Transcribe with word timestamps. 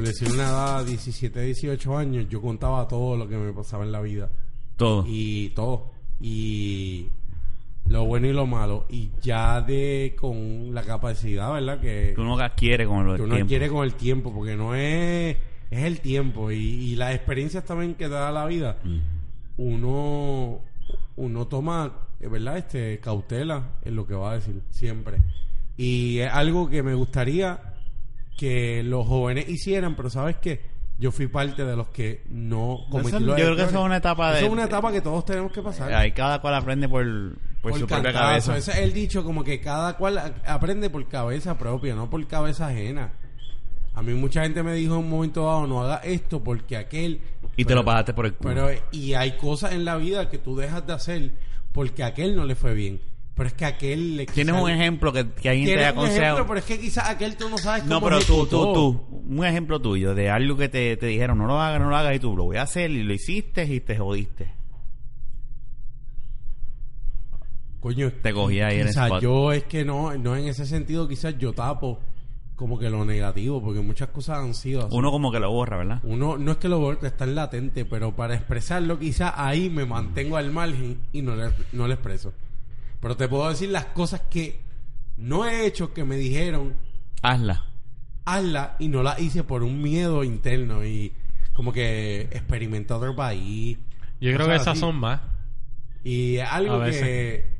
por 0.00 0.08
decir 0.08 0.32
una 0.32 0.44
edad, 0.44 0.86
17, 0.86 1.42
18 1.42 1.98
años, 1.98 2.26
yo 2.30 2.40
contaba 2.40 2.88
todo 2.88 3.18
lo 3.18 3.28
que 3.28 3.36
me 3.36 3.52
pasaba 3.52 3.84
en 3.84 3.92
la 3.92 4.00
vida. 4.00 4.30
Todo. 4.78 5.04
Y 5.06 5.50
todo. 5.50 5.90
Y 6.18 7.08
lo 7.84 8.06
bueno 8.06 8.26
y 8.26 8.32
lo 8.32 8.46
malo. 8.46 8.86
Y 8.88 9.10
ya 9.20 9.60
de 9.60 10.16
con 10.18 10.72
la 10.74 10.84
capacidad, 10.84 11.52
¿verdad? 11.52 11.80
Que, 11.82 12.12
Que 12.14 12.20
uno 12.22 12.38
adquiere 12.38 12.86
con 12.86 13.10
el 13.10 13.16
que 13.16 13.22
uno 13.22 13.34
tiempo. 13.34 13.44
adquiere 13.44 13.68
con 13.68 13.84
el 13.84 13.94
tiempo, 13.94 14.32
porque 14.32 14.56
no 14.56 14.74
es, 14.74 15.36
es 15.70 15.84
el 15.84 16.00
tiempo 16.00 16.50
y, 16.50 16.56
y 16.56 16.96
las 16.96 17.14
experiencias 17.14 17.66
también 17.66 17.94
que 17.94 18.04
te 18.06 18.14
da 18.14 18.32
la 18.32 18.46
vida. 18.46 18.78
Uno, 19.58 20.60
uno 21.16 21.46
toma, 21.46 21.92
¿verdad? 22.20 22.56
Este, 22.56 23.00
cautela 23.00 23.72
en 23.84 23.96
lo 23.96 24.06
que 24.06 24.14
va 24.14 24.32
a 24.32 24.34
decir, 24.36 24.62
siempre. 24.70 25.18
Y 25.76 26.20
es 26.20 26.32
algo 26.32 26.70
que 26.70 26.82
me 26.82 26.94
gustaría 26.94 27.69
que 28.40 28.82
los 28.82 29.06
jóvenes 29.06 29.50
hicieran, 29.50 29.94
pero 29.94 30.08
¿sabes 30.08 30.36
qué? 30.36 30.62
Yo 30.98 31.12
fui 31.12 31.26
parte 31.26 31.62
de 31.62 31.76
los 31.76 31.88
que 31.88 32.22
no 32.30 32.78
cometí 32.90 33.08
Eso- 33.08 33.20
los 33.20 33.38
yo 33.38 33.44
creo 33.44 33.56
que 33.56 33.62
eso 33.64 33.78
es 33.80 33.84
una 33.84 33.98
etapa 33.98 34.32
de- 34.32 34.38
Eso 34.38 34.46
es 34.46 34.52
una 34.52 34.64
etapa 34.64 34.90
que 34.90 35.02
todos 35.02 35.26
tenemos 35.26 35.52
que 35.52 35.60
pasar. 35.60 35.92
Ahí 35.92 36.12
cada 36.12 36.40
cual 36.40 36.54
aprende 36.54 36.88
por, 36.88 37.04
por, 37.60 37.74
su 37.78 37.86
propia 37.86 38.14
cabeza. 38.14 38.56
Ese 38.56 38.70
es 38.70 38.78
el 38.78 38.94
dicho, 38.94 39.24
como 39.24 39.44
que 39.44 39.60
cada 39.60 39.98
cual 39.98 40.36
aprende 40.46 40.88
por 40.88 41.06
cabeza 41.06 41.58
propia, 41.58 41.94
no 41.94 42.08
por 42.08 42.26
cabeza 42.26 42.68
ajena. 42.68 43.12
A 43.92 44.02
mí 44.02 44.14
mucha 44.14 44.42
gente 44.42 44.62
me 44.62 44.72
dijo 44.72 44.94
en 44.94 45.00
un 45.00 45.10
momento 45.10 45.44
dado, 45.44 45.66
no 45.66 45.82
haga 45.82 45.96
esto 45.96 46.42
porque 46.42 46.78
aquel... 46.78 47.20
Y 47.56 47.66
te 47.66 47.74
lo 47.74 47.84
pagaste 47.84 48.14
por 48.14 48.24
el 48.24 48.32
culo. 48.36 48.54
Pero, 48.54 48.70
y 48.90 49.12
hay 49.12 49.32
cosas 49.36 49.72
en 49.72 49.84
la 49.84 49.96
vida 49.96 50.30
que 50.30 50.38
tú 50.38 50.56
dejas 50.56 50.86
de 50.86 50.94
hacer 50.94 51.32
porque 51.72 52.04
a 52.04 52.06
aquel 52.06 52.34
no 52.34 52.46
le 52.46 52.54
fue 52.54 52.72
bien. 52.72 53.02
Pero 53.34 53.46
es 53.48 53.54
que 53.54 53.64
aquel 53.64 54.16
le... 54.18 54.26
Tienes 54.26 54.54
un 54.54 54.68
ejemplo 54.68 55.12
que, 55.12 55.26
que 55.30 55.48
alguien 55.48 55.66
te 55.66 55.72
Tienes 55.74 55.92
un 55.92 55.98
aconseja. 55.98 56.22
ejemplo, 56.24 56.46
pero 56.46 56.58
es 56.58 56.64
que 56.66 56.78
quizás 56.78 57.08
aquel 57.08 57.36
tú 57.36 57.48
no 57.48 57.56
sabes 57.58 57.84
No, 57.86 57.94
cómo 58.00 58.06
pero 58.06 58.20
tú, 58.20 58.46
tú, 58.46 58.72
tú, 58.74 59.06
un 59.10 59.44
ejemplo 59.46 59.80
tuyo 59.80 60.14
de 60.14 60.28
algo 60.28 60.56
que 60.56 60.68
te, 60.68 60.96
te 60.98 61.06
dijeron, 61.06 61.38
no 61.38 61.46
lo 61.46 61.58
hagas, 61.60 61.80
no 61.80 61.88
lo 61.88 61.96
hagas, 61.96 62.14
y 62.16 62.18
tú 62.18 62.36
lo 62.36 62.44
voy 62.44 62.58
a 62.58 62.62
hacer, 62.62 62.90
y 62.90 63.02
lo 63.02 63.14
hiciste 63.14 63.64
y 63.64 63.80
te 63.80 63.96
jodiste. 63.96 64.52
Coño, 67.80 68.12
Te 68.22 68.32
cogí 68.34 68.60
ahí 68.60 68.76
en 68.76 68.82
el 68.82 68.88
spot. 68.88 69.22
yo 69.22 69.52
es 69.52 69.64
que 69.64 69.84
no, 69.86 70.14
no 70.18 70.36
en 70.36 70.46
ese 70.48 70.66
sentido, 70.66 71.08
quizás 71.08 71.38
yo 71.38 71.54
tapo 71.54 71.98
como 72.56 72.78
que 72.78 72.90
lo 72.90 73.06
negativo, 73.06 73.62
porque 73.62 73.80
muchas 73.80 74.08
cosas 74.08 74.38
han 74.40 74.52
sido 74.52 74.84
así. 74.84 74.94
Uno 74.94 75.10
como 75.10 75.32
que 75.32 75.40
lo 75.40 75.50
borra, 75.50 75.78
¿verdad? 75.78 76.00
Uno 76.02 76.36
no 76.36 76.52
es 76.52 76.58
que 76.58 76.68
lo 76.68 76.78
borre, 76.78 77.06
está 77.08 77.24
en 77.24 77.34
latente, 77.36 77.86
pero 77.86 78.14
para 78.14 78.34
expresarlo 78.34 78.98
quizás 78.98 79.32
ahí 79.34 79.70
me 79.70 79.86
mantengo 79.86 80.36
al 80.36 80.50
margen 80.50 80.98
y 81.10 81.22
no 81.22 81.34
le, 81.36 81.52
no 81.72 81.88
le 81.88 81.94
expreso. 81.94 82.34
Pero 83.00 83.16
te 83.16 83.28
puedo 83.28 83.48
decir 83.48 83.70
las 83.70 83.86
cosas 83.86 84.20
que 84.30 84.60
no 85.16 85.46
he 85.46 85.66
hecho 85.66 85.92
que 85.92 86.04
me 86.04 86.16
dijeron, 86.16 86.74
Hazla. 87.22 87.66
hazla 88.24 88.76
y 88.78 88.88
no 88.88 89.02
las 89.02 89.20
hice 89.20 89.44
por 89.44 89.62
un 89.62 89.82
miedo 89.82 90.24
interno 90.24 90.84
y 90.84 91.12
como 91.52 91.72
que 91.72 92.22
experimenté 92.22 92.94
otro 92.94 93.14
país. 93.16 93.78
Yo 94.20 94.32
creo 94.34 94.46
que 94.46 94.54
esas 94.54 94.68
así. 94.68 94.80
son 94.80 94.96
más. 94.96 95.20
Y 96.04 96.36
es 96.36 96.48
algo 96.48 96.82
que... 96.84 97.58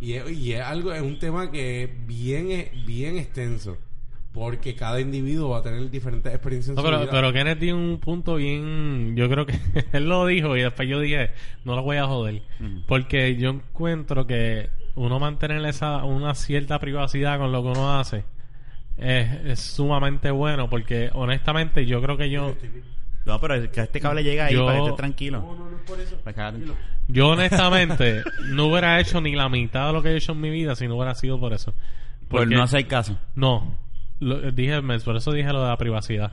Y 0.00 0.12
es, 0.12 0.30
y 0.30 0.52
es 0.52 0.60
algo, 0.62 0.92
es 0.92 1.00
un 1.00 1.18
tema 1.18 1.50
que 1.50 1.84
es 1.84 2.06
bien, 2.06 2.70
bien 2.84 3.16
extenso. 3.16 3.78
Porque 4.36 4.74
cada 4.76 5.00
individuo 5.00 5.48
va 5.50 5.58
a 5.58 5.62
tener 5.62 5.90
diferentes 5.90 6.32
experiencias 6.32 6.70
en 6.70 6.74
No, 6.76 6.82
su 6.82 6.86
pero, 6.86 7.00
vida. 7.00 7.10
pero 7.10 7.32
Kenneth 7.32 7.58
tiene 7.58 7.74
un 7.74 7.98
punto 7.98 8.36
bien. 8.36 9.16
Yo 9.16 9.28
creo 9.30 9.46
que 9.46 9.58
él 9.92 10.08
lo 10.08 10.26
dijo 10.26 10.56
y 10.56 10.60
después 10.60 10.86
yo 10.88 11.00
dije, 11.00 11.30
no 11.64 11.74
lo 11.74 11.82
voy 11.82 11.96
a 11.96 12.04
joder. 12.06 12.42
Porque 12.86 13.36
yo 13.36 13.48
encuentro 13.50 14.26
que 14.26 14.68
uno 14.94 15.18
mantener 15.18 15.64
esa 15.66 16.04
una 16.04 16.34
cierta 16.34 16.78
privacidad 16.78 17.38
con 17.38 17.50
lo 17.50 17.62
que 17.62 17.68
uno 17.70 17.98
hace 17.98 18.24
es, 18.98 19.28
es 19.46 19.60
sumamente 19.60 20.30
bueno. 20.30 20.68
Porque 20.68 21.10
honestamente, 21.14 21.86
yo 21.86 22.02
creo 22.02 22.16
que 22.18 22.28
yo. 22.30 22.54
No, 23.24 23.40
pero 23.40 23.54
es 23.54 23.68
que 23.70 23.80
este 23.80 24.00
cable 24.00 24.22
llega 24.22 24.44
ahí 24.46 24.54
Yo- 24.54 24.66
para 24.66 24.84
que 24.84 24.92
tranquilo. 24.92 25.40
No, 25.40 25.54
no, 25.56 25.70
no 25.70 25.76
es 25.78 25.82
por 25.82 25.98
eso. 25.98 26.16
Para 26.18 26.34
que- 26.34 26.40
Tranquilo. 26.58 26.74
Yo 27.08 27.28
honestamente 27.28 28.22
no 28.50 28.66
hubiera 28.66 29.00
hecho 29.00 29.20
ni 29.20 29.34
la 29.34 29.48
mitad 29.48 29.86
de 29.88 29.92
lo 29.94 30.02
que 30.02 30.10
he 30.10 30.16
hecho 30.16 30.32
en 30.32 30.40
mi 30.42 30.50
vida 30.50 30.76
si 30.76 30.86
no 30.88 30.96
hubiera 30.96 31.14
sido 31.14 31.40
por 31.40 31.52
eso. 31.54 31.72
Por 32.28 32.40
Porque- 32.42 32.54
no 32.54 32.62
hacer 32.62 32.86
caso. 32.86 33.18
No. 33.34 33.78
Lo- 34.20 34.50
dije, 34.52 34.80
por 35.04 35.16
eso 35.16 35.32
dije 35.32 35.52
lo 35.52 35.62
de 35.62 35.68
la 35.68 35.76
privacidad. 35.76 36.32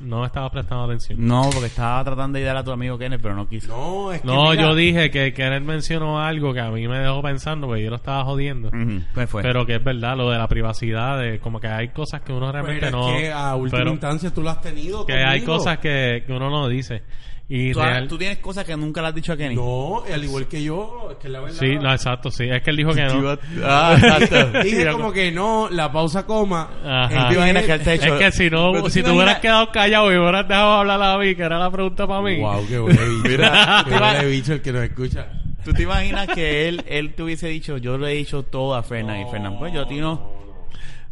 No 0.00 0.26
estaba 0.26 0.50
prestando 0.50 0.84
atención. 0.84 1.24
No, 1.24 1.48
porque 1.52 1.66
estaba 1.66 2.02
tratando 2.02 2.38
de 2.38 2.44
dar 2.44 2.56
a 2.56 2.64
tu 2.64 2.72
amigo 2.72 2.98
Kenneth, 2.98 3.20
pero 3.22 3.36
no 3.36 3.48
quiso. 3.48 3.68
No, 3.68 4.12
es 4.12 4.20
que 4.20 4.26
No, 4.26 4.50
mira, 4.50 4.62
yo 4.62 4.74
dije 4.74 5.10
que, 5.12 5.28
él 5.28 5.60
mencionó 5.62 6.20
algo 6.20 6.52
que 6.52 6.60
a 6.60 6.70
mí 6.70 6.88
me 6.88 6.98
dejó 6.98 7.22
pensando, 7.22 7.68
porque 7.68 7.84
yo 7.84 7.90
lo 7.90 7.96
estaba 7.96 8.24
jodiendo. 8.24 8.68
Ujú, 8.68 9.00
¿Qué 9.14 9.26
fue? 9.28 9.42
Pero 9.42 9.64
que 9.64 9.76
es 9.76 9.84
verdad, 9.84 10.16
lo 10.16 10.30
de 10.30 10.38
la 10.38 10.48
privacidad, 10.48 11.20
de 11.20 11.38
como 11.38 11.60
que 11.60 11.68
hay 11.68 11.88
cosas 11.90 12.22
que 12.22 12.32
uno 12.32 12.50
realmente 12.50 12.86
pero 12.86 12.98
no. 12.98 13.14
es 13.14 13.20
que 13.22 13.32
a 13.32 13.54
última 13.54 13.78
pero 13.78 13.90
instancia 13.92 14.34
tú 14.34 14.42
lo 14.42 14.50
has 14.50 14.60
tenido 14.60 15.06
que 15.06 15.12
hay 15.14 15.42
cosas 15.42 15.78
que, 15.78 16.24
que 16.26 16.32
uno 16.32 16.50
no 16.50 16.66
dice. 16.68 17.02
Y 17.48 17.72
¿Tú, 17.72 17.80
real- 17.80 18.08
tú 18.08 18.16
tienes 18.16 18.38
cosas 18.38 18.64
que 18.64 18.74
nunca 18.76 19.02
le 19.02 19.08
has 19.08 19.14
dicho 19.14 19.32
a 19.32 19.36
Kenny. 19.36 19.54
No, 19.56 20.02
al 20.10 20.24
igual 20.24 20.46
que 20.46 20.62
yo, 20.62 21.08
es 21.10 21.16
que 21.18 21.28
la 21.28 21.40
verdad. 21.40 21.58
Sí, 21.58 21.74
no, 21.76 21.92
exacto, 21.92 22.30
sí. 22.30 22.44
Es 22.48 22.62
que 22.62 22.70
él 22.70 22.76
dijo 22.78 22.94
que 22.94 23.04
no. 23.04 23.36
Ah, 23.64 23.96
exacto. 24.00 24.62
Dije 24.62 24.90
como 24.90 25.12
que 25.12 25.30
no, 25.32 25.68
la 25.70 25.92
pausa 25.92 26.24
coma. 26.24 26.70
Ajá. 26.82 27.24
es 27.24 27.28
¿Te 27.28 27.34
imaginas 27.34 27.64
que 27.64 27.72
él 27.72 27.82
te 27.82 27.94
Es 27.94 28.02
hecho- 28.04 28.18
que 28.18 28.32
si 28.32 28.48
no, 28.48 28.88
si 28.88 29.02
te 29.02 29.08
tú 29.10 29.16
hubieras 29.16 29.40
quedado 29.40 29.70
callado 29.70 30.10
y 30.12 30.16
hubieras 30.16 30.48
dejado 30.48 30.72
hablar 30.72 31.02
a 31.02 31.18
mí, 31.18 31.34
que 31.34 31.42
era 31.42 31.58
la 31.58 31.70
pregunta 31.70 32.06
para 32.06 32.22
mí. 32.22 32.38
Wow, 32.40 32.66
qué 32.66 32.80
huele 32.80 32.98
bicho. 33.08 33.22
Mira, 33.28 33.84
qué 33.86 33.94
huele 33.96 34.26
bicho 34.30 34.52
el 34.54 34.62
que 34.62 34.72
nos 34.72 34.82
escucha. 34.84 35.26
¿Tú 35.62 35.72
te 35.74 35.82
imaginas 35.82 36.28
que 36.28 36.68
él, 36.68 36.82
él 36.88 37.12
te 37.14 37.22
hubiese 37.22 37.48
dicho, 37.48 37.76
yo 37.76 37.98
le 37.98 38.12
he 38.12 38.14
dicho 38.14 38.44
todo 38.44 38.74
a 38.74 38.82
Fernan 38.82 39.20
y 39.20 39.30
Fernan, 39.30 39.58
pues 39.58 39.72
yo 39.74 39.82
a 39.82 39.86
ti 39.88 39.96
no. 39.98 40.40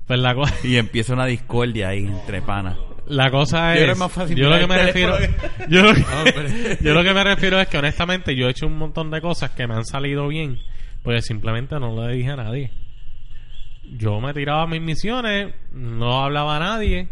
Pues 0.07 0.19
la, 0.19 0.35
Y 0.65 0.77
empieza 0.77 1.13
una 1.13 1.27
discordia 1.27 1.89
ahí 1.91 2.07
entre 2.07 2.41
panas. 2.43 2.77
La 3.11 3.31
cosa 3.31 3.75
Yo 3.77 3.93
es. 3.93 3.99
más 3.99 4.11
fácil 4.13 4.37
yo 4.37 4.49
lo 4.49 4.59
que 4.59 4.67
me 4.67 4.79
refiero. 4.83 5.17
Yo 5.69 5.83
lo 5.83 5.95
que, 5.95 6.03
Hombre. 6.17 6.79
yo 6.83 6.95
lo 6.95 7.03
que 7.05 7.13
me 7.15 7.25
refiero 7.25 7.61
es 7.61 7.69
que 7.69 7.79
honestamente 7.79 8.35
yo 8.37 8.47
he 8.47 8.51
hecho 8.51 8.67
un 8.67 8.79
montón 8.79 9.11
de 9.11 9.21
cosas 9.21 9.51
que 9.51 9.67
me 9.67 9.75
han 9.75 9.85
salido 9.85 10.29
bien, 10.29 10.59
pues 11.03 11.27
simplemente 11.27 11.79
no 11.79 11.95
le 12.07 12.15
dije 12.17 12.31
a 12.31 12.37
nadie. 12.37 12.71
Yo 13.97 14.21
me 14.21 14.33
tiraba 14.33 14.67
mis 14.67 14.81
misiones, 14.81 15.53
no 15.73 16.23
hablaba 16.25 16.57
a 16.57 16.61
nadie. 16.61 17.09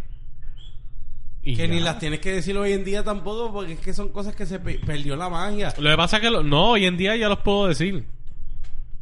Y 1.42 1.56
Que 1.56 1.66
ya. 1.66 1.74
ni 1.74 1.80
las 1.80 1.98
tienes 1.98 2.20
que 2.20 2.32
decir 2.32 2.56
hoy 2.56 2.72
en 2.72 2.84
día 2.84 3.02
tampoco, 3.02 3.52
porque 3.52 3.72
es 3.72 3.80
que 3.80 3.94
son 3.94 4.10
cosas 4.10 4.34
que 4.36 4.44
se 4.46 4.58
pe- 4.60 4.78
perdió 4.84 5.16
la 5.16 5.28
magia. 5.28 5.72
Lo 5.78 5.90
que 5.90 5.96
pasa 5.96 6.16
es 6.18 6.22
que 6.22 6.30
lo- 6.30 6.42
no, 6.42 6.70
hoy 6.72 6.84
en 6.84 6.96
día 6.96 7.16
ya 7.16 7.28
los 7.28 7.38
puedo 7.40 7.68
decir. 7.68 8.04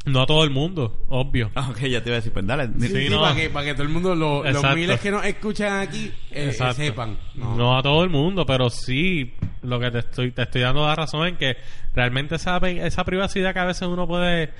No 0.06 0.22
a 0.22 0.26
todo 0.26 0.44
el 0.44 0.50
mundo, 0.50 1.04
obvio. 1.08 1.50
Ah, 1.54 1.68
ok, 1.70 1.78
ya 1.80 2.00
te 2.02 2.08
iba 2.10 2.14
a 2.14 2.20
decir, 2.20 2.32
pues 2.32 2.46
dale. 2.46 2.68
Sí, 2.78 2.88
Sí, 2.88 3.06
sí, 3.06 3.08
no. 3.10 3.20
para, 3.20 3.34
que, 3.34 3.50
para 3.50 3.66
que 3.66 3.72
todo 3.74 3.82
el 3.82 3.88
mundo, 3.88 4.14
lo- 4.14 4.42
los 4.44 4.74
miles 4.74 5.00
que 5.00 5.10
nos 5.10 5.24
escuchan 5.24 5.80
aquí, 5.80 6.12
eh, 6.30 6.54
eh, 6.58 6.72
sepan. 6.74 7.18
No. 7.34 7.76
a 7.76 7.82
todo 7.82 8.04
el 8.04 8.10
mundo, 8.10 8.46
pero 8.46 8.70
sí 8.70 9.34
lo 9.62 9.80
que 9.80 9.90
te 9.90 9.98
estoy 9.98 10.30
te 10.30 10.42
estoy 10.42 10.62
dando 10.62 10.86
la 10.86 10.94
razón 10.94 11.26
en 11.26 11.36
que 11.36 11.56
realmente 11.94 12.36
esa, 12.36 12.58
esa 12.58 13.04
privacidad 13.04 13.52
que 13.52 13.58
a 13.58 13.64
veces 13.64 13.88
uno 13.88 14.06
puede 14.06 14.52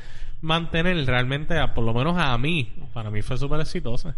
mantener, 0.43 0.97
realmente, 1.07 1.57
a- 1.59 1.73
por 1.75 1.85
lo 1.85 1.95
menos 1.95 2.17
a 2.19 2.37
mí, 2.39 2.73
para 2.93 3.11
mí 3.11 3.23
fue 3.23 3.39
súper 3.39 3.61
exitosa. 3.61 4.17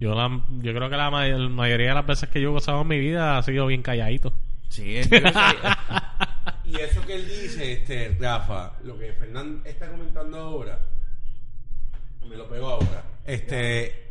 Yo 0.00 0.14
la, 0.14 0.28
yo 0.62 0.72
creo 0.72 0.88
que 0.88 0.96
la, 0.96 1.10
may- 1.10 1.32
la 1.32 1.48
mayoría 1.48 1.88
de 1.88 1.94
las 1.94 2.06
veces 2.06 2.28
que 2.28 2.40
yo 2.40 2.50
he 2.50 2.52
gozado 2.52 2.82
en 2.82 2.88
mi 2.88 2.98
vida 3.00 3.36
ha 3.36 3.42
sido 3.42 3.66
bien 3.66 3.82
calladito. 3.82 4.32
Sí, 4.68 4.96
es- 4.96 5.08
que- 5.08 5.20
Y 6.70 6.76
eso 6.76 7.00
que 7.06 7.14
él 7.14 7.26
dice, 7.26 7.72
este, 7.72 8.16
Rafa, 8.20 8.74
lo 8.84 8.98
que 8.98 9.12
Fernán 9.12 9.62
está 9.64 9.90
comentando 9.90 10.38
ahora, 10.38 10.78
me 12.28 12.36
lo 12.36 12.48
pego 12.48 12.68
ahora. 12.68 13.04
Este, 13.24 14.06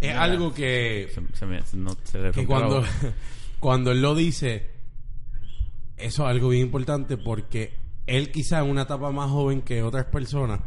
es 0.00 0.14
algo 0.14 0.52
que, 0.52 1.08
se, 1.14 1.22
se 1.36 1.46
me, 1.46 1.60
no, 1.74 1.96
se 2.04 2.18
le 2.18 2.30
que 2.30 2.46
cuando, 2.46 2.82
cuando 3.60 3.92
él 3.92 4.02
lo 4.02 4.14
dice, 4.14 4.70
eso 5.96 6.24
es 6.24 6.30
algo 6.30 6.50
bien 6.50 6.62
importante 6.62 7.16
porque 7.16 7.74
él 8.06 8.30
quizá 8.30 8.60
en 8.60 8.70
una 8.70 8.82
etapa 8.82 9.10
más 9.12 9.30
joven 9.30 9.62
que 9.62 9.82
otras 9.82 10.06
personas 10.06 10.60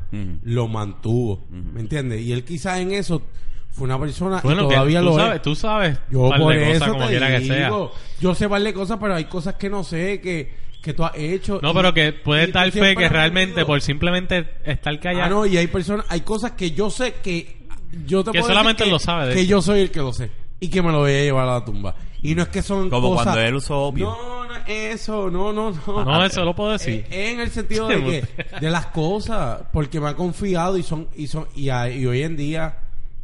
lo 0.44 0.67
mantuvo. 0.67 1.45
¿me 1.50 1.81
entiendes? 1.81 2.21
Y 2.21 2.31
él 2.31 2.44
quizá 2.44 2.79
en 2.79 2.91
eso 2.91 3.24
fue 3.69 3.85
una 3.85 4.00
persona 4.00 4.41
Bueno, 4.44 4.63
y 4.63 4.67
que 4.67 4.74
todavía 4.75 5.00
tú 5.00 5.06
lo 5.06 5.15
sabes, 5.15 5.35
es. 5.35 5.41
tú 5.41 5.56
sabes 5.56 6.00
Yo 6.09 6.29
por 6.38 6.53
de 6.53 6.65
cosas 6.65 6.81
eso 6.81 6.91
como 6.91 7.06
te 7.06 7.09
quiera 7.09 7.39
que 7.39 7.45
sea. 7.45 7.65
digo. 7.65 7.91
Yo 8.19 8.35
sé 8.35 8.50
par 8.50 8.62
de 8.62 8.74
cosas, 8.74 8.97
pero 9.01 9.15
hay 9.15 9.25
cosas 9.25 9.56
que 9.56 9.69
no 9.69 9.83
sé 9.83 10.21
que, 10.21 10.53
que 10.81 10.94
tú 10.94 11.04
has 11.04 11.16
hecho. 11.16 11.60
No, 11.62 11.72
y- 11.72 11.74
pero 11.74 11.94
que 11.94 12.12
tú 12.12 12.31
dar 12.33 12.72
fe 12.72 12.95
que 12.95 13.07
realmente 13.10 13.66
por 13.66 13.81
simplemente 13.81 14.48
estar 14.66 15.00
callado. 15.00 15.25
Ah, 15.25 15.30
no, 15.30 15.45
y 15.45 15.57
hay 15.57 15.68
personas, 15.68 16.06
hay 16.10 16.22
cosas 16.22 16.51
que 16.54 16.72
yo 16.72 16.89
sé 16.89 17.16
que 17.24 17.62
yo 18.06 18.24
te 18.24 18.31
Que 18.31 18.39
puedo 18.39 18.44
decir 18.44 18.44
solamente 18.45 18.83
que- 18.83 18.89
él 18.89 18.94
lo 18.94 19.00
sabe, 19.00 19.28
de 19.28 19.33
Que 19.36 19.42
hecho. 19.42 19.50
yo 19.50 19.62
soy 19.62 19.81
el 19.81 19.92
que 19.92 20.00
lo 20.00 20.13
sé 20.13 20.31
y 20.60 20.69
que 20.69 20.81
me 20.81 20.92
lo 20.92 21.00
voy 21.00 21.12
a 21.12 21.22
llevar 21.24 21.48
a 21.48 21.54
la 21.60 21.66
tumba. 21.66 21.95
Y 22.24 22.36
no 22.36 22.44
es 22.44 22.50
que 22.50 22.62
son 22.62 22.89
Como 22.89 23.10
cosas... 23.10 23.24
cuando 23.25 23.42
él 23.42 23.56
usó 23.56 23.80
opio. 23.80 24.06
No, 24.06 24.45
no 24.45 24.56
es 24.56 24.69
eso, 25.01 25.30
no, 25.31 25.51
no, 25.51 25.72
no. 25.88 26.06
No, 26.06 26.24
eso 26.25 26.45
lo 26.45 26.54
puedo 26.56 26.72
decir. 26.72 27.06
Eh, 27.10 27.31
en 27.31 27.39
el 27.39 27.50
sentido 27.50 27.88
de 27.89 28.04
que 28.04 28.60
de 28.60 28.69
las 28.69 28.88
cosas, 28.88 29.62
porque 29.74 30.00
me 30.00 30.10
ha 30.10 30.16
confiado 30.16 30.77
y 30.77 30.84
son 30.84 31.07
y 31.16 31.27
son 31.27 31.48
y, 31.56 31.69
hay- 31.69 32.00
y 32.00 32.06
hoy 32.06 32.22
en 32.22 32.38
día 32.38 32.77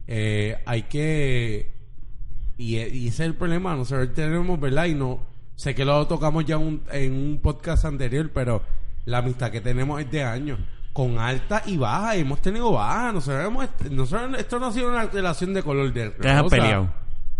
eh, 0.07 0.57
hay 0.65 0.83
que 0.83 1.71
y, 2.57 2.77
y 2.77 3.07
ese 3.07 3.23
es 3.23 3.27
el 3.29 3.35
problema, 3.35 3.75
nosotros 3.75 4.13
tenemos, 4.15 4.59
¿verdad? 4.59 4.85
Y 4.85 4.95
no 4.95 5.19
sé 5.57 5.75
que 5.75 5.83
lo 5.83 6.07
tocamos 6.07 6.45
ya 6.45 6.57
un- 6.57 6.81
en 6.93 7.11
un 7.13 7.39
podcast 7.43 7.83
anterior, 7.83 8.31
pero 8.33 8.61
la 9.03 9.17
amistad 9.17 9.51
que 9.51 9.59
tenemos 9.59 9.99
es 9.99 10.09
de 10.09 10.23
años. 10.23 10.57
Con 10.93 11.19
alta 11.19 11.61
y 11.65 11.75
baja, 11.77 12.15
y 12.15 12.21
hemos 12.21 12.41
tenido 12.41 12.71
baja. 12.71 13.11
Nosotros 13.11 13.45
hemos, 13.45 13.67
nosotros, 13.91 14.39
esto 14.39 14.57
no 14.59 14.67
ha 14.67 14.71
sido 14.71 14.87
una 14.89 15.03
relación 15.07 15.53
de 15.53 15.61
color 15.61 15.91
de 15.93 16.09
Te 16.11 16.29
has 16.29 16.41
rosa. 16.41 16.55
peleado. 16.55 16.89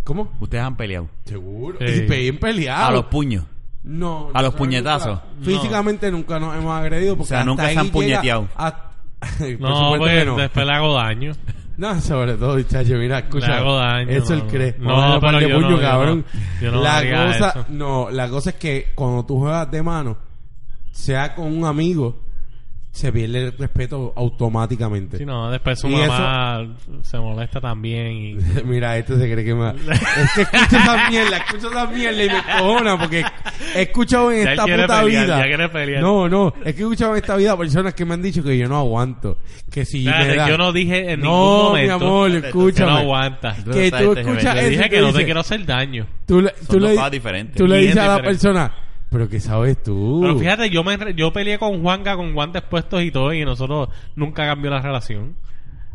¿Cómo? 0.04 0.32
Ustedes 0.40 0.64
han 0.64 0.76
peleado. 0.78 1.08
Seguro. 1.26 1.78
Sí. 1.80 1.86
Y 1.86 2.02
bien 2.02 2.38
peleado. 2.40 2.86
A 2.88 2.92
los 2.92 3.06
puños. 3.06 3.46
No. 3.84 4.30
A 4.34 4.42
los 4.42 4.54
puñetazos. 4.54 5.20
nunca- 5.38 5.46
físicamente 5.46 6.12
nunca 6.12 6.40
nos 6.40 6.56
hemos 6.58 6.72
agredido. 6.78 7.16
Porque 7.18 7.34
O 7.34 7.38
sea, 7.38 7.44
nunca 7.46 7.70
se 7.70 7.80
han 7.80 7.90
puñeteado. 7.90 8.48
a- 8.56 8.84
Por 9.40 9.60
No, 9.60 9.76
supuesto 9.94 9.98
pues 9.98 10.26
no. 10.28 10.36
después 10.38 10.66
le 10.68 10.74
hago 10.74 10.94
daño. 10.94 11.34
No, 11.78 12.02
sobre 12.02 12.34
todo, 12.36 12.60
chacho, 12.64 12.96
mira, 12.96 13.20
escucha. 13.20 13.62
Daño, 13.62 14.10
Eso 14.10 14.34
él 14.34 14.44
cree. 14.48 14.76
no. 14.80 15.20
Pero 15.22 15.40
yo 15.42 15.48
puño, 15.56 15.70
no, 15.70 15.76
yo 15.76 15.80
cabrón. 15.82 16.26
no. 16.34 16.62
Yo 16.62 16.72
no 16.72 16.82
la 16.84 17.00
cosa, 17.02 17.50
eso. 17.50 17.66
no, 17.70 18.10
la 18.10 18.30
cosa 18.30 18.50
es 18.50 18.56
que 18.56 18.92
cuando 18.96 19.26
tú 19.26 19.40
juegas 19.40 19.70
de 19.70 19.84
mano, 19.84 20.18
sea 20.92 21.36
con 21.36 21.46
un 21.56 21.66
amigo, 21.66 22.16
se 22.92 23.12
pierde 23.14 23.46
el 23.46 23.58
respeto 23.58 24.12
automáticamente. 24.16 25.18
Si 25.18 25.26
no, 25.26 25.52
después 25.52 25.80
su 25.80 25.88
Y 25.88 25.92
mamá 25.96 26.76
se 27.04 27.20
molesta 27.20 27.62
también. 27.62 28.12
Y... 28.12 28.38
Mira, 28.66 28.98
este 28.98 29.18
se 29.20 29.32
cree 29.32 29.46
que 29.46 29.54
me... 29.54 29.70
Es 29.70 30.32
que 30.34 30.42
escucho 30.42 30.78
esa 30.78 31.10
mierda, 31.10 31.38
escucho 31.38 31.70
esa 31.70 31.86
mierda 31.88 32.24
y 32.24 32.30
me 32.30 32.44
cojona 32.60 32.98
porque 33.00 33.24
he 33.76 33.82
escuchado 33.84 34.32
en 34.32 34.46
Ya 34.46 34.52
esta 34.52 34.64
puta 34.64 35.04
pelear, 35.04 35.06
vida... 35.06 35.38
ya 35.40 35.44
quiere 35.46 35.70
pelear. 35.70 36.02
No, 36.02 36.28
no, 36.28 36.54
es 36.66 36.74
que 36.74 36.82
he 36.82 36.84
escuchado 36.84 37.12
en 37.12 37.18
esta 37.18 37.36
vida 37.36 37.56
personas 37.56 37.94
que 37.94 38.04
me 38.06 38.16
han 38.16 38.22
dicho 38.24 38.42
que 38.44 38.58
yo 38.58 38.68
no 38.68 38.78
aguanto. 38.78 39.38
Que 39.72 39.86
si 39.86 40.04
da... 40.04 40.48
yo 40.50 40.58
no 40.58 40.72
dije 40.74 41.12
en 41.12 41.22
ningún 41.22 41.36
No, 41.38 41.74
mi 41.74 41.88
momento 41.88 41.94
amor, 41.94 42.32
que 42.32 42.40
no 42.40 42.48
escúchame. 42.48 42.88
que 42.88 42.94
no 42.94 42.98
aguantas. 42.98 43.64
Tú 43.64 43.72
Que 43.72 43.92
tú 43.92 43.98
este 44.14 44.22
escuchas. 44.22 44.56
Yo 44.56 44.60
eso 44.62 44.70
dije 44.70 44.90
que 44.90 45.02
no 45.02 45.14
te 45.14 45.26
quiero 45.26 45.40
hacer 45.42 45.66
daño. 45.66 46.08
Tú 46.26 46.42
le, 46.42 46.52
tú 46.68 46.80
le, 46.80 46.96
tú 47.56 47.68
le 47.68 47.78
dices 47.78 47.98
a 47.98 48.08
la 48.18 48.22
persona, 48.24 48.72
pero 49.10 49.30
¿qué 49.30 49.40
sabes 49.40 49.82
tú? 49.84 50.20
Pero 50.22 50.38
fíjate, 50.38 50.70
yo 50.70 50.84
me 50.84 50.98
yo 51.16 51.32
peleé 51.34 51.58
con 51.58 51.82
Juanca 51.82 52.16
con 52.16 52.34
guantes 52.34 52.62
puestos 52.64 53.02
y 53.04 53.12
todo 53.12 53.34
y 53.34 53.44
nosotros 53.46 53.90
nunca 54.16 54.46
cambió 54.46 54.70
la 54.72 54.82
relación. 54.82 55.36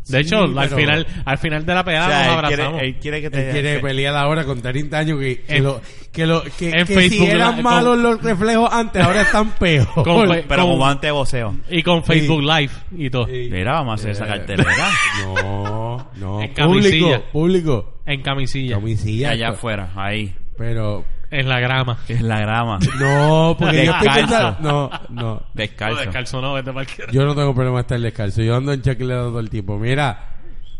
De 0.07 0.17
Sí, 0.21 0.27
hecho, 0.35 0.39
al 0.59 0.67
final 0.69 1.07
al 1.23 1.37
final 1.37 1.65
de 1.65 1.73
la 1.73 1.79
O 1.79 1.85
pelea 1.85 2.05
sea, 2.07 2.17
nos 2.17 2.25
él 2.25 2.33
abrazamos. 2.33 2.71
quiere, 2.73 2.87
él 2.89 2.95
quiere 2.99 3.21
que 3.21 3.29
te... 3.29 3.45
Él 3.47 3.51
quiere 3.53 3.79
pelear 3.79 4.15
ahora 4.17 4.43
con 4.43 4.61
30 4.61 4.97
años 4.97 5.17
que, 5.17 5.41
que, 5.43 5.55
En- 5.55 5.63
lo, 5.63 5.81
que, 6.11 6.25
lo, 6.27 6.43
que, 6.43 6.71
en 6.71 6.85
que 6.85 6.93
Facebook 6.93 7.25
si 7.27 7.31
eran 7.31 7.55
la- 7.55 7.61
malos 7.63 7.93
con- 7.95 8.03
los 8.03 8.21
reflejos 8.21 8.69
antes, 8.73 9.01
ahora 9.01 9.21
están 9.21 9.51
peor. 9.51 9.87
Con 10.03 10.27
Pero 10.45 10.65
con- 10.67 10.75
guante 10.77 11.07
de 11.07 11.11
voceo. 11.13 11.55
y 11.69 11.81
con 11.83 12.03
Facebook 12.03 12.41
Live 12.41 12.71
y 12.97 13.09
todo. 13.09 13.27
Sí. 13.27 13.47
Mira, 13.49 13.71
vamos 13.75 13.91
a 13.91 13.93
hacer 13.95 14.11
esa 14.11 14.25
Eh, 14.25 14.27
cartelera. 14.27 14.73
No, 15.23 16.09
no. 16.17 16.41
En 16.41 16.53
público, 16.53 16.65
camisilla. 16.81 17.31
público. 17.31 17.93
En 18.05 18.21
camisilla. 18.21 18.75
Camisilla. 18.75 19.29
Allá 19.29 19.45
pero- 19.45 19.53
afuera, 19.57 19.91
ahí. 19.95 20.35
Pero, 20.57 21.05
En 21.39 21.49
la 21.49 21.59
grama. 21.59 21.97
Es 22.07 22.21
la 22.21 22.39
grama. 22.39 22.79
no, 22.99 23.55
porque 23.59 23.85
yo 23.85 23.91
estoy 23.91 24.07
Descalzo. 24.07 24.27
pensando, 24.27 24.57
no, 24.61 24.89
no. 25.09 25.21
No, 25.23 25.43
Descalzo. 25.53 25.99
descalzo 26.01 26.41
no, 26.41 26.53
vete 26.53 26.71
carajo. 26.73 27.11
Yo 27.11 27.25
no 27.25 27.35
tengo 27.35 27.53
problema 27.55 27.77
de 27.77 27.81
estar 27.81 27.99
descalzo. 27.99 28.41
Yo 28.43 28.55
ando 28.55 28.71
en 28.73 28.81
chancleta 28.81 29.21
todo 29.21 29.39
el 29.39 29.49
tiempo. 29.49 29.77
Mira, 29.79 30.29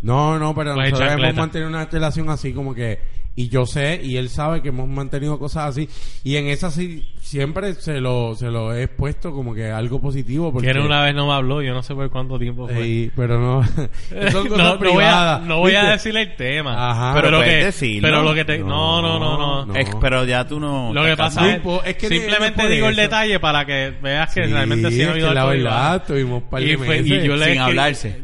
no, 0.01 0.37
no, 0.37 0.53
pero 0.53 0.75
Pues 0.75 0.85
en 0.87 0.91
nosotros 0.91 0.99
hemos 1.11 1.21
chancleta. 1.21 1.39
mantenido 1.41 1.69
una 1.69 1.85
relación 1.85 2.29
así 2.29 2.53
como 2.53 2.73
que... 2.75 3.22
Y 3.35 3.49
yo 3.49 3.65
sé, 3.65 3.99
y 4.03 4.17
él 4.17 4.29
sabe 4.29 4.61
que 4.61 4.69
hemos 4.69 4.87
mantenido 4.87 5.39
cosas 5.39 5.69
así. 5.71 5.89
Y 6.23 6.35
en 6.35 6.49
esa 6.49 6.69
sí, 6.69 7.03
siempre 7.19 7.73
se 7.73 7.99
lo, 7.99 8.35
se 8.35 8.51
lo 8.51 8.75
he 8.75 8.83
expuesto 8.83 9.31
como 9.33 9.55
que 9.55 9.71
algo 9.71 9.99
positivo. 9.99 10.53
Porque, 10.53 10.69
él 10.69 10.77
una 10.77 11.01
vez 11.01 11.15
no 11.15 11.25
me 11.25 11.33
habló, 11.33 11.63
yo 11.63 11.73
no 11.73 11.81
sé 11.81 11.95
por 11.95 12.11
cuánto 12.11 12.37
tiempo 12.37 12.67
fue. 12.67 12.83
Sí, 12.83 13.11
pero 13.15 13.39
no... 13.39 13.63
son 14.31 14.47
cosas 14.49 14.57
no, 14.57 14.77
no 14.77 14.93
voy 14.93 15.03
a, 15.03 15.41
no 15.43 15.57
voy 15.57 15.73
a 15.73 15.85
decirle 15.93 16.21
el 16.21 16.35
tema. 16.35 16.91
Ajá. 16.91 17.13
Pero, 17.15 17.27
Pero 17.29 17.37
lo 17.39 17.43
que, 17.43 17.65
decirlo. 17.65 18.07
pero 18.07 18.21
lo 18.21 18.33
que 18.35 18.45
te, 18.45 18.59
no, 18.59 19.01
no, 19.01 19.17
no, 19.17 19.37
no. 19.37 19.65
No. 19.65 19.75
Es- 19.75 19.89
pero 19.99 20.25
ya 20.25 20.45
tú 20.47 20.59
no... 20.59 20.93
Lo 20.93 21.03
que 21.03 21.17
pasa 21.17 21.41
No 21.41 21.81
es, 21.83 21.95
que 21.95 22.09
no- 22.09 22.15
simplemente 22.15 22.61
no 22.63 22.69
digo 22.69 22.87
el 22.89 22.95
detalle 22.95 23.39
para 23.39 23.65
que 23.65 23.93
veas 23.99 24.31
que 24.31 24.45
Sí, 24.45 24.51
realmente 24.53 24.91
sí 24.91 24.97
que 24.99 25.19
la 25.33 25.45
verdad, 25.45 26.03
tuvimos 26.05 26.43
par 26.43 26.61
de 26.61 26.73
y, 26.73 26.75
fue- 26.77 26.97
y 26.99 27.01
meses. 27.03 27.23
yo 27.25 27.35
le 27.35 27.51
sin 27.53 27.61
hablarse. 27.61 28.19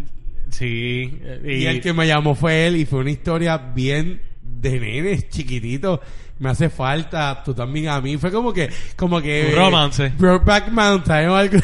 Sí. 0.50 1.20
Y, 1.46 1.52
Y 1.52 1.66
el 1.66 1.82
que 1.82 1.94
me 1.94 2.06
llamó 2.06 2.36
fue 2.36 2.68
él 2.68 2.76
y 2.76 2.86
fue 2.86 3.00
una 3.00 3.12
historia 3.12 3.58
bien 3.58 4.22
de 4.62 4.80
nenes 4.80 5.30
chiquititos. 5.30 6.00
Me 6.40 6.50
hace 6.50 6.70
falta, 6.70 7.42
tú 7.44 7.54
también 7.54 7.90
a 7.90 8.00
mí. 8.00 8.18
Fue 8.18 8.32
como 8.32 8.54
que, 8.54 8.70
como 8.96 9.22
que... 9.22 9.50
Un 9.52 9.56
romance. 9.58 10.14
Brokeback 10.18 10.70
Mountain 10.70 11.30
o 11.30 11.36
algo. 11.36 11.58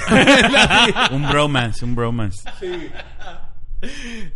Un 1.12 1.30
bromance, 1.30 1.86
un 1.86 1.96
bromance. 1.96 2.42
sí, 2.60 2.68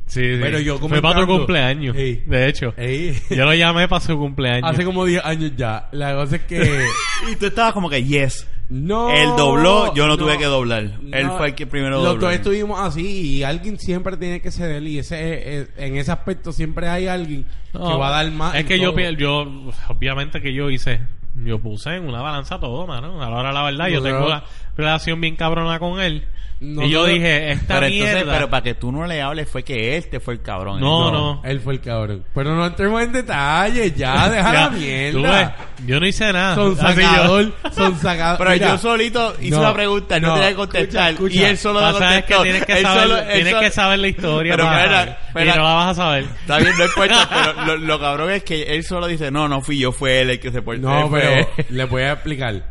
sí. 0.05 0.21
Pero 0.39 0.59
yo 0.59 0.77
Fue 0.79 1.01
para 1.01 1.19
tu 1.21 1.27
cumpleaños. 1.27 1.95
Ey. 1.95 2.23
De 2.25 2.47
hecho. 2.47 2.73
Ey, 2.77 3.21
Yo 3.29 3.45
lo 3.45 3.53
llamé 3.53 3.87
para 3.87 3.99
su 3.99 4.17
cumpleaños. 4.17 4.69
hace 4.69 4.85
como 4.85 5.05
10 5.05 5.25
años 5.25 5.51
ya. 5.57 5.89
La 5.91 6.13
cosa 6.13 6.37
es 6.37 6.43
que... 6.43 6.85
Y 7.31 7.35
tú 7.35 7.47
estabas 7.47 7.73
como 7.73 7.89
que, 7.89 8.01
yes. 8.03 8.47
No. 8.69 9.09
Él 9.09 9.29
dobló, 9.35 9.93
yo 9.95 10.05
no, 10.07 10.15
tuve 10.17 10.37
que 10.37 10.45
doblar. 10.45 10.83
Él 11.11 11.27
No, 11.27 11.37
fue 11.37 11.47
el 11.47 11.55
que 11.55 11.65
primero 11.65 11.95
Los 11.97 12.03
dobló. 12.05 12.21
dos 12.27 12.33
estuvimos 12.33 12.79
así 12.79 13.37
y 13.37 13.43
alguien 13.43 13.79
siempre 13.79 14.15
tiene 14.17 14.41
que 14.41 14.51
ceder 14.51 14.83
y 14.83 14.99
ese, 14.99 15.17
eh, 15.61 15.67
en 15.77 15.95
ese 15.97 16.11
aspecto 16.11 16.51
siempre 16.51 16.87
hay 16.87 17.07
alguien 17.07 17.45
No, 17.73 17.87
que 17.89 17.95
va 17.95 18.09
a 18.09 18.23
dar 18.23 18.31
más. 18.31 18.55
Es 18.55 18.65
que 18.65 18.79
yo, 18.79 18.91
todo. 18.93 19.11
yo, 19.11 19.71
obviamente 19.87 20.39
que 20.41 20.53
yo 20.53 20.69
hice, 20.69 21.01
yo 21.43 21.57
puse 21.59 21.95
en 21.95 22.07
una 22.07 22.21
balanza 22.21 22.59
todo, 22.59 22.85
mano. 22.85 23.21
A 23.23 23.29
la 23.29 23.37
hora 23.37 23.47
de 23.49 23.53
la 23.55 23.63
verdad, 23.63 23.87
yo 23.87 24.03
tengo 24.03 24.25
una 24.27 24.43
relación 24.77 25.19
bien 25.19 25.35
cabrona 25.35 25.79
con 25.79 25.99
él. 25.99 26.25
No, 26.61 26.83
y 26.83 26.89
yo 26.89 27.03
no, 27.03 27.05
dije, 27.05 27.51
esta 27.53 27.75
Pero 27.75 27.85
entonces, 27.85 28.15
mierda. 28.15 28.33
pero 28.33 28.49
para 28.49 28.63
que 28.63 28.73
tú 28.73 28.91
no 28.91 29.07
le 29.07 29.21
hables 29.21 29.47
fue 29.49 29.63
que 29.63 29.95
él 29.95 30.05
te 30.09 30.19
fue 30.19 30.33
el 30.33 30.41
cabrón. 30.41 30.81
No, 30.81 31.09
no. 31.09 31.41
Él 31.45 31.61
fue 31.61 31.75
el 31.75 31.79
cabrón. 31.79 32.25
Pero 32.35 32.53
no 32.53 32.65
entremos 32.65 33.01
en 33.01 33.13
detalles, 33.13 33.95
ya, 33.95 34.27
deja 34.29 34.51
Ya, 34.53 34.59
la 34.65 34.69
tú 34.71 34.75
mierda. 34.77 35.55
ves, 35.77 35.87
yo 35.87 35.99
no 36.01 36.05
hice 36.05 36.33
nada. 36.33 36.55
Son 36.55 36.75
sacador, 36.75 37.53
son 37.71 37.97
sacador. 37.97 38.37
Pero 38.39 38.49
Mira, 38.51 38.67
yo 38.67 38.77
solito 38.77 39.35
hice 39.39 39.51
No, 39.55 39.61
la 39.61 39.73
pregunta, 39.73 40.17
él 40.17 40.21
no, 40.21 40.27
no, 40.27 40.33
tenía 40.33 40.49
que 40.49 40.55
contestar. 40.55 41.11
escucha, 41.13 41.35
Y 41.35 41.43
él 41.45 41.57
solo 41.57 41.79
la 41.79 41.89
es 41.91 41.95
que 42.25 42.33
contestó. 42.33 42.43
tienes 42.43 42.65
que 42.65 42.73
Él 42.73 42.81
saber, 42.83 43.03
solo- 43.03 43.23
tienes 43.23 43.49
solo- 43.53 43.61
que 43.61 43.71
saber 43.71 43.99
la 43.99 44.07
historia. 44.09 44.53
Pero 44.53 44.65
para- 44.65 44.83
espera, 44.83 45.05
y 45.05 45.27
espera. 45.29 45.55
no 45.55 45.63
la 45.63 45.73
vas 45.75 45.87
a 45.87 45.93
saber. 46.01 46.23
Está 46.41 46.57
bien, 46.57 46.73
no 46.77 46.83
importa, 46.85 47.29
pero 47.55 47.65
lo, 47.67 47.77
lo 47.77 47.99
cabrón 48.01 48.31
es 48.31 48.43
que 48.43 48.63
él 48.63 48.83
solo 48.83 49.07
dice, 49.07 49.31
no, 49.31 49.47
no 49.47 49.61
fui 49.61 49.79
yo, 49.79 49.93
fue 49.93 50.19
él 50.21 50.31
el 50.31 50.39
que 50.41 50.51
se 50.51 50.61
portó. 50.61 50.81
No, 50.81 51.09
pero 51.09 51.47
le 51.69 51.83
voy 51.85 52.01
a 52.01 52.11
explicar. 52.11 52.63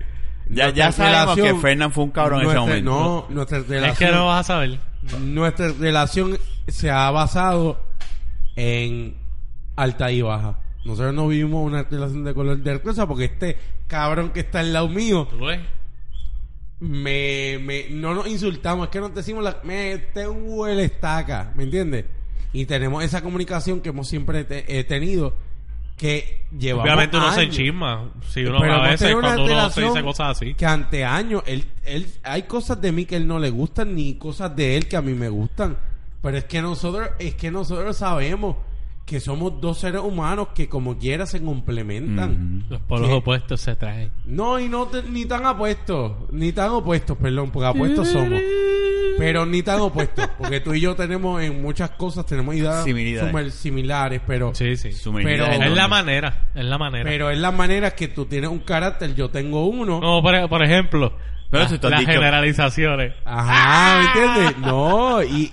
Ya, 0.51 0.71
ya 0.71 0.85
Nuestra 0.87 0.93
sabemos 1.13 1.35
que 1.35 1.41
relación- 1.43 1.61
Fernán 1.63 1.93
fue 1.93 2.05
un 2.05 2.11
cabrón 2.11 2.41
en 2.41 2.47
ese 2.47 2.55
nuestra- 2.57 2.71
momento. 2.83 3.27
No, 3.29 3.35
nuestra 3.35 3.59
relación, 3.61 3.91
Es 3.93 3.99
que 3.99 4.07
no 4.17 4.27
vas 4.27 4.41
a 4.41 4.45
saber. 4.55 4.81
nuestra 5.21 5.69
relación 5.79 6.39
se 6.67 6.91
ha 6.91 7.11
basado 7.11 7.81
en 8.57 9.17
alta 9.77 10.11
y 10.11 10.23
baja. 10.23 10.59
Nosotros 10.85 11.15
no 11.15 11.29
vivimos 11.29 11.65
una 11.67 11.83
relación 11.83 12.25
de 12.25 12.35
color 12.35 12.59
de 12.59 12.79
rosa 12.79 13.07
porque 13.07 13.25
este 13.27 13.59
cabrón 13.87 14.31
que 14.31 14.41
está 14.41 14.61
al 14.61 14.73
lado 14.73 14.89
mío 14.89 15.27
¿Tú 15.31 15.45
ves? 15.47 15.61
me, 16.81 17.59
me 17.61 17.87
no 17.91 18.15
nos 18.15 18.27
insultamos, 18.29 18.87
es 18.87 18.91
que 18.91 19.01
nos 19.01 19.15
decimos 19.15 19.43
la, 19.45 19.59
me 19.65 19.93
este 19.93 20.29
huele 20.29 20.85
estaca, 20.85 21.53
¿me 21.57 21.65
entiendes? 21.65 22.05
Y 22.53 22.67
tenemos 22.67 23.05
esa 23.05 23.21
comunicación 23.23 23.81
que 23.81 23.91
hemos 23.91 24.09
siempre 24.09 24.45
te- 24.45 24.79
eh, 24.79 24.85
tenido 24.85 25.35
que 25.99 26.47
llevamos 26.59 26.85
Obviamente 26.85 27.17
uno 27.19 27.33
se 27.33 27.49
chisma. 27.51 28.11
Si 28.29 28.45
uno 28.45 28.61
Pero 28.61 28.75
a 28.75 28.89
veces 28.89 29.15
cuando 29.15 29.45
uno 29.45 29.71
se 29.71 29.83
dice 29.83 30.03
cosas 30.03 30.31
así. 30.37 30.55
que 30.55 30.65
ante 30.65 31.05
años 31.05 31.43
él, 31.45 31.65
él 31.85 32.07
hay 32.23 32.43
cosas 32.45 32.81
de 32.81 32.93
mí 32.93 33.05
que 33.05 33.17
él 33.17 33.27
no 33.27 33.39
le 33.39 33.51
gustan 33.51 33.95
ni 33.95 34.15
cosas 34.15 34.55
de 34.57 34.77
él 34.77 34.89
que 34.89 34.97
a 34.97 35.03
mí 35.03 35.13
me 35.13 35.29
gustan 35.29 35.77
pero 36.23 36.37
es 36.39 36.45
que 36.45 36.63
nosotros 36.63 37.11
es 37.19 37.35
que 37.35 37.51
nosotros 37.51 37.97
sabemos 37.97 38.57
que 39.05 39.21
somos 39.21 39.61
dos 39.61 39.79
seres 39.79 40.03
humanos 40.03 40.49
que 40.55 40.69
como 40.69 40.99
quiera 40.99 41.27
se 41.27 41.43
complementan 41.43 42.61
Ujú. 42.65 42.73
Los 42.75 42.81
polos 42.83 43.11
opuestos 43.11 43.61
se 43.61 43.75
traen. 43.75 44.11
no 44.25 44.61
y 44.61 44.69
no 44.69 44.87
te- 44.87 45.03
ni 45.03 45.25
tan 45.27 45.47
apuestos 45.47 46.13
ni 46.31 46.53
tan 46.53 46.71
opuestos 46.71 47.17
perdón 47.17 47.51
porque 47.51 47.67
apuestos 47.67 48.09
somos 48.09 48.41
pero 49.19 49.45
ni 49.45 49.63
tan 49.63 49.81
opuestos 49.81 50.29
porque 50.39 50.61
tú 50.61 50.73
y 50.75 50.81
yo 50.81 50.95
tenemos 50.95 51.43
en 51.43 51.61
muchas 51.61 51.91
cosas 51.91 52.25
tenemos 52.25 52.55
ideas 52.55 52.85
Similitudes. 52.85 53.27
súper 53.27 53.51
similares 53.51 54.21
pero 54.27 54.55
Sí, 54.55 54.77
sí. 54.77 54.91
Pero- 55.23 55.47
Es 55.47 55.73
la 55.73 55.89
manera. 55.89 56.49
Es 56.55 56.65
la 56.65 56.79
manera. 56.79 57.05
pero 57.11 57.31
es 57.31 57.39
la 57.39 57.51
manera 57.53 57.91
que 57.95 58.09
tú 58.09 58.27
tienes 58.27 58.49
un 58.51 58.61
carácter 58.61 59.15
yo 59.15 59.29
tengo 59.31 59.67
uno 59.67 60.01
No, 60.01 60.23
por, 60.23 60.49
por 60.49 60.63
ejemplo, 60.63 61.13
Pero 61.51 61.63
la- 61.65 61.69
si 61.69 61.79
tú 61.79 61.87
has 61.87 61.91
las 61.93 62.01
dicho- 62.01 62.13
generalizaciones. 62.13 63.13
Ajá, 63.25 63.99
¿me 63.99 64.07
entiendes? 64.07 64.59
No, 64.67 65.23
y 65.23 65.51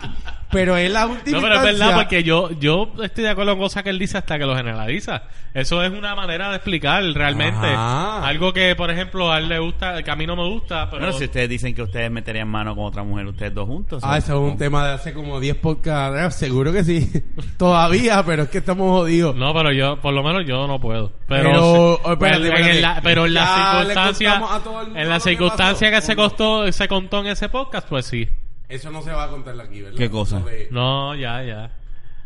pero 0.55 0.77
es 0.77 0.91
la 0.91 1.05
última 1.07 1.37
No, 1.37 1.43
pero 1.43 1.55
es 1.55 1.61
verdad 1.63 1.95
porque 1.95 2.23
yo 2.23 2.49
yo 2.59 2.91
estoy 3.03 3.23
de 3.25 3.29
acuerdo 3.29 3.51
con 3.53 3.61
cosas 3.61 3.83
que 3.83 3.89
él 3.89 3.99
dice 3.99 4.17
hasta 4.17 4.37
que 4.39 4.45
lo 4.45 4.55
generaliza. 4.55 5.23
Eso 5.53 5.81
es 5.83 5.91
una 5.91 6.15
manera 6.15 6.49
de 6.49 6.55
explicar 6.57 7.01
realmente 7.03 7.65
Ajá. 7.67 8.27
algo 8.27 8.51
que, 8.51 8.75
por 8.75 8.91
ejemplo, 8.91 9.31
a 9.31 9.37
él 9.37 9.47
le 9.47 9.59
gusta, 9.59 10.03
que 10.03 10.11
a 10.11 10.15
mí 10.15 10.27
no 10.27 10.35
me 10.35 10.43
gusta, 10.49 10.89
pero... 10.89 11.03
Bueno, 11.03 11.17
si 11.17 11.25
ustedes 11.25 11.47
dicen 11.47 11.73
que 11.73 11.81
ustedes 11.81 12.11
meterían 12.11 12.47
mano 12.49 12.75
con 12.75 12.85
otra 12.85 13.03
mujer, 13.03 13.25
ustedes 13.27 13.53
dos 13.53 13.65
juntos. 13.65 14.03
Ah, 14.05 14.17
eso 14.17 14.33
es 14.45 14.51
un 14.51 14.57
tema 14.57 14.85
de 14.85 14.93
hace 14.95 15.13
como 15.13 15.39
10 15.39 15.55
podcasts. 15.57 16.17
Ah, 16.19 16.31
Seguro 16.31 16.73
que 16.73 16.83
sí. 16.83 17.09
Todavía, 17.57 18.21
pero 18.25 18.43
es 18.43 18.49
que 18.49 18.57
estamos 18.57 18.89
jodidos. 18.91 19.35
No, 19.35 19.53
pero 19.53 19.71
yo, 19.71 19.99
por 20.01 20.13
lo 20.13 20.23
menos 20.23 20.45
yo 20.45 20.67
no 20.67 20.79
puedo. 20.79 21.11
Pero, 21.27 21.99
Pero, 22.03 22.13
espérate, 22.13 22.47
en 22.47 22.53
espérate. 22.53 22.81
la- 22.81 23.01
pero 23.01 23.25
en 23.25 23.33
las 23.33 23.45
Ya 23.45 23.55
le 23.55 23.85
circunstancias, 23.85 24.33
contamos 24.33 24.59
a 24.59 24.63
todo 24.63 24.79
el 24.81 24.85
mundo 24.87 24.99
en 24.99 25.05
lo 25.05 25.09
las 25.11 25.23
que 25.23 25.91
que 25.91 26.01
se 26.01 26.15
costó, 26.15 26.71
se 26.71 26.87
contó 26.87 27.19
en 27.21 27.27
ese 27.27 27.49
podcast, 27.49 27.87
pues 27.87 28.05
sí. 28.05 28.27
Eso 28.69 28.91
no 28.91 29.01
se 29.03 29.11
va 29.11 29.25
a 29.25 29.29
contar 29.29 29.59
aquí, 29.61 29.81
¿verdad? 29.81 29.97
¿Qué 29.97 30.09
cosa? 30.09 30.39
De- 30.39 30.67
No, 30.71 31.15
ya, 31.15 31.43
ya. 31.43 31.71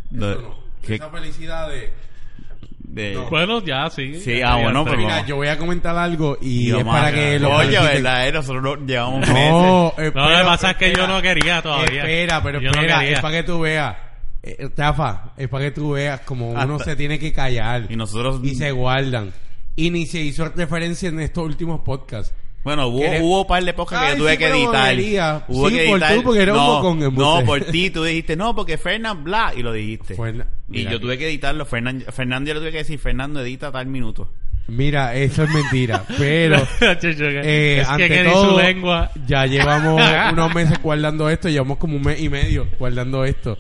De- 0.10 0.32
eso 0.32 0.42
no. 0.42 0.60
¿qué- 0.82 0.96
Esa 0.96 1.10
felicidad 1.10 1.70
de... 1.70 1.94
de- 2.80 3.14
No. 3.16 3.30
Bueno, 3.30 3.64
ya, 3.64 3.90
sí. 3.90 4.20
Sí, 4.22 4.40
Ya, 4.40 4.54
ah, 4.54 4.62
bueno, 4.64 4.84
pero- 4.86 4.98
Mira, 4.98 5.26
yo 5.26 5.36
voy 5.36 5.48
a 5.48 5.58
comentar 5.58 5.96
algo 5.98 6.38
y, 6.42 6.72
es 6.76 6.84
para 6.84 7.12
que 7.14 7.38
lo 7.40 7.56
Oye. 7.56 7.78
¿verdad? 7.80 8.28
eh? 8.28 8.32
Nosotros 8.32 8.64
no 8.64 8.86
llevamos 8.86 9.28
No, 9.28 9.34
meses. 9.34 10.06
espera, 10.08 10.26
No, 10.26 10.32
lo 10.32 10.38
que 10.38 10.44
pasa 10.46 10.72
es 10.72 10.78
que 10.78 10.94
yo 10.96 11.08
no 11.08 11.22
quería 11.22 11.62
todavía. 11.62 12.02
Espera, 12.02 12.42
pero 12.42 12.60
Yo 12.62 12.72
no 12.72 12.80
espera, 12.82 13.00
quería. 13.00 13.14
es 13.16 13.20
para 13.22 13.38
que 13.38 13.44
tú 13.44 13.60
veas. 13.60 13.96
eh, 14.42 14.70
Rafa, 14.76 15.34
es 15.36 15.50
para 15.50 15.66
que 15.66 15.72
tú 15.72 15.92
veas 15.92 16.22
como 16.22 16.52
uno 16.52 16.80
se 16.80 16.96
tiene 16.96 17.20
que 17.20 17.34
callar 17.34 17.86
Y 17.90 17.96
nosotros... 17.98 18.40
y 18.44 18.56
se 18.56 18.72
guardan. 18.72 19.34
Y 19.76 19.92
ni 19.92 20.06
se 20.06 20.20
hizo 20.22 20.46
referencia 20.50 21.10
en 21.10 21.20
estos 21.20 21.44
últimos 21.46 21.82
podcasts. 21.82 22.34
Bueno, 22.64 22.88
hubo, 22.88 23.00
¿Quieres- 23.00 23.22
hubo 23.22 23.42
un 23.42 23.48
par 23.48 23.64
de 23.64 23.74
podcasts 23.74 24.06
que 24.06 24.12
yo 24.14 24.18
tuve 24.24 24.32
sí, 24.34 24.38
que 24.38 24.48
editar. 24.48 25.44
Hubo 25.48 25.70
Sí, 25.70 25.76
que 25.78 25.86
por 25.88 25.98
editar. 26.00 26.16
tú, 26.16 26.24
porque 26.24 26.40
un 26.42 26.48
no, 26.48 26.68
bocón, 26.76 27.04
embuste. 27.04 27.40
no, 27.40 27.46
por 27.46 27.62
ti. 27.66 27.90
Tú 27.90 28.04
dijiste, 28.04 28.36
no, 28.36 28.56
porque 28.56 28.78
Fernán 28.78 29.24
bla, 29.24 29.54
y 29.56 29.62
lo 29.64 29.72
dijiste. 29.72 30.16
Y 30.72 30.84
yo 30.84 31.00
tuve 31.00 31.18
que 31.18 31.28
editarlo. 31.28 31.66
Fernan, 31.66 32.04
Fernando, 32.12 32.50
yo 32.50 32.54
le 32.56 32.60
tuve 32.60 32.72
que 32.72 32.78
decir, 32.80 33.00
Fernando, 33.00 33.42
edita 33.42 33.72
tal 33.72 33.88
minuto. 33.88 34.30
Mira, 34.68 35.16
eso 35.16 35.44
es 35.44 35.50
mentira. 35.50 36.04
Pero 36.18 36.58
eh, 36.82 37.80
es 37.82 37.88
que, 37.88 38.04
ante 38.04 38.24
todo, 38.26 38.52
su 38.52 38.58
lengua. 38.60 39.10
ya 39.26 39.46
llevamos 39.46 40.00
unos 40.32 40.54
meses 40.54 40.82
guardando 40.82 41.30
esto. 41.30 41.50
Llevamos 41.50 41.78
como 41.78 41.96
un 41.96 42.04
mes 42.04 42.20
y 42.22 42.30
medio 42.30 42.68
guardando 42.78 43.24
esto. 43.26 43.58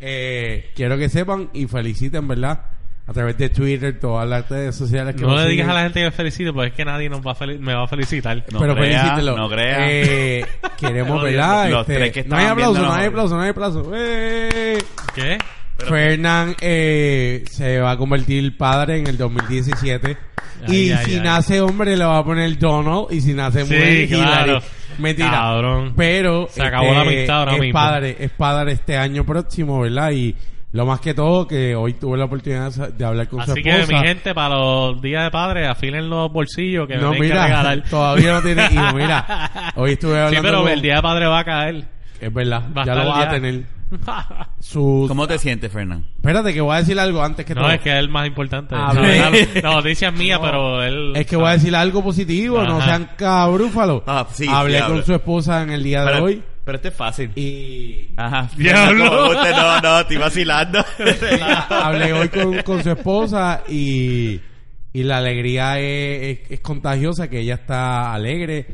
Eh, 0.00 0.70
quiero 0.74 0.98
que 0.98 1.08
sepan 1.08 1.50
y 1.54 1.66
feliciten, 1.66 2.28
¿verdad? 2.28 2.60
A 3.06 3.12
través 3.12 3.36
de 3.36 3.50
Twitter, 3.50 3.98
todas 4.00 4.26
las 4.26 4.48
redes 4.48 4.74
sociales 4.74 5.14
que 5.14 5.22
No 5.22 5.36
le 5.36 5.46
digas 5.50 5.68
a 5.68 5.74
la 5.74 5.82
gente 5.82 6.00
que 6.00 6.06
me 6.06 6.10
felicite, 6.10 6.52
porque 6.54 6.68
es 6.68 6.74
que 6.74 6.84
nadie 6.86 7.10
nos 7.10 7.20
va 7.20 7.32
a 7.38 7.46
me 7.46 7.74
va 7.74 7.84
a 7.84 7.86
felicitar. 7.86 8.42
No 8.50 8.58
pero 8.58 8.74
crea, 8.74 8.98
felicítelo. 9.02 9.36
no 9.36 9.48
crea. 9.50 9.76
Eh, 9.90 10.46
queremos, 10.78 11.22
¿verdad? 11.22 11.70
los 11.70 11.80
Este, 11.82 11.94
tres 11.96 12.12
que 12.12 12.24
no 12.24 12.36
hay 12.36 12.46
aplauso, 12.46 12.80
no 12.82 12.92
hay 12.94 13.06
aplauso, 13.06 13.36
no 13.36 13.42
hay 13.42 13.50
aplauso. 13.50 13.90
¡Eh! 13.94 14.78
¿Qué? 15.14 15.38
Fernán 15.78 16.54
eh, 16.60 17.44
se 17.50 17.78
va 17.80 17.90
a 17.90 17.96
convertir 17.98 18.56
padre 18.56 18.98
en 19.00 19.06
el 19.06 19.18
2017. 19.18 20.16
Ay, 20.66 20.74
y 20.76 20.92
ay, 20.92 21.04
si 21.04 21.14
ay. 21.16 21.20
nace 21.20 21.60
hombre 21.60 21.96
le 21.96 22.04
va 22.06 22.18
a 22.18 22.24
poner 22.24 22.56
Donald. 22.58 23.08
Y 23.10 23.20
si 23.20 23.34
nace 23.34 23.66
Sí, 23.66 23.74
mujer, 23.74 24.08
claro. 24.08 24.62
Mentira. 24.98 25.30
Cabrón. 25.30 25.92
Pero 25.96 26.46
Se 26.50 26.62
acabó 26.62 26.94
la 26.94 27.00
amistad 27.02 27.40
ahora 27.40 27.54
es 27.54 27.60
mismo. 27.60 27.72
padre, 27.78 28.16
es 28.18 28.30
padre 28.30 28.72
este 28.72 28.96
año 28.96 29.24
próximo, 29.26 29.80
¿verdad? 29.80 30.12
Y 30.12 30.34
lo 30.74 30.84
más 30.86 30.98
que 31.00 31.14
todo, 31.14 31.46
que 31.46 31.74
hoy 31.76 31.94
tuve 31.94 32.18
la 32.18 32.24
oportunidad 32.24 32.70
de 32.72 33.04
hablar 33.04 33.28
con 33.28 33.44
su 33.44 33.52
Así 33.52 33.62
que, 33.62 33.70
esposa. 33.70 33.92
mi 34.00 34.06
gente, 34.08 34.34
para 34.34 34.56
los 34.56 35.00
días 35.00 35.22
de 35.24 35.30
padre, 35.30 35.66
afilen 35.68 36.10
los 36.10 36.30
bolsillos 36.32 36.86
que 36.88 36.96
no, 36.96 37.10
me 37.12 37.16
tienen 37.18 37.30
que 37.30 37.34
mira, 37.34 37.46
regalar. 37.46 37.84
todavía 37.90 38.32
no 38.32 38.42
tiene 38.42 38.64
hijo. 38.72 38.92
Mira, 38.94 39.72
hoy 39.76 39.92
estuve 39.92 40.12
Sí, 40.14 40.18
hablando 40.18 40.42
pero 40.48 40.62
con- 40.62 40.72
el 40.72 40.82
día 40.82 40.96
de 40.96 41.02
padre 41.02 41.26
va 41.26 41.38
a 41.38 41.44
caer. 41.44 41.84
Es 42.20 42.34
verdad, 42.34 42.62
Va 42.76 42.84
ya 42.84 42.94
lo 42.96 43.08
vas 43.08 43.26
a 43.26 43.30
tener. 43.30 43.62
¿Cómo 44.72 45.26
te 45.28 45.38
sientes, 45.38 45.70
Fernán? 45.70 46.04
Espérate, 46.16 46.52
que 46.52 46.60
voy 46.60 46.74
a 46.74 46.78
decir 46.80 46.98
algo 46.98 47.22
antes 47.22 47.46
que 47.46 47.54
no, 47.54 47.62
todo. 47.62 47.70
es 47.70 47.80
que 47.80 47.90
es 47.90 47.96
el 47.98 48.08
más 48.08 48.26
importante. 48.26 48.74
Ah, 48.76 48.92
La 49.62 49.74
noticia 49.74 50.08
es 50.08 50.14
mía, 50.14 50.36
No. 50.36 50.42
pero 50.42 50.82
él... 50.82 51.12
Es 51.14 51.26
que 51.26 51.36
voy 51.36 51.46
a 51.46 51.50
decir 51.52 51.76
algo 51.76 52.02
positivo, 52.02 52.62
no 52.64 52.80
sean 52.82 53.10
cabrúfalos. 53.16 54.02
Ah, 54.06 54.26
sí, 54.32 54.46
Hablé 54.50 54.80
sí, 54.80 54.84
con 54.86 55.04
su 55.04 55.14
esposa 55.14 55.62
en 55.62 55.70
el 55.70 55.82
día 55.84 56.00
de 56.04 56.10
Pero, 56.12 56.24
hoy 56.24 56.42
pero 56.64 56.76
este 56.76 56.88
es 56.88 56.94
fácil. 56.94 57.30
y 57.36 58.08
Ajá. 58.16 58.48
Diablo. 58.56 59.32
No, 59.34 59.80
no, 59.80 60.00
estoy 60.00 60.16
vacilando. 60.16 60.84
hablé 61.70 62.12
hoy 62.12 62.28
con, 62.28 62.62
con 62.62 62.82
su 62.82 62.90
esposa 62.90 63.62
y, 63.68 64.40
y 64.92 65.02
la 65.02 65.18
alegría 65.18 65.78
es, 65.78 66.38
es- 66.40 66.50
es 66.50 66.60
contagiosa, 66.60 67.28
que 67.28 67.40
ella 67.40 67.54
está 67.54 68.12
alegre, 68.12 68.66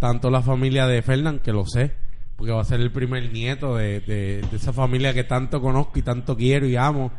tanto 0.00 0.30
la 0.30 0.42
familia 0.42 0.86
de 0.86 1.02
Fernán, 1.02 1.38
que 1.40 1.52
lo 1.52 1.64
sé, 1.66 1.92
porque 2.36 2.52
va 2.52 2.60
a 2.62 2.64
ser 2.64 2.80
el 2.80 2.90
primer 2.90 3.30
nieto 3.32 3.76
de, 3.76 4.00
de- 4.00 4.42
de 4.42 4.56
esa 4.56 4.72
familia 4.72 5.14
que 5.14 5.24
tanto 5.24 5.60
conozco 5.60 5.98
y 5.98 6.02
tanto 6.02 6.36
quiero 6.36 6.66
y 6.66 6.76
amo. 6.76 7.12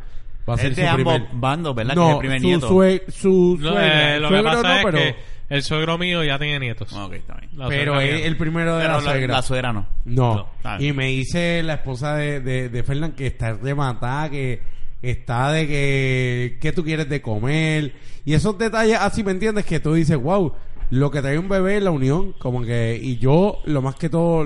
Va 0.49 0.53
a 0.53 0.57
ser 0.57 0.71
Es 0.71 0.75
su 0.75 0.81
de 0.81 0.87
ambos 0.87 1.13
primer... 1.15 1.29
bandos, 1.33 1.75
¿verdad? 1.75 1.93
que 1.93 1.99
es 1.99 2.05
No, 2.05 2.11
el 2.13 2.17
primer 2.19 2.39
su, 2.39 2.47
nieto. 2.47 2.67
su 3.11 3.59
eh, 3.77 4.17
lo 4.19 4.29
que 4.29 4.35
Suegro 4.35 4.43
pasa 4.51 4.61
no, 4.63 4.75
es 4.77 4.85
pero, 4.85 4.97
que 4.97 5.15
el 5.49 5.63
suegro 5.63 5.97
mío 5.97 6.23
ya 6.23 6.37
tiene 6.37 6.59
nietos. 6.59 6.91
Ok, 6.93 7.13
está 7.13 7.35
bien. 7.35 7.49
La 7.55 7.67
pero 7.67 7.93
suegra 7.95 8.09
es 8.13 8.17
mía. 8.19 8.27
el 8.27 8.37
primero 8.37 8.75
de 8.75 8.81
Pero 8.81 8.93
la 8.97 9.01
la, 9.03 9.11
suegra. 9.11 9.33
la 9.35 9.41
suegra 9.41 9.73
no. 9.73 9.87
No. 10.05 10.49
Y 10.79 10.91
me 10.93 11.07
dice 11.07 11.63
la 11.63 11.75
esposa 11.75 12.15
de, 12.15 12.39
de, 12.41 12.69
de 12.69 12.83
Fernán 12.83 13.13
que 13.13 13.27
está 13.27 13.53
rematada, 13.53 14.29
que 14.29 14.61
está 15.01 15.51
de 15.51 15.67
que, 15.67 16.57
¿qué 16.59 16.71
tú 16.71 16.83
quieres 16.83 17.07
de 17.09 17.21
comer? 17.21 17.93
Y 18.25 18.33
esos 18.33 18.57
detalles 18.57 18.97
así, 18.99 19.23
¿me 19.23 19.31
entiendes? 19.31 19.65
Que 19.65 19.79
tú 19.79 19.93
dices, 19.93 20.17
wow, 20.17 20.53
lo 20.89 21.11
que 21.11 21.21
trae 21.21 21.37
un 21.39 21.47
bebé 21.49 21.77
es 21.77 21.83
la 21.83 21.91
unión, 21.91 22.33
como 22.39 22.61
que, 22.63 22.99
y 23.01 23.17
yo, 23.17 23.59
lo 23.65 23.81
más 23.81 23.95
que 23.95 24.09
todo, 24.09 24.45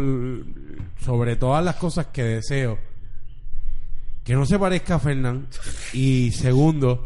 sobre 1.03 1.35
todas 1.35 1.63
las 1.63 1.75
cosas 1.77 2.07
que 2.07 2.23
deseo, 2.23 2.77
que 4.23 4.33
no 4.33 4.45
se 4.45 4.59
parezca 4.59 4.95
a 4.95 4.99
Fernán, 4.99 5.47
y 5.93 6.31
segundo, 6.31 7.03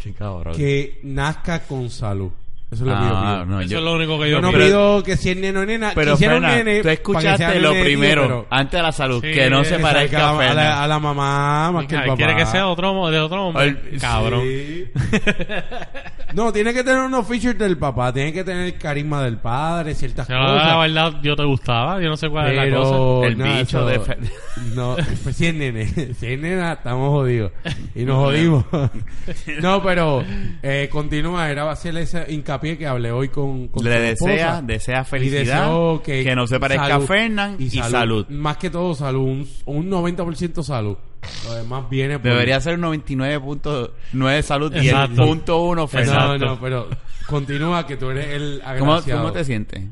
que 0.55 0.99
nazca 1.03 1.59
con 1.63 1.89
salud. 1.89 2.31
Eso 2.75 2.83
es 2.83 2.89
lo 2.91 2.95
que 2.97 3.05
yo 3.07 3.15
Ah, 3.15 3.33
pido. 3.35 3.45
no, 3.45 3.61
Eso 3.61 3.69
yo- 3.69 3.77
es 3.77 3.83
lo 3.85 3.93
único 3.93 4.19
que 4.19 4.29
yo 4.29 4.35
Yo 4.37 4.41
no 4.41 4.51
pido. 4.51 4.65
pido 4.65 5.03
que 5.03 5.17
si 5.17 5.29
es 5.29 5.37
nene 5.37 5.59
o 5.59 5.65
nena, 5.65 5.91
Pero 5.95 6.11
quisiera 6.11 6.35
un 6.35 6.41
Fernan, 6.41 6.65
nene 6.65 6.77
tú 6.79 6.83
para 6.83 6.95
que 6.95 7.03
sea 7.05 7.31
escuchaste 7.47 7.59
lo 7.61 7.69
nene, 7.69 7.75
tío, 7.75 7.83
primero, 7.85 8.21
pero- 8.23 8.47
antes 8.49 8.71
de 8.77 8.83
la 8.83 8.91
salud, 8.91 9.21
Sí, 9.23 9.31
que 9.31 9.49
no 9.49 9.63
se 9.63 9.77
que 9.77 9.81
parezca 9.81 10.27
a, 10.27 10.29
a 10.31 10.33
la, 10.43 10.51
a, 10.51 10.53
la, 10.53 10.83
a 10.83 10.87
la 10.87 10.99
mamá 10.99 11.71
más 11.71 11.85
que 11.87 11.95
el 11.95 12.01
papá. 12.01 12.15
quiere 12.17 12.35
que 12.35 12.45
sea 12.45 12.67
otro 12.67 12.93
mo- 12.93 13.09
de 13.09 13.19
otro 13.19 13.47
hombre. 13.47 13.63
Ay, 13.91 13.97
Cabrón. 13.99 14.41
Sí. 14.43 14.85
no, 16.35 16.51
tiene 16.53 16.73
que 16.73 16.83
tener 16.83 16.99
unos 17.01 17.25
features 17.27 17.57
del 17.57 17.77
papá, 17.77 18.11
tiene 18.13 18.33
que 18.33 18.43
tener 18.43 18.65
el 18.65 18.77
carisma 18.77 19.23
del 19.23 19.37
padre, 19.37 19.95
ciertas 19.95 20.27
la 20.29 20.37
cosas. 20.37 20.79
verdad, 20.81 21.13
yo 21.23 21.35
te 21.35 21.45
gustaba. 21.45 22.01
Yo 22.01 22.09
no 22.09 22.17
sé 22.17 22.29
cuál 22.29 22.49
es 22.49 22.55
la 22.55 22.77
cosa. 22.77 22.91
Pero 22.91 23.23
El 23.25 23.37
nada, 23.37 23.59
bicho 23.59 23.89
eso- 23.89 24.05
de 24.05 24.13
Fer- 24.15 24.31
No, 24.75 24.95
pues 25.23 25.35
si 25.35 25.45
es 25.47 25.53
nene, 25.55 25.87
si 26.19 26.25
es 26.27 26.39
nena, 26.39 26.73
estamos 26.73 27.09
jodidos. 27.09 27.51
Y 27.95 28.03
nos 28.03 28.17
jodimos. 28.17 28.65
no, 29.61 29.81
pero 29.81 30.23
eh, 30.61 30.89
continúa, 30.91 31.49
era 31.49 31.69
hacerle 31.71 32.01
ese 32.01 32.25
hincapié 32.31 32.77
que 32.77 32.87
hablé 32.87 33.11
hoy 33.11 33.29
con, 33.29 33.67
con 33.69 33.83
Le 33.83 33.91
desea, 33.99 34.11
esposa. 34.35 34.61
desea 34.61 35.03
felicidad, 35.05 35.71
que, 36.03 36.35
no 36.35 36.47
se 36.47 36.59
parezca 36.59 36.87
salud. 36.87 37.03
a 37.03 37.07
Fernan 37.07 37.55
y, 37.59 37.69
salud. 37.69 38.25
Más 38.29 38.57
que 38.57 38.69
todo 38.69 38.93
salud, 38.93 39.21
un, 39.21 39.47
un 39.65 39.89
90% 39.89 40.63
salud. 40.63 40.97
Lo 41.45 41.53
demás 41.55 41.89
viene 41.89 42.19
por... 42.19 42.31
Debería 42.31 42.59
ser 42.61 42.75
un 42.79 42.81
99.9 43.01 44.41
salud 44.41 44.73
y 44.75 44.89
el 44.89 45.09
punto 45.11 45.61
uno 45.63 45.81
No, 45.81 45.87
Fernan. 45.87 46.39
no, 46.39 46.59
pero 46.59 46.89
continúa 47.27 47.85
que 47.87 47.97
tú 47.97 48.09
eres 48.11 48.27
el 48.27 48.61
¿Cómo, 48.79 48.93
agraciado. 48.93 49.21
¿Cómo 49.21 49.33
te 49.33 49.43
sientes? 49.45 49.83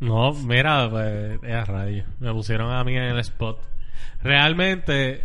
No, 0.00 0.32
mira, 0.34 0.88
pues, 0.90 1.38
es 1.42 1.54
a 1.54 1.64
radio. 1.64 2.04
Me 2.20 2.32
pusieron 2.32 2.70
a 2.72 2.84
mí 2.84 2.94
en 2.96 3.02
el 3.04 3.18
spot. 3.20 3.60
Realmente, 4.22 5.24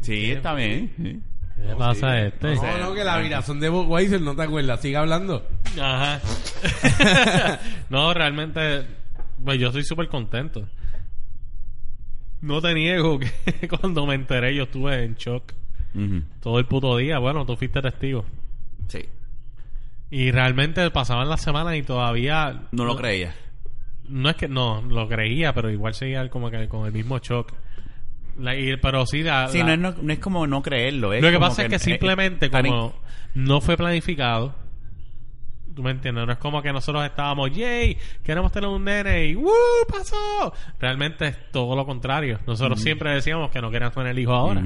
Sí, 0.00 0.30
está 0.32 0.54
bien. 0.54 0.92
sí. 0.96 1.20
¿qué 1.56 1.62
le 1.62 1.74
pasa 1.74 2.08
a 2.08 2.26
este? 2.26 2.54
No, 2.54 2.78
no, 2.78 2.94
que 2.94 3.02
la 3.02 3.18
virazón 3.18 3.58
de 3.58 3.68
Budweiser 3.70 4.20
no 4.20 4.36
te 4.36 4.42
acuerdas. 4.42 4.80
Sigue 4.80 4.96
hablando. 4.96 5.48
Ajá. 5.80 6.20
no, 7.90 8.12
realmente, 8.14 8.86
pues 9.44 9.58
yo 9.58 9.68
estoy 9.68 9.82
súper 9.84 10.08
contento. 10.08 10.68
No 12.46 12.60
te 12.62 12.72
niego 12.74 13.18
que 13.18 13.68
cuando 13.80 14.06
me 14.06 14.14
enteré 14.14 14.54
yo 14.54 14.64
estuve 14.64 15.04
en 15.04 15.14
shock 15.16 15.52
todo 16.40 16.58
el 16.58 16.66
puto 16.66 16.96
día. 16.98 17.18
Bueno, 17.18 17.46
tú 17.46 17.56
fuiste 17.56 17.80
testigo. 17.82 18.24
Sí. 18.88 19.06
Y 20.10 20.30
realmente 20.30 20.88
pasaban 20.90 21.28
las 21.28 21.40
semanas 21.40 21.74
y 21.76 21.82
todavía... 21.82 22.62
No 22.70 22.84
lo 22.84 22.96
creía. 22.96 23.34
No 24.08 24.28
es 24.30 24.36
que 24.36 24.46
no, 24.46 24.82
lo 24.82 25.08
creía, 25.08 25.52
pero 25.54 25.70
igual 25.70 25.94
seguía 25.94 26.28
como 26.28 26.50
que 26.50 26.68
con 26.68 26.86
el 26.86 26.92
mismo 26.92 27.18
shock. 27.18 27.52
La- 28.38 28.54
y- 28.54 28.76
pero 28.76 29.06
sí, 29.06 29.22
la, 29.22 29.48
Sí, 29.48 29.58
la- 29.58 29.64
no, 29.64 29.72
es, 29.72 29.96
no, 29.96 30.02
no 30.02 30.12
es 30.12 30.18
como 30.18 30.46
no 30.46 30.62
creerlo. 30.62 31.12
Es 31.14 31.22
lo 31.22 31.30
que 31.30 31.38
pasa 31.40 31.62
es 31.62 31.68
que 31.70 31.76
eh, 31.76 31.80
simplemente 31.80 32.48
tan 32.50 32.66
in- 32.66 32.72
como 32.72 32.94
no 33.34 33.60
fue 33.60 33.76
planificado, 33.76 34.54
tú 35.76 35.82
me 35.82 35.90
entiendes, 35.90 36.26
no 36.26 36.32
es 36.32 36.38
como 36.38 36.62
que 36.62 36.72
nosotros 36.72 37.04
estábamos, 37.04 37.50
yay, 37.52 37.98
queremos 38.24 38.50
tener 38.50 38.68
un 38.68 38.82
nene 38.82 39.26
y 39.26 39.34
¡woo! 39.34 39.52
pasó. 39.88 40.52
Realmente 40.80 41.26
es 41.26 41.52
todo 41.52 41.76
lo 41.76 41.84
contrario. 41.84 42.40
Nosotros 42.46 42.80
siempre 42.80 43.12
decíamos 43.12 43.50
que 43.50 43.60
no 43.60 43.70
queríamos 43.70 43.94
tener 43.94 44.12
el 44.12 44.18
hijo 44.18 44.32
ahora. 44.32 44.62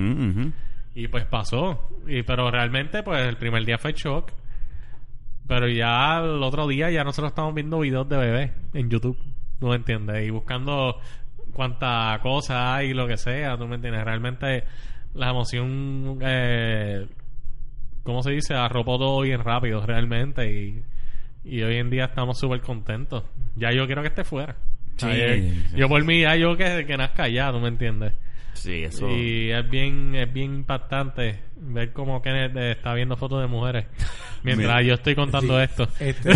Y 0.94 1.08
pues 1.08 1.24
pasó. 1.24 1.88
Y 2.06 2.22
pero 2.22 2.50
realmente 2.50 3.02
pues 3.02 3.26
el 3.26 3.36
primer 3.36 3.64
día 3.64 3.76
fue 3.76 3.92
shock. 3.92 4.30
Pero 5.48 5.68
ya 5.68 6.18
el 6.18 6.42
otro 6.44 6.68
día 6.68 6.90
ya 6.90 7.02
nosotros 7.02 7.32
estamos 7.32 7.54
viendo 7.54 7.80
videos 7.80 8.08
de 8.08 8.16
bebés 8.16 8.52
en 8.72 8.88
YouTube. 8.88 9.18
¿No 9.60 9.70
me 9.70 9.76
entiendes? 9.76 10.26
Y 10.26 10.30
buscando 10.30 11.00
cuánta 11.52 12.18
cosa 12.22 12.76
hay, 12.76 12.94
lo 12.94 13.08
que 13.08 13.16
sea. 13.16 13.58
¿Tú 13.58 13.66
me 13.66 13.74
entiendes? 13.74 14.04
Realmente 14.04 14.64
la 15.14 15.30
emoción, 15.30 16.20
eh, 16.22 17.08
¿cómo 18.04 18.22
se 18.22 18.30
dice? 18.30 18.54
Arropó 18.54 18.96
todo 18.96 19.22
bien 19.22 19.42
rápido, 19.42 19.84
realmente. 19.84 20.52
Y, 20.52 20.82
y 21.44 21.62
hoy 21.62 21.76
en 21.76 21.90
día 21.90 22.06
estamos 22.06 22.38
súper 22.38 22.60
contentos. 22.60 23.24
Ya 23.56 23.70
yo 23.72 23.86
quiero 23.86 24.02
que 24.02 24.08
esté 24.08 24.24
fuera. 24.24 24.56
Sí, 24.96 25.06
yo, 25.06 25.34
sí. 25.34 25.64
yo 25.76 25.88
por 25.88 26.04
mí 26.04 26.22
ya 26.22 26.34
yo 26.36 26.56
que, 26.56 26.84
que 26.86 26.96
nazca 26.96 27.28
ya, 27.28 27.50
¿tú 27.52 27.58
me 27.60 27.68
entiendes? 27.68 28.12
Sí, 28.52 28.82
eso. 28.84 29.08
Y 29.08 29.50
es 29.50 29.70
bien, 29.70 30.14
es 30.14 30.30
bien 30.30 30.54
impactante 30.56 31.40
ver 31.56 31.92
cómo 31.92 32.20
Kenneth 32.20 32.54
eh, 32.56 32.72
está 32.72 32.92
viendo 32.94 33.16
fotos 33.16 33.40
de 33.40 33.46
mujeres 33.46 33.86
mientras 34.42 34.68
Mira. 34.68 34.82
yo 34.82 34.94
estoy 34.94 35.14
contando 35.14 35.56
Sí. 35.56 35.62
esto. 35.64 35.88
Este, 36.00 36.30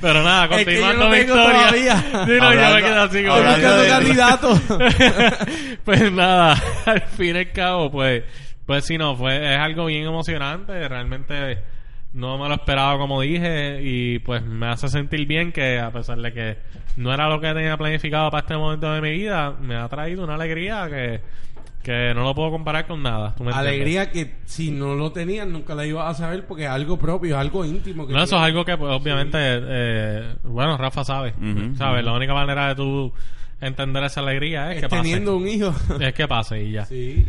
Pero 0.00 0.22
nada, 0.22 0.44
Es 0.56 0.64
que 0.66 0.74
yo 0.76 0.82
continuando 0.82 1.04
no 1.04 1.10
mi 1.10 1.18
historia. 1.18 1.52
todavía. 1.52 1.96
Sí, 2.02 2.10
no, 2.10 2.26
yo 2.26 2.40
me 2.40 2.46
Hablando- 2.46 2.86
quedo 2.86 3.02
así 3.02 3.22
como... 3.22 3.34
hablando 3.34 4.08
buscando 4.08 4.60
pues 5.84 6.12
nada, 6.12 6.62
al 6.86 7.00
fin 7.02 7.36
y 7.36 7.38
al 7.38 7.52
cabo, 7.52 7.90
pues, 7.90 8.24
pues 8.66 8.84
sí, 8.84 8.98
no, 8.98 9.16
fue, 9.16 9.36
es 9.54 9.58
algo 9.58 9.86
bien 9.86 10.04
emocionante, 10.04 10.88
realmente 10.88 11.58
no 12.14 12.36
me 12.38 12.48
lo 12.48 12.54
esperaba 12.54 12.98
como 12.98 13.20
dije 13.22 13.80
y 13.82 14.18
pues 14.18 14.42
me 14.44 14.66
hace 14.66 14.88
sentir 14.88 15.26
bien 15.26 15.50
que 15.52 15.78
a 15.78 15.90
pesar 15.90 16.18
de 16.18 16.32
que 16.32 16.56
no 16.96 17.12
era 17.12 17.28
lo 17.28 17.40
que 17.40 17.52
tenía 17.54 17.76
planificado 17.76 18.30
para 18.30 18.42
este 18.42 18.56
momento 18.56 18.92
de 18.92 19.00
mi 19.00 19.10
vida, 19.12 19.52
me 19.60 19.76
ha 19.76 19.88
traído 19.88 20.24
una 20.24 20.34
alegría 20.34 20.88
que 20.90 21.20
Que 21.82 22.12
no 22.14 22.22
lo 22.22 22.32
puedo 22.34 22.50
comparar 22.52 22.86
con 22.86 23.02
nada. 23.02 23.34
¿tú 23.34 23.42
me 23.42 23.50
entiendes? 23.50 23.72
Alegría 23.74 24.10
que 24.12 24.36
si 24.44 24.70
no 24.70 24.94
lo 24.94 25.10
tenías 25.10 25.48
nunca 25.48 25.74
la 25.74 25.84
ibas 25.84 26.10
a 26.10 26.14
saber 26.22 26.46
porque 26.46 26.62
es 26.64 26.68
algo 26.70 26.96
propio, 26.96 27.34
es 27.34 27.40
algo 27.40 27.64
íntimo. 27.64 28.06
Que 28.06 28.12
No, 28.12 28.22
eso 28.22 28.36
es 28.36 28.42
algo 28.42 28.64
que 28.64 28.76
pues, 28.76 28.92
obviamente, 28.92 29.36
eh, 29.40 30.34
bueno, 30.44 30.76
Rafa 30.76 31.02
sabe. 31.02 31.30
Ujú, 31.40 31.74
¿Sabes? 31.76 32.04
La 32.04 32.12
única 32.12 32.34
manera 32.34 32.68
de 32.68 32.74
tú 32.76 33.12
entender 33.60 34.04
esa 34.04 34.20
alegría 34.20 34.70
es, 34.70 34.76
Es 34.76 34.82
que 34.82 34.88
pase. 34.90 35.02
teniendo 35.02 35.36
un 35.36 35.48
hijo. 35.48 35.74
Es 36.00 36.12
que 36.14 36.28
pase 36.28 36.62
y 36.62 36.70
ya. 36.72 36.84
sí, 36.84 37.24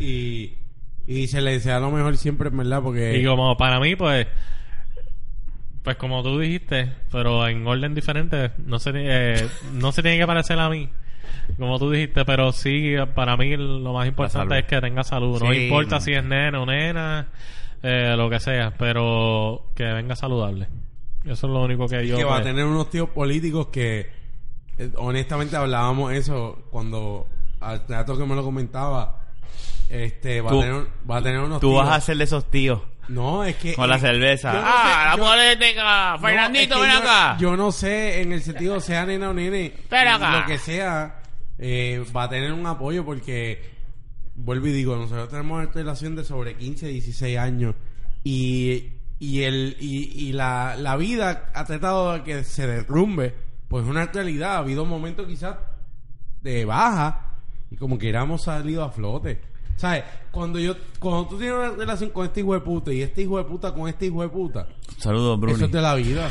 y, 1.08 1.12
y 1.12 1.26
se 1.28 1.42
le 1.42 1.54
desea 1.54 1.80
lo 1.80 1.90
mejor 1.90 2.16
siempre, 2.18 2.50
en 2.50 2.58
verdad, 2.58 2.82
porque... 2.84 3.18
Y 3.18 3.26
como 3.26 3.58
para 3.58 3.80
mí, 3.80 3.96
pues, 3.96 4.28
pues 5.84 5.98
como 5.98 6.24
tú 6.24 6.40
dijiste, 6.40 6.92
pero 7.12 7.48
en 7.48 7.68
orden 7.68 7.94
diferente, 7.94 8.52
no 8.66 8.80
se, 8.80 8.92
eh, 8.96 9.48
no 9.74 9.92
se 9.92 10.02
tiene 10.02 10.18
que 10.18 10.26
parecer 10.28 10.58
a 10.60 10.70
mí. 10.70 10.90
Como 11.58 11.78
tú 11.78 11.92
dijiste, 11.92 12.24
pero 12.26 12.52
sí, 12.52 12.96
para 13.16 13.36
mí 13.36 13.56
lo 13.58 13.92
más 13.94 14.08
importante 14.08 14.60
es 14.60 14.66
que 14.66 14.80
tenga 14.80 15.04
salud. 15.04 15.42
No 15.42 15.54
importa 15.54 15.96
no. 15.96 16.02
si 16.02 16.14
es 16.14 16.24
nena 16.24 16.62
o 16.62 16.66
nena, 16.66 17.28
eh, 17.82 18.14
lo 18.16 18.30
que 18.30 18.40
sea, 18.40 18.74
pero 18.78 19.68
que 19.76 19.84
venga 19.84 20.16
saludable. 20.16 20.68
Eso 21.26 21.48
es 21.48 21.54
lo 21.54 21.64
único 21.64 21.88
que 21.88 22.08
yo... 22.08 22.18
que 22.18 22.24
va 22.24 22.38
a 22.38 22.44
tener 22.44 22.66
unos 22.66 22.90
tíos 22.90 23.10
políticos 23.10 23.68
que 23.68 24.10
eh, 24.78 24.92
honestamente 24.98 25.56
hablábamos 25.56 26.14
eso 26.14 26.66
cuando 26.72 27.28
al 27.60 27.86
trato 27.86 28.18
que 28.18 28.26
me 28.26 28.36
lo 28.36 28.44
comentaba 28.44 29.20
este 29.90 30.42
va 30.42 30.50
Tú- 30.50 30.60
a 30.60 30.64
tener 30.64 30.88
va 31.10 31.18
a 31.18 31.22
tener 31.22 31.40
unos 31.40 31.62
Tú 31.62 31.70
tíos 31.70 31.86
vas 31.86 31.98
a 31.98 32.02
ser 32.02 32.18
de 32.18 32.24
esos 32.26 32.50
tíos 32.50 32.82
no 33.10 33.44
es 33.44 33.56
que 33.58 33.74
con 33.76 33.90
la 33.90 33.98
eh, 33.98 34.00
cerveza. 34.00 34.54
no 34.54 34.60
¡Ah, 34.64 34.84
sé, 34.84 35.10
la 35.10 35.18
yo- 35.18 35.24
política! 35.58 36.12
no, 36.14 36.20
¡Fernandito, 36.20 36.76
es 36.76 36.82
que 36.82 36.88
ven 36.88 36.92
yo- 36.92 36.98
acá! 37.00 37.38
yo 37.40 37.58
no 37.58 37.72
sé 37.72 38.22
en 38.22 38.32
el 38.32 38.42
sentido 38.42 38.80
sea 38.80 39.06
nena 39.06 39.30
o 39.30 39.34
nene 39.34 39.74
acá. 39.90 40.40
lo 40.40 40.46
que 40.46 40.58
sea 40.58 41.22
eh, 41.58 42.04
va 42.16 42.24
a 42.24 42.30
tener 42.30 42.52
un 42.54 42.66
apoyo 42.66 43.04
porque 43.06 43.72
vuelvo 44.36 44.68
y 44.68 44.72
digo 44.72 44.96
nosotros 44.96 45.30
tenemos 45.30 45.64
una 45.64 45.72
relación 45.72 46.16
de 46.16 46.24
sobre 46.24 46.56
15 46.56 46.88
16 46.88 47.38
años 47.38 47.76
y 48.24 48.94
y 49.20 49.44
el 49.44 49.78
y, 49.80 50.28
y 50.30 50.34
la, 50.34 50.76
la 50.78 50.96
vida 50.98 51.52
ha 51.54 51.66
tratado 51.66 52.14
de 52.14 52.24
que 52.24 52.44
se 52.44 52.66
derrumbe 52.68 53.34
pues 53.68 53.84
es 53.84 53.90
una 53.90 54.06
realidad 54.08 54.56
ha 54.56 54.58
habido 54.60 54.86
momentos 54.86 55.28
quizás 55.28 55.56
de 56.42 56.66
baja 56.66 57.28
y 57.70 57.76
como 57.78 57.98
que 57.98 58.10
hemos 58.10 58.44
salido 58.44 58.84
a 58.84 58.90
flote 58.92 59.40
¿sabes? 59.76 60.04
cuando 60.32 60.60
yo 60.60 60.76
cuando 61.00 61.28
tú 61.28 61.38
tienes 61.38 61.56
una 61.58 61.70
relación 61.72 62.10
con 62.10 62.26
este 62.26 62.40
hijo 62.42 62.54
de 62.54 62.62
puta 62.62 62.92
y 62.94 63.02
este 63.02 63.22
hijo 63.22 63.38
de 63.38 63.44
puta 63.44 63.74
con 63.74 63.88
este 63.88 64.08
hijo 64.08 64.22
de 64.22 64.30
puta 64.30 64.68
Saludos, 64.98 65.40
Bruni. 65.40 65.56
eso 65.56 65.66
es 65.66 65.72
de 65.72 65.82
la 65.82 65.96
vida 65.96 66.30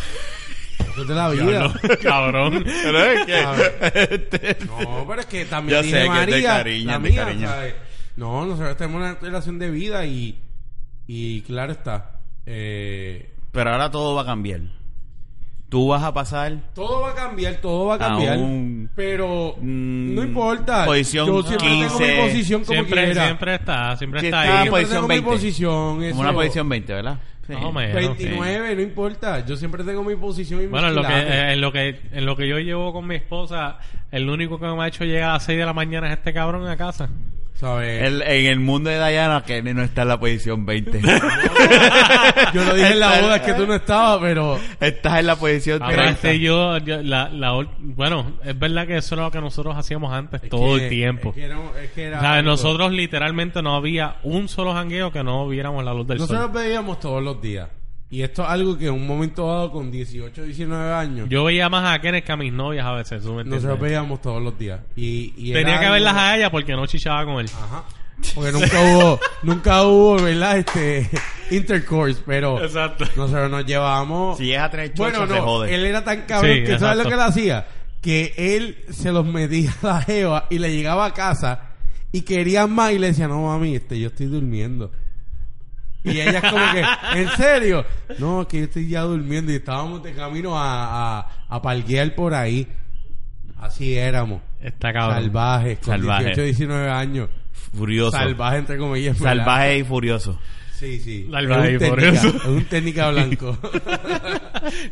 eso 0.90 1.02
es 1.02 1.08
de 1.08 1.14
la 1.14 1.28
vida 1.30 1.72
Cabrón. 2.02 2.64
Pero 2.64 2.98
es 3.04 3.26
que- 3.26 4.14
este- 4.14 4.58
No, 4.66 5.04
pero 5.06 5.20
es 5.20 5.26
que 5.26 5.44
también 5.44 5.82
dije 5.82 5.92
sé 5.94 5.98
que 5.98 6.04
es 6.04 6.10
de 6.12 6.18
María, 6.32 6.48
cariño, 6.56 6.86
la 6.90 6.96
es 6.96 7.02
de 7.02 7.14
cariño. 7.14 7.48
¿sabes? 7.48 7.74
No, 8.16 8.44
nosotros 8.46 8.76
tenemos 8.76 9.00
una 9.00 9.14
relación 9.14 9.58
de 9.58 9.70
vida 9.70 10.04
y, 10.04 10.38
y 11.06 11.40
claro 11.42 11.72
está. 11.72 12.20
Eh, 12.46 13.32
Pero 13.52 13.70
ahora 13.70 13.90
todo 13.90 14.14
va 14.16 14.22
a 14.22 14.26
cambiar. 14.26 14.60
Tú 15.72 15.88
vas 15.88 16.02
a 16.02 16.12
pasar 16.12 16.52
todo 16.74 17.00
va 17.00 17.12
a 17.12 17.14
cambiar, 17.14 17.54
todo 17.54 17.86
va 17.86 17.94
a 17.94 17.98
cambiar. 17.98 18.36
un- 18.36 18.90
pero 18.94 19.54
Mm, 19.58 20.14
no 20.14 20.22
importa. 20.22 20.84
posición 20.84 21.26
Yo 21.26 21.42
siempre 21.42 21.66
tengo 21.68 21.80
15. 21.88 22.06
mi 22.14 22.20
posición 22.28 22.60
como 22.64 22.72
Siempre, 22.74 23.04
quiera. 23.06 23.24
siempre 23.24 23.54
está, 23.54 23.96
siempre 23.96 24.20
está 24.20 24.28
está, 24.28 24.40
ahí. 24.42 24.68
Siempre 24.68 24.84
tengo 24.84 25.00
posición 25.00 25.02
mi 25.02 25.08
20. 25.08 25.30
posición. 25.30 26.02
eso- 26.02 26.10
como 26.16 26.20
una 26.28 26.32
posición 26.34 26.68
20, 26.68 26.92
¿verdad? 26.92 27.18
Sí. 27.46 27.54
Más 27.54 27.64
o 27.64 27.72
menos, 27.72 27.94
29, 27.94 28.76
no 28.76 28.82
importa. 28.82 29.44
Yo 29.46 29.56
siempre 29.56 29.82
tengo 29.82 30.04
mi 30.04 30.14
posición 30.14 30.60
y 30.62 30.66
Bueno, 30.66 30.88
en 30.88 30.94
lo, 30.94 31.02
que, 31.02 31.12
eh, 31.14 31.52
en, 31.54 31.60
lo 31.62 31.72
que, 31.72 32.00
en 32.12 32.26
lo 32.26 32.36
que 32.36 32.46
yo 32.46 32.58
llevo 32.58 32.92
con 32.92 33.06
mi 33.06 33.14
esposa, 33.14 33.78
el 34.10 34.28
único 34.28 34.60
que 34.60 34.66
me 34.66 34.82
ha 34.84 34.88
hecho 34.88 35.04
llegar 35.04 35.30
a 35.30 35.32
las 35.32 35.44
6 35.44 35.58
de 35.58 35.64
la 35.64 35.72
mañana 35.72 36.06
es 36.08 36.18
este 36.18 36.34
cabrón 36.34 36.68
a 36.68 36.76
casa. 36.76 37.08
¿Sabes? 37.62 38.02
El- 38.02 38.22
en 38.22 38.46
el 38.46 38.58
mundo 38.58 38.90
de 38.90 38.96
Diana, 38.96 39.44
que 39.46 39.62
no 39.62 39.82
está 39.84 40.02
en 40.02 40.08
la 40.08 40.18
posición 40.18 40.66
20. 40.66 41.00
Yo 42.52 42.64
lo 42.64 42.74
dije 42.74 42.90
en 42.90 42.98
la 42.98 43.20
boda, 43.20 43.36
es 43.36 43.42
que 43.42 43.54
tú 43.54 43.66
no 43.68 43.74
estabas, 43.76 44.18
pero... 44.20 44.58
Estás 44.80 45.20
en 45.20 45.26
la 45.28 45.36
posición 45.36 45.78
30. 45.78 46.02
Aparte 46.02 46.40
yo, 46.40 46.78
yo- 46.78 47.02
la, 47.02 47.30
bueno, 47.78 48.32
es 48.44 48.58
verdad 48.58 48.86
que 48.88 48.96
eso 48.96 49.14
era 49.14 49.24
lo 49.24 49.30
que 49.30 49.40
nosotros 49.40 49.76
hacíamos 49.76 50.12
antes 50.12 50.42
es 50.42 50.50
todo 50.50 50.76
que- 50.76 50.84
el 50.84 50.88
tiempo. 50.90 51.28
Es 51.30 51.34
que 51.36 51.44
era, 51.44 51.58
es 51.82 51.90
que 51.92 52.04
era 52.04 52.18
O 52.18 52.20
sea, 52.20 52.32
algo- 52.34 52.50
nosotros 52.50 52.90
literalmente 52.92 53.62
no 53.62 53.76
había 53.76 54.16
un 54.24 54.48
solo 54.48 54.72
jangueo 54.74 55.12
que 55.12 55.22
no 55.22 55.46
viéramos 55.48 55.84
la 55.84 55.94
luz 55.94 56.06
del 56.08 56.18
Nosotros 56.18 56.42
sol. 56.42 56.52
veíamos 56.52 56.98
todos 56.98 57.22
los 57.22 57.40
días. 57.40 57.68
Y 58.12 58.22
esto 58.22 58.42
es 58.42 58.48
algo 58.50 58.76
que 58.76 58.86
en 58.88 58.92
un 58.92 59.06
momento 59.06 59.46
dado, 59.48 59.72
con 59.72 59.90
18, 59.90 60.42
19 60.44 60.92
años, 60.92 61.28
Yo 61.30 61.44
veía 61.44 61.68
más 61.70 61.92
a 61.94 61.98
Kenneth 62.00 62.24
que 62.26 62.32
a 62.32 62.36
mis 62.36 62.52
novias 62.52 62.84
a 62.84 62.92
veces, 62.92 63.22
¿tú 63.22 63.28
me 63.32 63.40
entiendes? 63.40 63.62
nosotros 63.64 63.80
veíamos 63.80 64.20
todos 64.20 64.42
los 64.42 64.58
días. 64.58 64.80
Y, 64.94 65.32
y 65.36 65.52
Tenía 65.54 65.78
que 65.80 65.86
algo- 65.86 65.92
verlas 65.94 66.14
a 66.16 66.36
ella 66.36 66.50
porque 66.50 66.72
no 66.76 66.86
chichaba 66.86 67.24
con 67.24 67.40
él. 67.40 67.46
Ajá. 67.54 67.84
Porque 68.34 68.52
nunca 68.52 68.80
hubo, 68.80 69.20
nunca 69.42 69.82
hubo, 69.84 70.16
¿verdad? 70.22 70.58
Este, 70.58 71.08
intercourse, 71.50 72.22
pero 72.24 72.62
Exacto. 72.62 73.04
nosotros 73.16 73.50
nos 73.50 73.64
llevábamos. 73.64 74.38
Si 74.38 74.44
llegas 74.44 74.66
a 74.66 74.70
tener 74.70 74.92
bueno, 74.94 75.18
chocho, 75.20 75.32
se 75.32 75.38
no, 75.40 75.44
jode. 75.46 75.74
él 75.74 75.84
era 75.86 76.04
tan 76.04 76.22
cabrón 76.22 76.52
Sí, 76.54 76.62
que 76.64 76.78
¿sabes 76.78 76.98
lo 76.98 77.04
que 77.08 77.14
él 77.14 77.20
hacía? 77.20 77.66
Que 78.00 78.34
él 78.36 78.84
se 78.90 79.10
los 79.10 79.24
metía 79.26 79.72
a 79.82 79.86
la 79.86 80.00
jeva 80.02 80.46
y 80.50 80.58
le 80.58 80.70
llegaba 80.74 81.06
a 81.06 81.14
casa 81.14 81.70
y 82.12 82.22
quería 82.22 82.66
más 82.66 82.92
y 82.92 82.98
le 82.98 83.06
decía, 83.08 83.26
no 83.26 83.42
mami, 83.46 83.74
este, 83.76 83.98
yo 83.98 84.08
estoy 84.08 84.26
durmiendo. 84.26 84.92
Y 86.04 86.10
ella 86.20 86.38
es 86.38 86.50
como 86.50 86.64
que, 86.72 87.20
¿en 87.20 87.28
serio? 87.36 87.84
No, 88.18 88.46
que 88.48 88.58
yo 88.58 88.64
estoy 88.64 88.88
ya 88.88 89.02
durmiendo 89.02 89.52
y 89.52 89.56
estábamos 89.56 90.02
de 90.02 90.12
camino 90.12 90.58
a, 90.58 91.20
a, 91.20 91.28
a 91.48 91.62
parquear 91.62 92.14
por 92.14 92.34
ahí. 92.34 92.66
Así 93.58 93.96
éramos. 93.96 94.42
Está 94.60 94.92
cabrón. 94.92 95.22
Salvajes, 95.22 95.78
con 95.78 95.86
Salvaje. 95.94 96.24
18, 96.26 96.42
19 96.42 96.90
años. 96.90 97.28
Furioso. 97.76 98.16
Salvaje 98.16 98.56
entre 98.58 98.78
comillas. 98.78 99.18
¿verdad? 99.20 99.36
Salvaje 99.44 99.78
y 99.78 99.84
furioso. 99.84 100.38
Sí, 100.72 100.98
sí. 100.98 101.28
Salvaje 101.30 101.66
Es 101.66 101.70
y 101.70 101.74
un 101.74 101.78
técnica, 101.78 101.94
furioso. 102.20 102.36
es 102.38 102.44
un 102.46 102.64
técnica 102.64 103.10
blanco. 103.10 103.58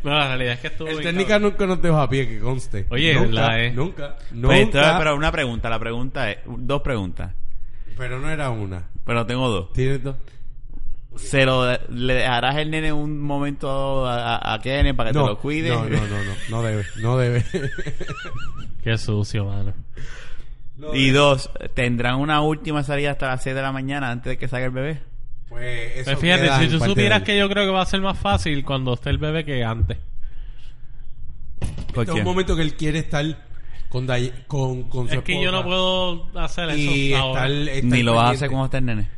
No, 0.03 0.11
la 0.11 0.27
realidad 0.27 0.53
es 0.55 0.59
que 0.59 0.67
estuvo 0.67 0.87
El 0.87 0.95
bien 0.97 1.09
técnica 1.09 1.29
cabrón. 1.35 1.51
nunca 1.51 1.65
nos 1.65 1.81
dejó 1.81 1.97
a 1.99 2.09
pie, 2.09 2.27
que 2.27 2.39
conste. 2.39 2.85
Oye, 2.89 3.13
nunca, 3.15 3.31
la 3.31 3.63
E. 3.63 3.71
nunca, 3.71 4.15
Pues, 4.17 4.65
nunca. 4.65 4.97
pero 4.97 5.15
una 5.15 5.31
pregunta. 5.31 5.69
La 5.69 5.79
pregunta 5.79 6.29
es... 6.31 6.37
Dos 6.45 6.81
preguntas. 6.81 7.31
Pero 7.97 8.19
no 8.19 8.29
era 8.29 8.49
una. 8.49 8.83
Pero 9.05 9.25
tengo 9.25 9.47
dos. 9.49 9.73
¿Tienes 9.73 10.03
dos? 10.03 10.15
¿Se 11.17 11.45
lo, 11.45 11.69
¿Le 11.89 12.13
dejarás 12.13 12.55
el 12.57 12.71
nene 12.71 12.93
un 12.93 13.19
momento 13.19 14.05
a, 14.05 14.37
a, 14.37 14.53
a 14.53 14.59
Kenneth 14.61 14.95
para 14.95 15.11
que 15.11 15.17
no, 15.17 15.23
te 15.25 15.29
lo 15.31 15.37
cuide? 15.39 15.69
No, 15.69 15.83
no, 15.83 16.07
no, 16.07 16.23
no. 16.23 16.31
No 16.49 16.63
debe, 16.63 16.85
no 17.01 17.17
debe. 17.17 17.43
Qué 18.83 18.97
sucio, 18.97 19.45
mano. 19.45 19.73
No 20.77 20.95
Y 20.95 21.07
debe. 21.07 21.17
dos, 21.17 21.49
¿tendrán 21.73 22.15
una 22.15 22.41
última 22.41 22.81
salida 22.83 23.11
hasta 23.11 23.27
las 23.27 23.43
6 23.43 23.55
de 23.55 23.61
la 23.61 23.71
mañana 23.71 24.09
antes 24.09 24.31
de 24.31 24.37
que 24.37 24.47
salga 24.47 24.67
el 24.67 24.71
bebé? 24.71 25.01
Pues 25.49 25.97
eso 25.97 26.05
Pues 26.11 26.19
fíjate, 26.19 26.49
si 26.65 26.77
tú 26.77 26.83
supieras 26.83 27.23
que 27.23 27.37
yo 27.37 27.49
creo 27.49 27.65
que 27.65 27.71
va 27.71 27.81
a 27.81 27.85
ser 27.85 27.99
más 28.01 28.17
fácil 28.17 28.63
cuando 28.63 28.93
esté 28.93 29.09
el 29.09 29.17
bebé 29.17 29.43
que 29.43 29.63
antes. 29.65 29.97
¿Por 31.93 32.03
Este 32.03 32.13
es 32.13 32.19
un 32.19 32.23
momento 32.23 32.55
que 32.55 32.61
él 32.61 32.75
quiere 32.75 32.99
estar 32.99 33.25
con, 33.89 34.07
con, 34.47 34.83
con 34.83 35.09
su 35.09 35.15
Es 35.15 35.21
que 35.23 35.41
yo 35.43 35.51
no 35.51 35.63
puedo 35.65 36.29
hacer 36.39 36.69
eso 36.69 36.77
y 36.79 37.13
ahora. 37.13 37.47
estar, 37.47 37.51
estar 37.75 37.83
Ni 37.91 38.01
lo 38.01 38.13
vas 38.13 38.21
a 38.21 38.23
pendiente. 38.29 38.35
hacer 38.37 38.49
cuando 38.49 38.65
esté 38.65 38.77
el 38.77 38.85
nene. 38.85 39.09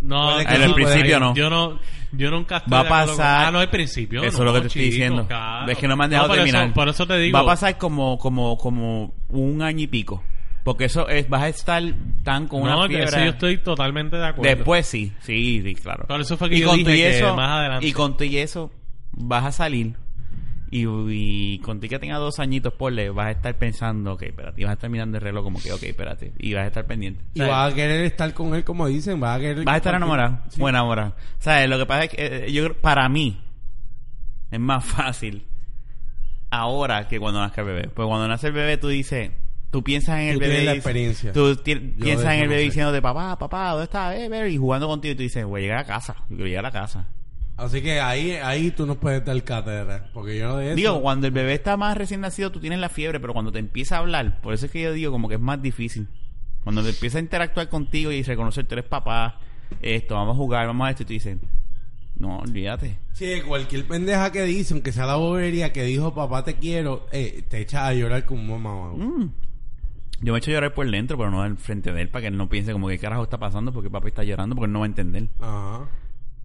No, 0.00 0.40
En 0.40 0.48
el 0.62 0.68
no- 0.68 0.74
principio 0.74 1.18
no. 1.20 1.34
Yo 1.34 1.50
no, 1.50 1.78
yo 2.12 2.30
nunca 2.30 2.58
estoy 2.58 2.70
Va 2.72 2.78
a 2.78 2.82
acuerdo 2.82 3.06
con- 3.08 3.16
pasar- 3.16 3.46
Ah, 3.46 3.50
no, 3.50 3.58
al 3.58 3.70
principio. 3.70 4.22
Eso 4.22 4.38
no, 4.38 4.44
es 4.44 4.46
lo 4.46 4.52
que 4.54 4.60
te 4.60 4.66
estoy 4.68 4.82
chico, 4.82 4.92
diciendo. 4.92 5.26
claro. 5.26 5.72
Es 5.72 5.78
que 5.78 5.88
no 5.88 5.96
me 5.96 6.04
han 6.04 6.10
dejado 6.10 6.28
por 6.28 6.36
terminar. 6.36 6.64
Eso, 6.66 6.74
por 6.74 6.88
eso 6.88 7.06
te 7.06 7.18
digo. 7.18 7.34
Va 7.36 7.42
a 7.42 7.46
pasar 7.46 7.76
como, 7.78 8.16
como, 8.18 8.56
como 8.58 9.14
un 9.28 9.62
año 9.62 9.80
y 9.82 9.86
pico. 9.88 10.22
Porque 10.64 10.84
eso 10.84 11.08
es, 11.08 11.28
vas 11.28 11.42
a 11.42 11.48
estar 11.48 11.82
tan 12.24 12.46
con 12.46 12.62
no, 12.62 12.78
una 12.78 12.88
fiebre. 12.88 13.06
eso 13.06 13.18
yo 13.20 13.30
estoy 13.30 13.58
totalmente 13.58 14.16
de 14.16 14.26
acuerdo. 14.26 14.54
Después 14.54 14.86
sí, 14.86 15.12
sí, 15.20 15.62
sí, 15.62 15.74
claro. 15.74 16.06
Eso 16.20 16.36
fue 16.36 16.50
que 16.50 16.56
y 16.56 16.60
yo 16.60 16.68
con 16.68 16.76
dije 16.78 16.92
que 16.94 17.18
eso, 17.18 17.34
más 17.34 17.50
adelante. 17.58 17.86
Y 17.86 17.92
con 17.92 18.16
tu 18.16 18.24
y 18.24 18.36
eso 18.38 18.70
vas 19.12 19.44
a 19.46 19.52
salir. 19.52 19.94
Y, 20.70 20.86
y 20.86 21.58
con 21.60 21.80
ti 21.80 21.88
que 21.88 21.98
tenga 21.98 22.16
dos 22.18 22.38
añitos, 22.40 22.72
por 22.74 22.92
le 22.92 23.10
vas 23.10 23.26
a 23.26 23.30
estar 23.32 23.56
pensando, 23.56 24.12
ok, 24.12 24.22
espérate, 24.22 24.60
y 24.60 24.64
vas 24.64 24.70
a 24.70 24.74
estar 24.74 24.90
mirando 24.90 25.16
el 25.18 25.22
reloj 25.22 25.44
como 25.44 25.60
que, 25.60 25.72
ok, 25.72 25.82
espérate, 25.82 26.32
y 26.38 26.52
vas 26.54 26.64
a 26.64 26.66
estar 26.68 26.86
pendiente. 26.86 27.24
Y 27.34 27.40
vas 27.40 27.72
a 27.72 27.74
querer 27.74 28.04
estar 28.04 28.32
con 28.34 28.54
él, 28.54 28.64
como 28.64 28.86
dicen. 28.86 29.18
Vas 29.20 29.38
a 29.38 29.40
querer... 29.40 29.64
Vas 29.64 29.74
a 29.74 29.76
estar 29.78 29.94
enamorado, 29.94 30.40
Sí. 30.50 30.60
o 30.62 30.68
enamorado. 30.68 31.14
¿Sabes? 31.38 31.68
Lo 31.68 31.78
que 31.78 31.86
pasa 31.86 32.04
es 32.04 32.10
que 32.10 32.26
eh, 32.46 32.52
yo 32.52 32.74
para 32.80 33.08
mí 33.08 33.40
es 34.50 34.60
más 34.60 34.84
fácil 34.86 35.46
ahora 36.50 37.08
que 37.08 37.18
cuando 37.18 37.40
nazca 37.40 37.60
el 37.62 37.66
bebé. 37.66 37.88
Pues 37.88 38.06
cuando 38.08 38.28
nace 38.28 38.46
el 38.48 38.52
bebé 38.52 38.76
tú 38.78 38.88
dices, 38.88 39.30
tú 39.70 39.82
piensas 39.82 40.20
en 40.20 40.28
el 40.28 40.34
Tú 40.34 40.40
bebé. 40.40 40.64
la 40.64 40.72
experiencia. 40.74 41.32
Tú 41.32 41.56
piensas 41.64 42.34
en 42.34 42.40
el 42.40 42.48
bebé 42.48 42.70
de 42.92 43.02
papá, 43.02 43.38
papá, 43.38 43.70
¿dónde 43.70 43.84
está 43.84 44.10
bebé? 44.10 44.50
Y 44.50 44.56
jugando 44.56 44.86
contigo 44.88 45.12
y 45.12 45.16
tú 45.16 45.22
dices, 45.22 45.44
voy 45.44 45.60
a 45.60 45.62
llegar 45.62 45.78
a 45.78 45.84
casa. 45.84 46.14
Yo 46.28 46.36
quiero 46.36 46.46
llegar 46.46 46.66
a 46.66 46.70
casa. 46.70 47.08
Así 47.58 47.82
que 47.82 48.00
ahí, 48.00 48.30
ahí 48.30 48.70
tú 48.70 48.86
nos 48.86 48.98
puedes 48.98 49.24
dar 49.24 49.42
cátedra. 49.42 50.10
Porque 50.14 50.38
yo 50.38 50.46
no 50.46 50.56
de 50.58 50.68
eso... 50.68 50.76
Digo, 50.76 51.02
cuando 51.02 51.26
el 51.26 51.32
bebé 51.32 51.54
está 51.54 51.76
más 51.76 51.96
recién 51.96 52.20
nacido, 52.20 52.52
tú 52.52 52.60
tienes 52.60 52.78
la 52.78 52.88
fiebre, 52.88 53.18
pero 53.18 53.32
cuando 53.32 53.50
te 53.50 53.58
empieza 53.58 53.96
a 53.96 53.98
hablar, 53.98 54.40
por 54.40 54.54
eso 54.54 54.66
es 54.66 54.72
que 54.72 54.80
yo 54.80 54.92
digo 54.92 55.10
como 55.10 55.28
que 55.28 55.34
es 55.34 55.40
más 55.40 55.60
difícil. 55.60 56.06
Cuando 56.62 56.84
te 56.84 56.90
empieza 56.90 57.18
a 57.18 57.20
interactuar 57.20 57.68
contigo 57.68 58.12
y 58.12 58.22
reconocer 58.22 58.64
tú 58.64 58.76
eres 58.76 58.84
papá, 58.84 59.40
esto, 59.82 60.14
vamos 60.14 60.34
a 60.34 60.36
jugar, 60.36 60.68
vamos 60.68 60.86
a 60.86 60.90
esto, 60.90 61.02
y 61.02 61.06
tú 61.06 61.12
dices, 61.14 61.36
no, 62.16 62.38
olvídate. 62.38 62.96
Sí, 63.12 63.42
cualquier 63.44 63.88
pendeja 63.88 64.30
que 64.30 64.44
dice, 64.44 64.74
aunque 64.74 64.92
sea 64.92 65.06
la 65.06 65.16
bobería 65.16 65.72
que 65.72 65.82
dijo 65.82 66.14
papá 66.14 66.44
te 66.44 66.54
quiero, 66.54 67.08
eh, 67.10 67.44
te 67.48 67.60
echa 67.60 67.88
a 67.88 67.92
llorar 67.92 68.24
como 68.24 68.56
mamá. 68.56 68.92
Mm. 68.94 69.32
Yo 70.20 70.32
me 70.32 70.38
echo 70.38 70.52
a 70.52 70.54
llorar 70.54 70.74
por 70.74 70.88
dentro, 70.88 71.18
pero 71.18 71.32
no 71.32 71.42
al 71.42 71.56
frente 71.56 71.92
de 71.92 72.02
él, 72.02 72.08
para 72.08 72.22
que 72.22 72.28
él 72.28 72.36
no 72.36 72.48
piense 72.48 72.70
como 72.70 72.86
que 72.86 72.98
carajo 72.98 73.24
está 73.24 73.38
pasando 73.38 73.72
porque 73.72 73.90
papi 73.90 74.08
está 74.08 74.22
llorando, 74.22 74.54
porque 74.54 74.66
él 74.66 74.72
no 74.72 74.78
va 74.78 74.86
a 74.86 74.88
entender. 74.88 75.28
Ajá. 75.40 75.88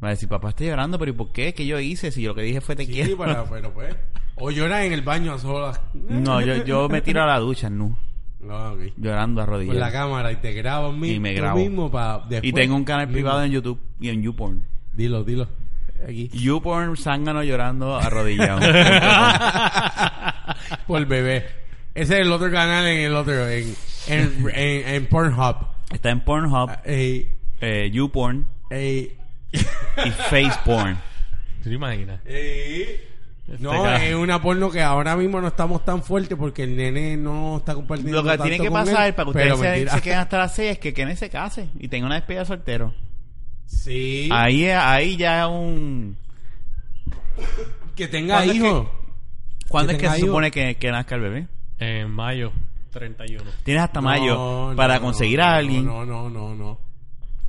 Va 0.03 0.09
a 0.09 0.11
decir, 0.11 0.27
papá 0.27 0.49
está 0.49 0.65
llorando, 0.65 0.99
pero 0.99 1.11
¿y 1.11 1.15
por 1.15 1.31
qué? 1.31 1.53
¿Qué 1.53 1.65
yo 1.65 1.79
hice? 1.79 2.11
Si 2.11 2.21
yo 2.21 2.29
lo 2.31 2.35
que 2.35 2.41
dije 2.41 2.59
fue 2.61 2.75
te 2.75 2.85
Sí, 2.85 2.91
quiero. 2.91 3.17
para, 3.17 3.45
pero 3.45 3.73
pues. 3.73 3.95
O 4.35 4.51
lloras 4.51 4.83
en 4.83 4.93
el 4.93 5.01
baño 5.01 5.33
a 5.33 5.39
solas. 5.39 5.79
No, 5.93 6.41
yo, 6.41 6.63
yo 6.65 6.89
me 6.89 7.01
tiro 7.01 7.23
a 7.23 7.27
la 7.27 7.39
ducha, 7.39 7.69
no. 7.69 7.97
No, 8.41 8.73
ok. 8.73 8.79
Llorando 8.97 9.41
a 9.41 9.45
Con 9.45 9.53
la 9.53 9.57
rodillas. 9.65 9.91
cámara 9.93 10.31
y 10.31 10.35
te 10.37 10.51
grabas 10.53 10.93
mi- 10.93 11.11
Y 11.11 11.19
me 11.19 11.33
grabo. 11.33 11.57
mismo 11.59 11.89
para. 11.89 12.23
Y 12.41 12.51
tengo 12.51 12.75
un 12.75 12.83
canal 12.83 13.07
mismo. 13.07 13.13
privado 13.13 13.43
en 13.43 13.51
YouTube 13.51 13.79
y 14.01 14.09
en 14.09 14.21
YouPorn. 14.21 14.63
Dilo, 14.91 15.23
dilo. 15.23 15.47
Aquí. 16.05 16.27
YouPorn, 16.33 16.97
zángano 16.97 17.43
llorando 17.43 17.95
arrodillado. 17.95 18.59
Por 20.87 21.05
bebé. 21.05 21.45
Ese 21.95 22.15
es 22.15 22.19
el 22.25 22.31
otro 22.31 22.51
canal 22.51 22.85
en 22.87 22.99
el 23.05 23.15
otro. 23.15 23.47
En, 23.47 23.73
en, 24.07 24.49
en, 24.53 24.87
en 24.95 25.05
Pornhub. 25.07 25.55
Está 25.91 26.09
en 26.09 26.21
Pornhub, 26.21 26.69
eh, 26.85 27.29
YouPorn 27.93 28.47
ey, 28.69 29.15
y 29.53 30.09
FacePorn. 30.11 30.97
¿Tú 31.63 31.69
te 31.69 31.75
imaginas? 31.75 32.19
No, 33.59 33.73
Este 33.73 33.83
ca- 33.83 34.05
es 34.05 34.15
una 34.15 34.41
porno 34.41 34.71
que 34.71 34.81
ahora 34.81 35.15
mismo 35.17 35.39
no 35.41 35.47
estamos 35.47 35.83
tan 35.85 36.01
fuertes 36.01 36.37
porque 36.37 36.63
el 36.63 36.75
nene 36.77 37.17
no 37.17 37.57
está 37.57 37.75
compartiendo 37.75 38.17
Lo 38.17 38.23
que 38.23 38.29
tanto 38.29 38.43
tiene 38.45 38.59
que 38.63 38.71
pasar 38.71 39.07
él, 39.07 39.13
para 39.13 39.25
que 39.25 39.29
ustedes 39.53 39.59
se, 39.59 39.95
se 39.97 40.01
queden 40.01 40.19
hasta 40.19 40.37
las 40.37 40.55
6 40.55 40.71
es 40.71 40.79
que 40.79 40.93
Kenneth 40.93 41.17
se 41.17 41.29
case 41.29 41.69
y 41.77 41.87
tenga 41.89 42.05
una 42.05 42.15
despedida 42.15 42.41
de 42.41 42.45
soltero. 42.47 42.93
Sí. 43.65 44.29
Ahí, 44.31 44.65
ahí 44.65 45.17
ya 45.17 45.43
es 45.43 45.49
un... 45.49 46.17
Que 47.95 48.07
tenga 48.07 48.35
¿Cuándo 48.37 48.51
es 48.53 48.57
hijos. 48.59 48.87
¿Cuándo 49.67 49.89
Que 49.89 49.95
es 49.97 50.01
que 50.01 50.09
se 50.09 50.19
supone 50.25 50.51
que, 50.51 50.75
que 50.75 50.91
nazca 50.91 51.15
el 51.15 51.21
bebé? 51.21 51.47
En 51.79 52.11
mayo 52.11 52.51
31. 52.91 53.43
Tienes 53.63 53.83
hasta 53.83 53.99
No, 53.99 54.05
mayo 54.07 54.35
no, 54.69 54.75
para 54.75 54.95
no, 54.95 55.01
conseguir 55.01 55.39
no, 55.39 55.45
a 55.45 55.55
alguien 55.55 55.85
No, 55.85 56.05
no, 56.05 56.29
no, 56.29 56.55
no. 56.55 56.79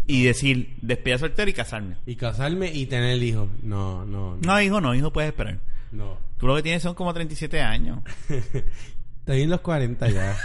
Y 0.06 0.24
decir 0.24 0.76
despedida 0.82 1.14
de 1.16 1.18
soltero 1.20 1.50
y 1.50 1.54
casarme. 1.54 1.96
Y 2.06 2.16
casarme 2.16 2.72
y 2.72 2.86
tener 2.86 3.22
hijos. 3.22 3.48
No, 3.62 4.04
no, 4.04 4.36
no. 4.36 4.40
No, 4.42 4.60
hijo, 4.60 4.80
no, 4.80 4.94
hijo 4.94 5.12
puedes 5.12 5.30
esperar. 5.30 5.58
no. 5.92 6.18
Tú 6.38 6.48
lo 6.48 6.56
que 6.56 6.62
tienes 6.62 6.82
son 6.82 6.94
como 6.94 7.14
37 7.14 7.62
años. 7.62 8.00
Estoy 9.20 9.42
en 9.42 9.50
los 9.50 9.60
40 9.60 10.10
ya. 10.10 10.36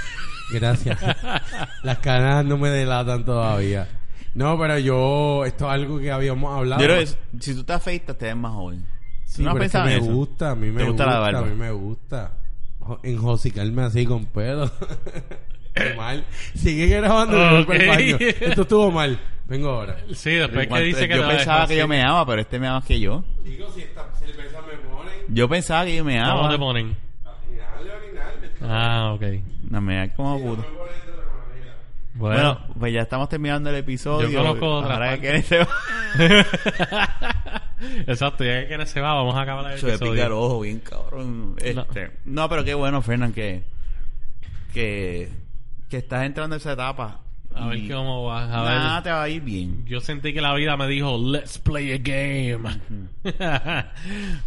Gracias. 0.54 0.98
Las 1.84 1.98
canas 2.00 2.45
no 2.45 2.58
me 2.58 2.69
delatan 2.69 3.26
todavía. 3.26 3.88
No, 4.36 4.58
pero 4.58 4.78
yo... 4.80 5.43
Esto 5.45 5.65
es 5.65 5.72
algo 5.74 6.00
que 6.00 6.12
habíamos 6.12 6.56
hablado. 6.56 6.82
Creo 6.82 7.00
que 7.00 7.08
si 7.41 7.54
tú 7.56 7.63
te 7.65 7.74
afeitas 7.74 8.17
te 8.17 8.28
ves 8.28 8.36
más 8.38 8.54
joven. 8.54 8.86
Sí, 9.26 9.43
¿No 9.43 9.54
pero 9.54 9.65
es 9.65 9.72
que 9.72 9.80
me 9.80 9.95
eso? 9.98 10.06
gusta, 10.06 10.52
a 10.52 10.56
mí 10.56 10.72
me 10.72 10.84
¿Te 10.84 10.88
gusta 10.89 11.06
la 11.06 11.19
barba? 11.19 11.39
a 11.39 11.43
mí 11.43 11.56
me 11.56 11.72
gusta. 11.72 12.34
Jo- 12.80 13.00
Enjocicarme 13.04 13.82
así 13.82 14.06
con 14.06 14.26
pelo. 14.28 14.72
Mal. 15.96 16.24
Sigue 16.56 16.88
grabando 16.88 17.38
y 17.38 17.40
me 17.40 17.52
voy 17.54 17.66
para 17.66 17.84
el 17.84 17.90
Ok. 17.90 17.96
baño. 17.96 18.18
Esto 18.20 18.62
estuvo 18.64 18.92
mal. 18.92 19.20
Vengo 19.46 19.70
ahora. 19.70 19.98
Sí, 20.14 20.32
después 20.32 20.68
que 20.68 20.80
dice 20.82 21.08
que 21.08 21.16
yo 21.16 21.28
pensaba 21.28 21.68
que 21.68 21.76
yo 21.78 21.88
me 21.88 22.02
ama, 22.04 22.26
pero 22.26 22.42
este 22.42 22.60
me 22.60 22.68
ama 22.68 22.80
más 22.80 22.86
que 22.88 23.00
yo. 23.00 23.24
Chicos, 23.44 23.74
si 23.74 23.82
esta 23.82 24.06
cerveza 24.16 24.62
me 24.62 24.78
pone... 24.90 25.10
Yo 25.30 25.50
pensaba 25.50 25.86
que 25.86 25.96
yo 25.96 26.04
me 26.06 26.20
¿Cómo 26.20 26.40
ama. 26.42 26.50
te 26.52 26.58
ponen? 26.60 26.98
Ah, 28.62 29.14
ok. 29.16 29.24
No 29.70 29.82
me 29.82 29.96
da 29.96 30.14
como 30.14 30.40
puto. 30.40 30.66
Bueno, 32.16 32.36
Bueno, 32.36 32.60
pues 32.78 32.94
ya 32.94 33.02
estamos 33.02 33.30
terminando 33.30 33.70
el 33.70 33.78
episodio. 33.78 34.28
Yo 34.30 34.40
conozco 34.40 34.68
otra 34.80 34.96
Ahora 34.96 35.16
que 35.16 35.22
Kenneth 35.22 35.46
se 35.46 35.58
va. 35.60 35.68
exacto, 38.08 38.44
ya 38.44 38.62
que 38.62 38.68
Kenneth 38.68 38.88
se 38.88 39.00
va, 39.00 39.14
vamos 39.14 39.36
a 39.36 39.42
acabar 39.42 39.72
el 39.72 39.80
Se 39.80 39.86
me 39.86 39.94
pica 39.94 40.06
el 40.06 40.12
episodio. 40.12 40.40
ojo 40.40 40.60
bien 40.62 40.80
cabrón. 40.80 41.56
Este, 41.62 42.12
no. 42.26 42.50
pero 42.50 42.64
qué 42.66 42.74
bueno, 42.74 43.02
Fernán, 43.02 43.32
que, 43.32 43.64
que, 44.74 45.30
que 45.89 45.97
estás 45.97 46.25
entrando 46.25 46.56
en 46.56 46.60
esa 46.62 46.73
etapa. 46.73 47.21
A 47.56 47.67
ver 47.67 47.89
cómo 47.91 48.25
va. 48.25 48.43
A 48.43 48.47
Nada 48.47 48.93
ver. 48.95 49.04
te 49.04 49.10
va 49.12 49.23
a 49.23 49.30
ir 49.30 49.41
bien. 49.41 49.84
Yo 49.88 49.99
sentí 50.02 50.34
que 50.34 50.39
la 50.41 50.54
vida 50.54 50.78
me 50.78 50.88
dijo, 50.88 51.17
let's 51.17 51.58
play 51.58 51.91
a 51.91 51.97
game. 51.97 52.80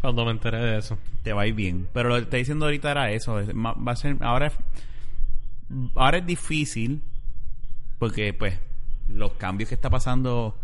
Cuando 0.01 0.25
me 0.25 0.31
enteré 0.31 0.59
de 0.59 0.79
eso. 0.79 0.99
Te 1.23 1.33
va 1.33 1.43
a 1.43 1.47
ir 1.47 1.55
bien. 1.55 1.89
Pero 1.93 2.09
lo 2.11 2.15
que 2.15 2.21
te 2.21 2.25
estoy 2.27 2.39
diciendo 2.41 2.65
ahorita 2.67 2.91
era 2.93 3.11
eso. 3.11 3.35
Va 3.55 3.93
a 3.93 3.97
ser, 3.97 4.17
ahora, 4.21 4.47
es, 4.47 4.55
ahora 5.97 6.19
es 6.19 6.27
difícil 6.27 7.03
porque, 7.99 8.33
pues, 8.35 8.59
los 9.09 9.33
cambios 9.33 9.69
que 9.69 9.75
está 9.75 9.91
pasando 9.91 10.57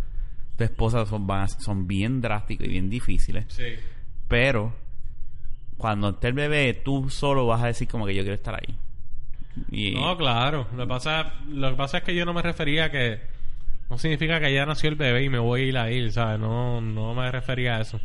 tu 0.56 0.64
esposa 0.64 1.06
son, 1.06 1.26
van 1.26 1.42
a- 1.42 1.48
son 1.48 1.86
bien 1.86 2.20
drásticos 2.20 2.66
y 2.66 2.70
bien 2.70 2.88
difíciles. 2.90 3.46
Sí. 3.48 3.64
Pero 4.28 4.72
cuando 5.76 6.10
esté 6.10 6.28
el 6.28 6.34
bebé, 6.34 6.74
tú 6.74 7.10
solo 7.10 7.46
vas 7.46 7.62
a 7.62 7.66
decir 7.66 7.88
como 7.88 8.06
que 8.06 8.14
yo 8.14 8.22
quiero 8.22 8.34
estar 8.36 8.54
ahí. 8.54 8.76
Y 9.70 9.92
No, 9.92 10.16
claro. 10.16 10.66
Lo 10.76 10.84
que, 10.84 10.88
pasa, 10.88 11.32
lo 11.48 11.70
que 11.70 11.76
pasa 11.76 11.98
es 11.98 12.04
que 12.04 12.14
yo 12.14 12.24
no 12.24 12.32
me 12.32 12.42
refería 12.42 12.86
a 12.86 12.90
que... 12.90 13.20
No 13.90 13.96
significa 13.98 14.38
que 14.38 14.52
ya 14.52 14.66
nació 14.66 14.90
el 14.90 14.96
bebé 14.96 15.24
y 15.24 15.28
me 15.30 15.38
voy 15.38 15.62
a 15.62 15.64
ir 15.64 15.78
a 15.78 15.90
ir, 15.90 16.12
¿sabes? 16.12 16.38
No, 16.38 16.80
no 16.80 17.14
me 17.14 17.30
refería 17.32 17.76
a 17.76 17.80
eso. 17.80 17.98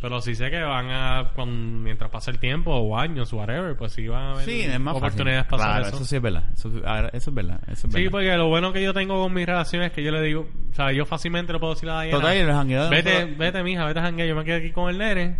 Pero 0.00 0.20
sí 0.20 0.34
sé 0.34 0.50
que 0.50 0.60
van 0.62 0.90
a... 0.90 1.32
cuan- 1.34 1.82
mientras 1.82 2.10
pasa 2.10 2.30
el 2.30 2.38
tiempo, 2.38 2.70
o 2.74 2.98
años, 2.98 3.32
whatever, 3.32 3.76
pues 3.76 3.92
sí 3.92 4.08
van 4.08 4.22
a 4.22 4.30
haber 4.32 4.44
sí, 4.44 4.60
es 4.62 4.80
más 4.80 4.94
fácil. 4.94 5.06
oportunidades 5.08 5.44
para 5.46 5.62
Claro, 5.64 5.86
eso. 5.86 5.96
eso. 5.96 6.04
sí 6.04 6.16
es 6.16 6.22
verdad. 6.22 6.44
Eso, 6.52 6.72
ahora, 6.84 7.08
eso 7.12 7.30
es 7.30 7.34
verdad. 7.34 7.60
Eso 7.64 7.72
es 7.72 7.80
Sí, 7.80 7.88
verdad. 8.00 8.10
porque 8.10 8.36
lo 8.36 8.48
bueno 8.48 8.72
que 8.72 8.82
yo 8.82 8.92
tengo 8.94 9.22
con 9.22 9.32
mis 9.34 9.46
relaciones 9.46 9.88
es 9.88 9.92
que 9.94 10.02
yo 10.02 10.10
le 10.12 10.22
digo... 10.22 10.48
O 10.70 10.74
sea, 10.74 10.92
yo 10.92 11.04
fácilmente 11.06 11.52
le 11.52 11.58
puedo 11.58 11.74
decir 11.74 11.88
a 11.90 12.02
Diana... 12.02 12.18
Total, 12.18 12.66
de 12.68 12.88
Vete, 12.90 13.24
vete, 13.36 13.62
mija, 13.62 13.84
vete 13.86 14.00
a 14.00 14.02
janguear. 14.02 14.28
Yo 14.28 14.36
me 14.36 14.44
quedo 14.44 14.56
aquí 14.58 14.70
con 14.70 14.90
el 14.90 14.98
nene. 14.98 15.36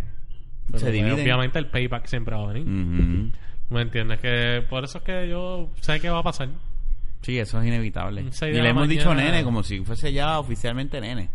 Pero, 0.67 0.79
Se 0.79 0.85
pues, 0.85 0.93
dividen. 0.93 1.19
Obviamente 1.19 1.59
el 1.59 1.67
payback 1.67 2.05
siempre 2.07 2.35
va 2.35 2.43
a 2.43 2.53
venir. 2.53 2.67
Ujú. 2.67 3.31
¿Me 3.69 3.81
entiendes? 3.81 4.19
Que 4.19 4.63
por 4.69 4.83
eso 4.85 4.99
es 4.99 5.03
que 5.03 5.27
yo 5.29 5.69
sé 5.81 5.99
qué 5.99 6.09
va 6.09 6.19
a 6.19 6.23
pasar. 6.23 6.49
Sí, 7.21 7.37
eso 7.37 7.59
es 7.59 7.67
inevitable. 7.67 8.21
Y 8.41 8.45
le 8.53 8.69
hemos 8.69 8.87
dicho 8.87 9.13
nene 9.13 9.43
como 9.43 9.63
si 9.63 9.83
fuese 9.83 10.13
ya 10.13 10.39
oficialmente 10.39 11.01
nene. 11.01 11.29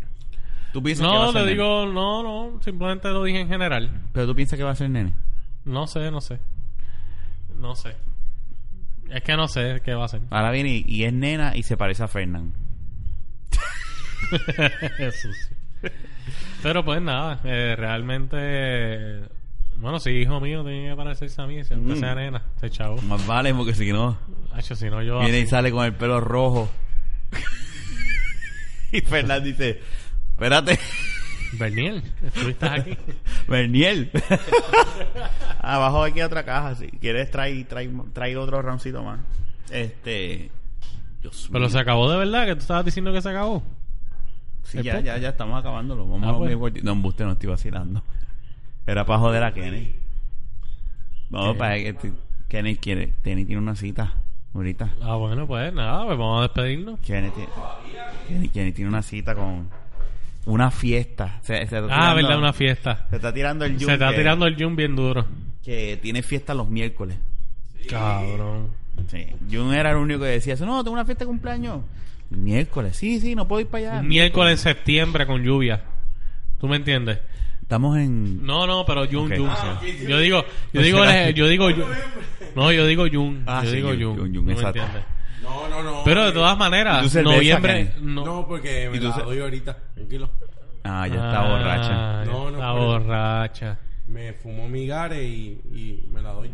¿Tú 0.71 0.81
piensas 0.81 1.05
que 1.07 1.13
va 1.13 1.19
No, 1.25 1.29
a 1.29 1.31
ser 1.33 1.33
te 1.33 1.39
nene? 1.41 1.51
digo, 1.51 1.85
no, 1.85 2.23
no. 2.23 2.61
Simplemente 2.63 3.09
lo 3.09 3.23
dije 3.23 3.41
en 3.41 3.47
general. 3.47 3.91
Pero 4.11 4.25
tú 4.27 4.33
piensas 4.35 4.57
que 4.57 4.63
va 4.63 4.71
a 4.71 4.75
ser 4.75 4.89
nene. 4.89 5.13
No 5.65 5.85
sé, 5.85 6.09
no 6.09 6.19
sé. 6.21 6.39
No 7.59 7.75
sé. 7.75 7.95
Es 9.11 9.21
que 9.21 9.35
no 9.35 9.47
sé 9.47 9.81
qué 9.85 9.93
va 9.93 10.05
a 10.05 10.07
ser. 10.07 10.21
Ahora 10.31 10.49
viene 10.49 10.69
y, 10.69 10.85
y 10.87 11.03
es 11.03 11.13
nena 11.13 11.55
y 11.55 11.61
se 11.63 11.77
parece 11.77 12.01
a 12.03 12.07
Fernán. 12.07 12.53
Pero 16.63 16.83
pues 16.85 17.01
nada, 17.01 17.39
eh, 17.43 17.75
realmente... 17.77 19.21
Bueno, 19.83 19.99
si 19.99 20.09
hijo 20.11 20.39
mío 20.39 20.63
tiene 20.63 20.89
que 20.89 20.95
parecerse 20.95 21.41
a 21.41 21.45
mí, 21.45 21.61
si 21.63 21.73
aunque 21.73 21.93
Mm. 21.93 21.99
sea 21.99 22.15
nena, 22.15 22.41
se 22.59 22.69
chavo. 22.69 23.01
Más 23.01 23.27
vale 23.27 23.53
porque 23.53 23.75
si 23.75 23.91
no, 23.91 24.17
Hacho, 24.53 24.75
si 24.75 24.89
no 24.89 25.01
yo... 25.03 25.19
viene 25.19 25.41
y 25.41 25.45
sale 25.45 25.71
con 25.71 25.83
el 25.85 25.93
pelo 25.93 26.21
rojo. 26.21 26.69
y 28.91 29.01
Fernán 29.01 29.43
dice, 29.43 29.81
espérate, 30.31 30.79
Berniel, 31.59 32.01
estuviste 32.25 32.65
aquí. 32.65 32.97
Berniel. 33.47 34.09
Abajo 35.59 36.03
aquí 36.03 36.21
otra 36.21 36.43
caja, 36.43 36.75
si 36.75 36.87
quieres 36.87 37.29
trae, 37.29 37.63
trae, 37.65 37.89
trae 38.13 38.37
otro 38.37 38.61
roundcito 38.61 39.03
más. 39.03 39.19
Este... 39.69 40.49
Dios 41.21 41.47
Pero 41.51 41.61
mío. 41.65 41.69
se 41.69 41.79
acabó 41.79 42.09
de 42.11 42.17
verdad, 42.17 42.45
que 42.45 42.55
tú 42.55 42.61
estabas 42.61 42.83
diciendo 42.85 43.11
que 43.13 43.21
se 43.21 43.29
acabó. 43.29 43.63
Sí, 44.63 44.77
¿El 44.79 44.83
ya, 44.83 44.99
ya, 44.99 45.17
ya 45.17 45.29
estamos 45.29 45.57
acabándolo. 45.59 46.05
Vamos 46.07 46.23
Ah, 46.27 46.31
a 46.53 46.57
pues. 46.57 46.83
No, 46.83 46.91
embuste, 46.93 47.23
no 47.23 47.31
estoy 47.33 47.49
vacilando. 47.49 48.01
Era 48.85 49.05
para 49.05 49.19
joder 49.19 49.43
a 49.43 49.53
Kenny. 49.53 49.95
No, 51.29 51.51
Eh. 51.51 51.55
para 51.55 51.75
que 51.75 51.95
Kenny 52.49 52.75
quiere. 52.75 53.13
Kenny 53.23 53.45
tiene 53.45 53.61
una 53.61 53.75
cita 53.75 54.13
ahorita. 54.53 54.89
Ah, 55.01 55.15
bueno, 55.15 55.47
pues 55.47 55.73
nada, 55.73 56.05
pues 56.05 56.17
vamos 56.17 56.39
a 56.39 56.41
despedirnos. 56.43 56.99
Kenny 56.99 57.29
tiene, 57.31 57.49
Kenny, 58.27 58.49
Kenny 58.49 58.71
tiene 58.71 58.89
una 58.89 59.01
cita 59.01 59.33
con 59.35 59.69
una 60.45 60.69
fiesta. 60.71 61.39
Se, 61.41 61.55
se 61.55 61.63
está 61.63 61.87
Ah, 61.89 62.13
verdad, 62.13 62.37
una 62.37 62.53
fiesta. 62.53 63.07
Se 63.09 63.15
está 63.15 63.33
tirando 63.33 63.65
el 63.65 63.79
Se 63.79 63.85
está 63.91 64.05
yunque, 64.07 64.17
tirando 64.17 64.45
el 64.45 64.55
Jun 64.61 64.75
bien 64.75 64.95
duro. 64.95 65.25
Que 65.63 65.97
tiene 66.01 66.21
fiesta 66.21 66.53
los 66.53 66.67
miércoles. 66.69 67.17
Cabrón. 67.89 68.67
Sí. 69.07 69.25
Jun 69.51 69.73
era 69.73 69.91
el 69.91 69.97
único 69.97 70.19
que 70.21 70.27
decía 70.27 70.53
eso. 70.53 70.65
No, 70.65 70.83
tengo 70.83 70.93
una 70.93 71.05
fiesta 71.05 71.23
de 71.23 71.29
cumpleaños. 71.29 71.81
Miércoles. 72.29 72.95
Sí, 72.97 73.19
sí, 73.19 73.35
no 73.35 73.47
puedo 73.47 73.61
ir 73.61 73.67
para 73.67 73.91
allá. 73.91 73.99
Un 74.01 74.07
miércoles 74.07 74.51
en 74.53 74.57
septiembre 74.57 75.25
con 75.25 75.41
lluvia. 75.43 75.81
¿Tú 76.59 76.67
me 76.67 76.75
entiendes? 76.77 77.19
Estamos 77.63 77.97
en. 77.97 78.45
No, 78.45 78.67
no, 78.67 78.85
pero 78.85 79.07
Jun, 79.07 79.31
Ok. 79.31 79.37
Jun. 79.39 79.49
Ah, 79.49 79.81
Yo 80.07 80.19
digo, 80.19 80.41
yo 80.41 80.45
Pues 80.73 80.85
digo, 80.85 81.03
yo 81.33 81.47
digo, 81.47 81.65
Jun. 81.71 81.85
No, 82.55 82.71
yo 82.71 82.85
digo 82.85 83.05
Jun. 83.11 83.43
Ah, 83.47 83.61
yo 83.63 83.69
sí, 83.71 83.75
digo 83.77 83.89
Jun, 83.89 83.99
Jun. 84.03 84.17
Jun, 84.17 84.25
Jun, 84.27 84.33
¿Tú 84.33 84.41
me 84.43 84.53
exacto. 84.53 84.79
entiendes? 84.79 85.03
No, 85.41 85.67
no, 85.69 85.83
no. 85.83 86.01
Pero 86.05 86.25
de 86.25 86.31
todas 86.33 86.55
¿Y 86.55 86.59
maneras, 86.59 87.11
cerveza, 87.11 87.35
noviembre. 87.35 87.91
Kenny? 87.95 88.13
No, 88.13 88.25
No, 88.25 88.47
porque 88.47 88.89
me 88.91 88.97
¿Y 88.97 88.99
tú 88.99 89.07
la 89.07 89.15
se- 89.15 89.21
doy 89.23 89.39
ahorita. 89.39 89.77
Tranquilo. 89.95 90.29
Ah, 90.83 91.07
ya 91.07 91.15
está 91.15 91.39
Ah, 91.41 91.49
borracha. 91.49 91.89
ya 91.89 92.25
No, 92.25 92.51
no, 92.51 92.57
está 92.57 92.71
por 92.71 92.79
eso. 92.81 92.87
borracha. 92.87 93.79
Me 94.07 94.33
fumó 94.33 94.67
mi 94.69 94.85
gare 94.85 95.23
y, 95.23 95.61
y 95.73 96.09
me 96.11 96.21
la 96.21 96.31
doy. 96.33 96.51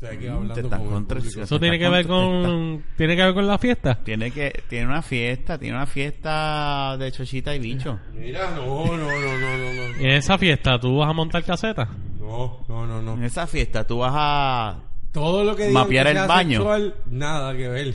Estoy 0.00 0.16
Mm, 0.28 0.32
hablando 0.32 0.54
te 0.54 0.60
estás 0.60 0.78
con 0.78 0.88
el 0.88 0.94
contra- 0.94 1.18
público. 1.18 1.40
Eso 1.42 1.60
tiene 1.60 1.78
que 1.78 1.88
ver 1.90 2.06
con, 2.06 2.84
tiene 2.96 3.16
que 3.16 3.22
ver 3.22 3.34
con 3.34 3.46
la 3.46 3.58
fiesta. 3.58 3.96
Tiene 4.02 4.30
que 4.30 4.62
tiene 4.68 4.86
una 4.86 5.02
fiesta, 5.02 5.58
tiene 5.58 5.76
una 5.76 5.86
fiesta 5.86 6.96
de 6.98 7.12
chochita 7.12 7.54
y 7.54 7.58
bicho. 7.58 7.98
Mira, 8.14 8.50
no, 8.56 8.86
no, 8.86 8.96
no, 8.96 8.96
no, 8.96 9.38
no, 9.38 9.72
no. 9.74 10.00
En 10.00 10.10
esa 10.12 10.38
fiesta, 10.38 10.78
¿tú 10.80 10.96
vas 10.98 11.10
a 11.10 11.12
montar 11.12 11.44
caseta? 11.44 11.88
No, 12.18 12.64
no, 12.68 12.86
no, 12.86 13.12
En 13.12 13.20
no. 13.20 13.26
esa 13.26 13.46
fiesta 13.46 13.86
tú 13.86 13.98
vas 13.98 14.12
a 14.14 14.78
Todo 15.12 15.44
lo 15.44 15.54
que 15.54 15.66
digan 15.66 15.82
Mapear 15.82 16.06
que 16.06 16.12
el 16.18 16.26
baño. 16.28 16.58
sexual, 16.60 16.94
nada 17.06 17.54
que 17.54 17.68
ver. 17.68 17.94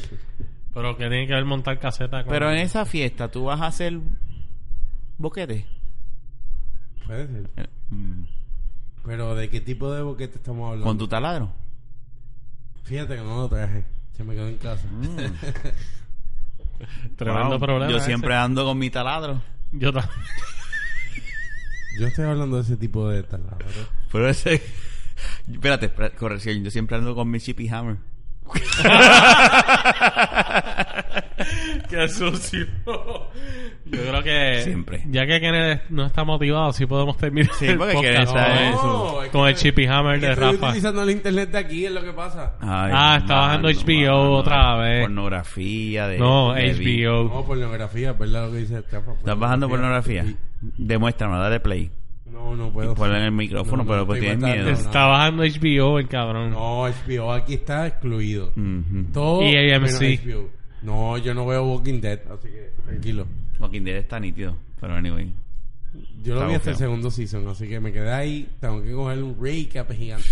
Pero 0.75 0.97
que 0.97 1.07
tiene 1.07 1.25
que 1.25 1.33
ver 1.33 1.45
montar 1.45 1.79
caseta 1.79 2.23
con... 2.23 2.31
Pero 2.31 2.51
en 2.51 2.57
esa 2.59 2.85
fiesta, 2.85 3.31
¿tú 3.31 3.45
vas 3.45 3.61
a 3.61 3.67
hacer 3.67 3.97
boquete? 5.17 5.65
Puede 7.07 7.27
ser. 7.27 7.49
Eh, 7.57 7.67
mm, 7.89 8.23
Pero 9.05 9.33
¿de 9.35 9.49
qué 9.49 9.61
tipo 9.61 9.91
de 9.91 10.01
boquete 10.03 10.37
estamos 10.37 10.65
hablando? 10.67 10.85
¿Con 10.85 10.97
tu 10.97 11.07
taladro? 11.07 11.51
Fíjate 12.85 13.15
que 13.15 13.21
no 13.21 13.41
lo 13.41 13.49
traje. 13.49 13.83
Se 14.15 14.23
me 14.23 14.33
quedó 14.33 14.47
en 14.47 14.57
casa. 14.57 14.87
Tremendo 17.17 17.49
Wow, 17.51 17.59
problema. 17.59 17.91
Yo 17.91 17.97
ese. 17.97 18.07
siempre 18.07 18.35
ando 18.35 18.65
con 18.65 18.77
mi 18.77 18.89
taladro. 18.89 19.41
Yo 19.71 19.93
también. 19.93 20.13
Yo 21.99 22.07
estoy 22.07 22.25
hablando 22.25 22.57
de 22.57 22.63
ese 22.63 22.75
tipo 22.77 23.09
de 23.09 23.23
taladro. 23.23 23.65
Pero 24.11 24.29
ese... 24.29 24.61
Espérate, 25.51 25.89
corrección. 26.17 26.63
Yo 26.63 26.71
siempre 26.71 26.97
ando 26.97 27.15
con 27.15 27.29
mi 27.29 27.39
Chippy 27.39 27.67
Hammer. 27.69 27.97
Qué 31.89 32.07
sucio. 32.09 32.65
Yo 33.85 33.99
creo 34.01 34.23
que... 34.23 34.61
Siempre. 34.63 35.03
Ya 35.09 35.25
que 35.27 35.39
Kenneth 35.39 35.83
no 35.89 36.05
está 36.05 36.23
motivado, 36.23 36.73
sí 36.73 36.85
podemos 36.85 37.17
terminar 37.17 37.51
Sí, 37.53 37.67
el 37.67 37.77
porque 37.77 37.93
podcast 37.93 38.19
está 38.29 38.71
No, 38.71 39.21
es 39.23 39.29
con 39.29 39.43
que- 39.43 39.49
el 39.49 39.55
Chippy 39.55 39.85
Hammer 39.85 40.19
de 40.19 40.31
estoy 40.31 40.53
Rafa. 40.53 40.67
utilizando 40.69 41.03
el 41.03 41.09
internet 41.11 41.51
de 41.51 41.57
aquí, 41.57 41.85
es 41.85 41.91
lo 41.91 42.01
que 42.03 42.13
pasa. 42.13 42.55
Ay, 42.61 42.91
Ah, 42.93 43.17
está 43.19 43.35
bajando 43.35 43.69
HBO 43.69 44.37
otra 44.37 44.77
vez. 44.77 45.01
Pornografía 45.01 46.07
de... 46.07 46.17
No, 46.17 46.53
de 46.53 46.73
HBO. 46.73 47.23
No, 47.33 47.45
pornografía, 47.45 48.11
es 48.11 48.17
verdad 48.19 48.45
lo 48.47 48.51
que 48.53 48.57
dice 48.59 48.79
Estefa. 48.79 49.13
¿Estás 49.13 49.39
bajando 49.39 49.69
pornografía? 49.69 50.23
Sí. 50.25 50.35
Demuéstrame, 50.77 51.37
dale 51.37 51.59
play. 51.59 51.91
No, 52.31 52.55
no 52.55 52.69
puedo. 52.71 52.95
Ponle 52.95 53.17
en 53.19 53.23
el 53.25 53.31
micrófono, 53.31 53.77
No, 53.77 53.83
no, 53.83 53.89
pero 53.91 54.05
pues 54.07 54.17
estoy 54.19 54.35
tienes 54.37 54.41
matando, 54.41 54.71
miedo. 54.71 54.87
Está 54.87 55.05
bajando 55.05 55.43
HBO 55.43 55.99
el 55.99 56.07
cabrón. 56.09 56.51
No, 56.51 56.83
HBO 56.85 57.31
aquí 57.31 57.53
está 57.53 57.87
excluido. 57.87 58.47
Ujú. 58.57 59.05
Todo 59.13 59.41
Y 59.43 59.55
AMC. 59.71 60.19
No, 60.85 61.17
yo 61.17 61.33
no 61.33 61.45
veo 61.45 61.65
Walking 61.65 61.99
Dead, 61.99 62.19
así 62.31 62.47
que 62.47 62.71
tranquilo. 62.85 63.25
Walking 63.59 63.81
Dead 63.81 63.97
está 63.97 64.19
nítido. 64.19 64.55
Pero 64.79 64.93
anyway. 64.93 65.33
Yo 66.21 66.35
lo 66.35 66.47
vi 66.47 66.55
hasta 66.55 66.71
el 66.71 66.75
segundo 66.75 67.09
season, 67.09 67.47
así 67.47 67.67
que 67.67 67.79
me 67.79 67.91
quedé 67.91 68.11
ahí. 68.11 68.49
Tengo 68.59 68.81
que 68.83 68.91
coger 68.91 69.23
un 69.23 69.35
recap 69.41 69.91
gigante. 69.91 70.27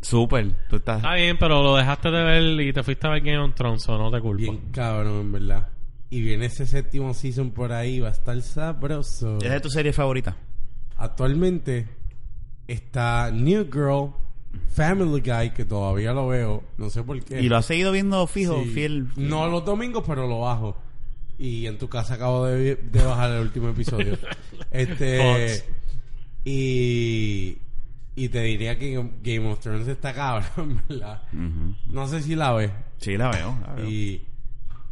Súper. 0.00 0.50
Tú 0.68 0.76
estás... 0.76 0.96
Está 0.96 1.14
bien, 1.14 1.36
pero 1.38 1.62
lo 1.62 1.76
dejaste 1.76 2.10
de 2.10 2.24
ver 2.24 2.60
y 2.60 2.72
te 2.72 2.82
fuiste 2.82 3.06
a 3.06 3.10
ver 3.10 3.22
Game 3.22 3.38
of 3.38 3.54
Thrones, 3.54 3.88
o 3.88 3.96
no 3.96 4.10
te 4.10 4.20
culpo. 4.20 4.38
Bien 4.38 4.60
cabrón, 4.72 5.20
en 5.20 5.32
verdad. 5.32 5.68
Y 6.10 6.20
viene 6.20 6.46
ese 6.46 6.66
séptimo 6.66 7.14
season 7.14 7.50
por 7.50 7.72
ahí, 7.72 8.00
va 8.00 8.08
a 8.08 8.12
estar 8.12 8.40
sabroso. 8.42 9.38
¿Esa 9.38 9.56
es 9.56 9.62
tu 9.62 9.70
serie 9.70 9.92
favorita? 9.92 10.36
Actualmente 10.96 11.88
está 12.68 13.30
New 13.30 13.66
Girl, 13.72 14.12
Family 14.74 15.20
Guy, 15.20 15.50
que 15.50 15.64
todavía 15.64 16.12
lo 16.12 16.28
veo, 16.28 16.62
no 16.78 16.90
sé 16.90 17.02
por 17.02 17.22
qué. 17.24 17.40
¿Y 17.40 17.48
lo 17.48 17.56
has 17.56 17.66
seguido 17.66 17.92
viendo 17.92 18.26
fijo, 18.26 18.62
Sí. 18.64 18.70
fiel? 18.70 19.08
No 19.16 19.46
los 19.48 19.64
domingos, 19.64 20.04
pero 20.06 20.26
lo 20.26 20.40
bajo. 20.40 20.76
Y 21.38 21.66
en 21.66 21.78
tu 21.78 21.88
casa 21.88 22.14
acabo 22.14 22.46
de, 22.46 22.76
de 22.76 23.02
bajar 23.04 23.32
el 23.32 23.40
último 23.42 23.68
episodio. 23.70 24.16
este 24.70 25.18
Fox. 25.18 25.64
y 26.44 27.58
y 28.16 28.28
te 28.28 28.42
diría 28.42 28.78
que 28.78 28.94
Game 29.24 29.50
of 29.50 29.58
Thrones 29.58 29.88
está 29.88 30.12
cabrón, 30.12 30.80
¿verdad? 30.88 31.22
No 31.32 32.06
sé 32.06 32.22
si 32.22 32.36
la 32.36 32.52
ves. 32.52 32.70
Sí, 32.98 33.16
la 33.16 33.30
veo. 33.30 33.58
la 33.66 33.72
veo. 33.74 33.88
Y 33.90 34.22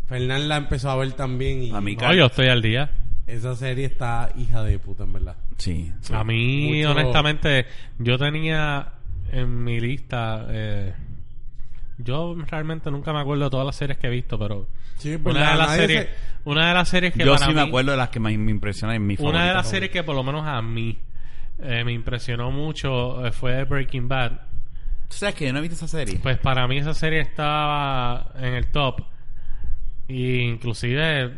Fernán 0.09 0.49
la 0.49 0.57
empezó 0.57 0.91
a 0.91 0.97
ver 0.97 1.13
también 1.13 1.63
y 1.63 1.71
A 1.71 1.81
mí, 1.81 1.95
No, 1.95 2.13
yo 2.15 2.27
estoy 2.27 2.49
al 2.49 2.61
día. 2.63 2.91
esa 3.29 3.55
serie 3.55 3.85
está 3.87 4.33
hija 4.37 4.65
de 4.65 4.79
puta, 4.81 5.05
en 5.05 5.13
verdad. 5.13 5.37
Sí. 5.57 5.93
sí. 6.01 6.13
A 6.13 6.25
mí, 6.25 6.79
Mucho- 6.79 6.91
honestamente, 6.91 7.67
yo 8.01 8.19
tenía 8.19 8.95
en 9.33 9.65
mi 9.65 9.81
lista. 9.81 10.47
eh, 10.51 10.95
yo 11.99 12.35
realmente 12.49 12.91
nunca 12.91 13.13
me 13.13 13.21
acuerdo 13.21 13.45
de 13.45 13.51
todas 13.51 13.67
las 13.67 13.77
series 13.77 13.99
que 13.99 14.07
he 14.07 14.11
visto, 14.11 14.39
pero 14.39 14.67
Sí, 14.97 15.15
una 15.25 15.53
de 15.53 15.57
las 15.59 15.77
series, 15.77 16.03
se- 16.05 16.11
una 16.45 16.69
de 16.69 16.75
las 16.75 16.89
series 16.89 17.13
que 17.13 17.25
Yo 17.25 17.35
para 17.35 17.47
sí 17.47 17.55
me 17.55 17.63
mí- 17.63 17.69
acuerdo 17.69 17.91
de 17.93 17.97
las 17.97 18.09
que 18.09 18.21
más 18.21 18.33
me 18.35 18.51
impresionan 18.51 18.97
en 18.97 19.07
mi 19.07 19.17
favorita. 19.17 19.39
una 19.39 19.49
de 19.49 19.55
las 19.55 19.69
series 19.69 19.91
que 19.91 20.03
por 20.03 20.15
lo 20.17 20.23
menos 20.25 20.47
a 20.47 20.61
mí 20.63 20.99
eh, 21.63 21.85
me 21.85 21.93
impresionó 21.93 22.51
mucho 22.51 23.25
eh, 23.27 23.31
fue 23.33 23.63
Breaking 23.65 24.09
Bad. 24.09 24.33
¿Tú 25.09 25.17
sabes 25.17 25.35
que 25.35 25.47
yo 25.47 25.53
no 25.53 25.59
he 25.59 25.63
visto 25.63 25.77
esa 25.77 25.87
serie? 25.89 26.19
Pues 26.23 26.39
para 26.39 26.67
mí 26.67 26.79
esa 26.79 26.95
serie 26.95 27.21
estaba 27.21 28.33
en 28.39 28.55
el 28.55 28.67
top. 28.69 29.03
Y 30.09 30.39
inclusive 30.41 31.33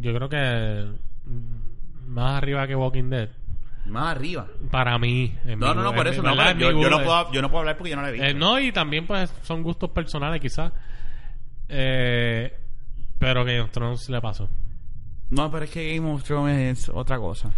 yo 0.00 0.14
creo 0.14 0.28
que 0.28 0.86
mm, 1.24 2.12
más 2.12 2.36
arriba 2.38 2.66
que 2.66 2.74
Walking 2.74 3.08
Dead. 3.10 3.28
Más 3.90 4.16
arriba. 4.16 4.46
Para 4.70 4.98
mí. 4.98 5.34
No, 5.44 5.56
mi- 5.56 5.56
no, 5.56 5.74
no, 5.74 5.92
por 5.94 6.04
mi- 6.04 6.10
eso 6.12 6.22
no. 6.22 6.34
Yo, 6.54 6.70
yo, 6.72 6.90
no 6.90 7.02
puedo, 7.02 7.32
yo 7.32 7.42
no 7.42 7.48
puedo 7.50 7.60
hablar 7.60 7.76
porque 7.76 7.90
yo 7.90 7.96
no 7.96 8.02
la 8.02 8.08
he 8.08 8.12
visto. 8.12 8.26
Eh, 8.26 8.34
no, 8.34 8.58
y 8.60 8.72
también 8.72 9.06
pues 9.06 9.32
son 9.42 9.62
gustos 9.62 9.90
personales 9.90 10.40
quizás. 10.40 10.72
Eh, 11.68 12.52
pero 13.18 13.44
que 13.44 13.60
of 13.60 13.70
Thrones 13.70 14.08
le 14.08 14.20
pasó. 14.20 14.48
No, 15.30 15.50
pero 15.50 15.64
es 15.64 15.70
que 15.70 15.94
Game 15.94 16.10
of 16.12 16.22
Thrones 16.24 16.78
es 16.80 16.88
otra 16.88 17.18
cosa. 17.18 17.50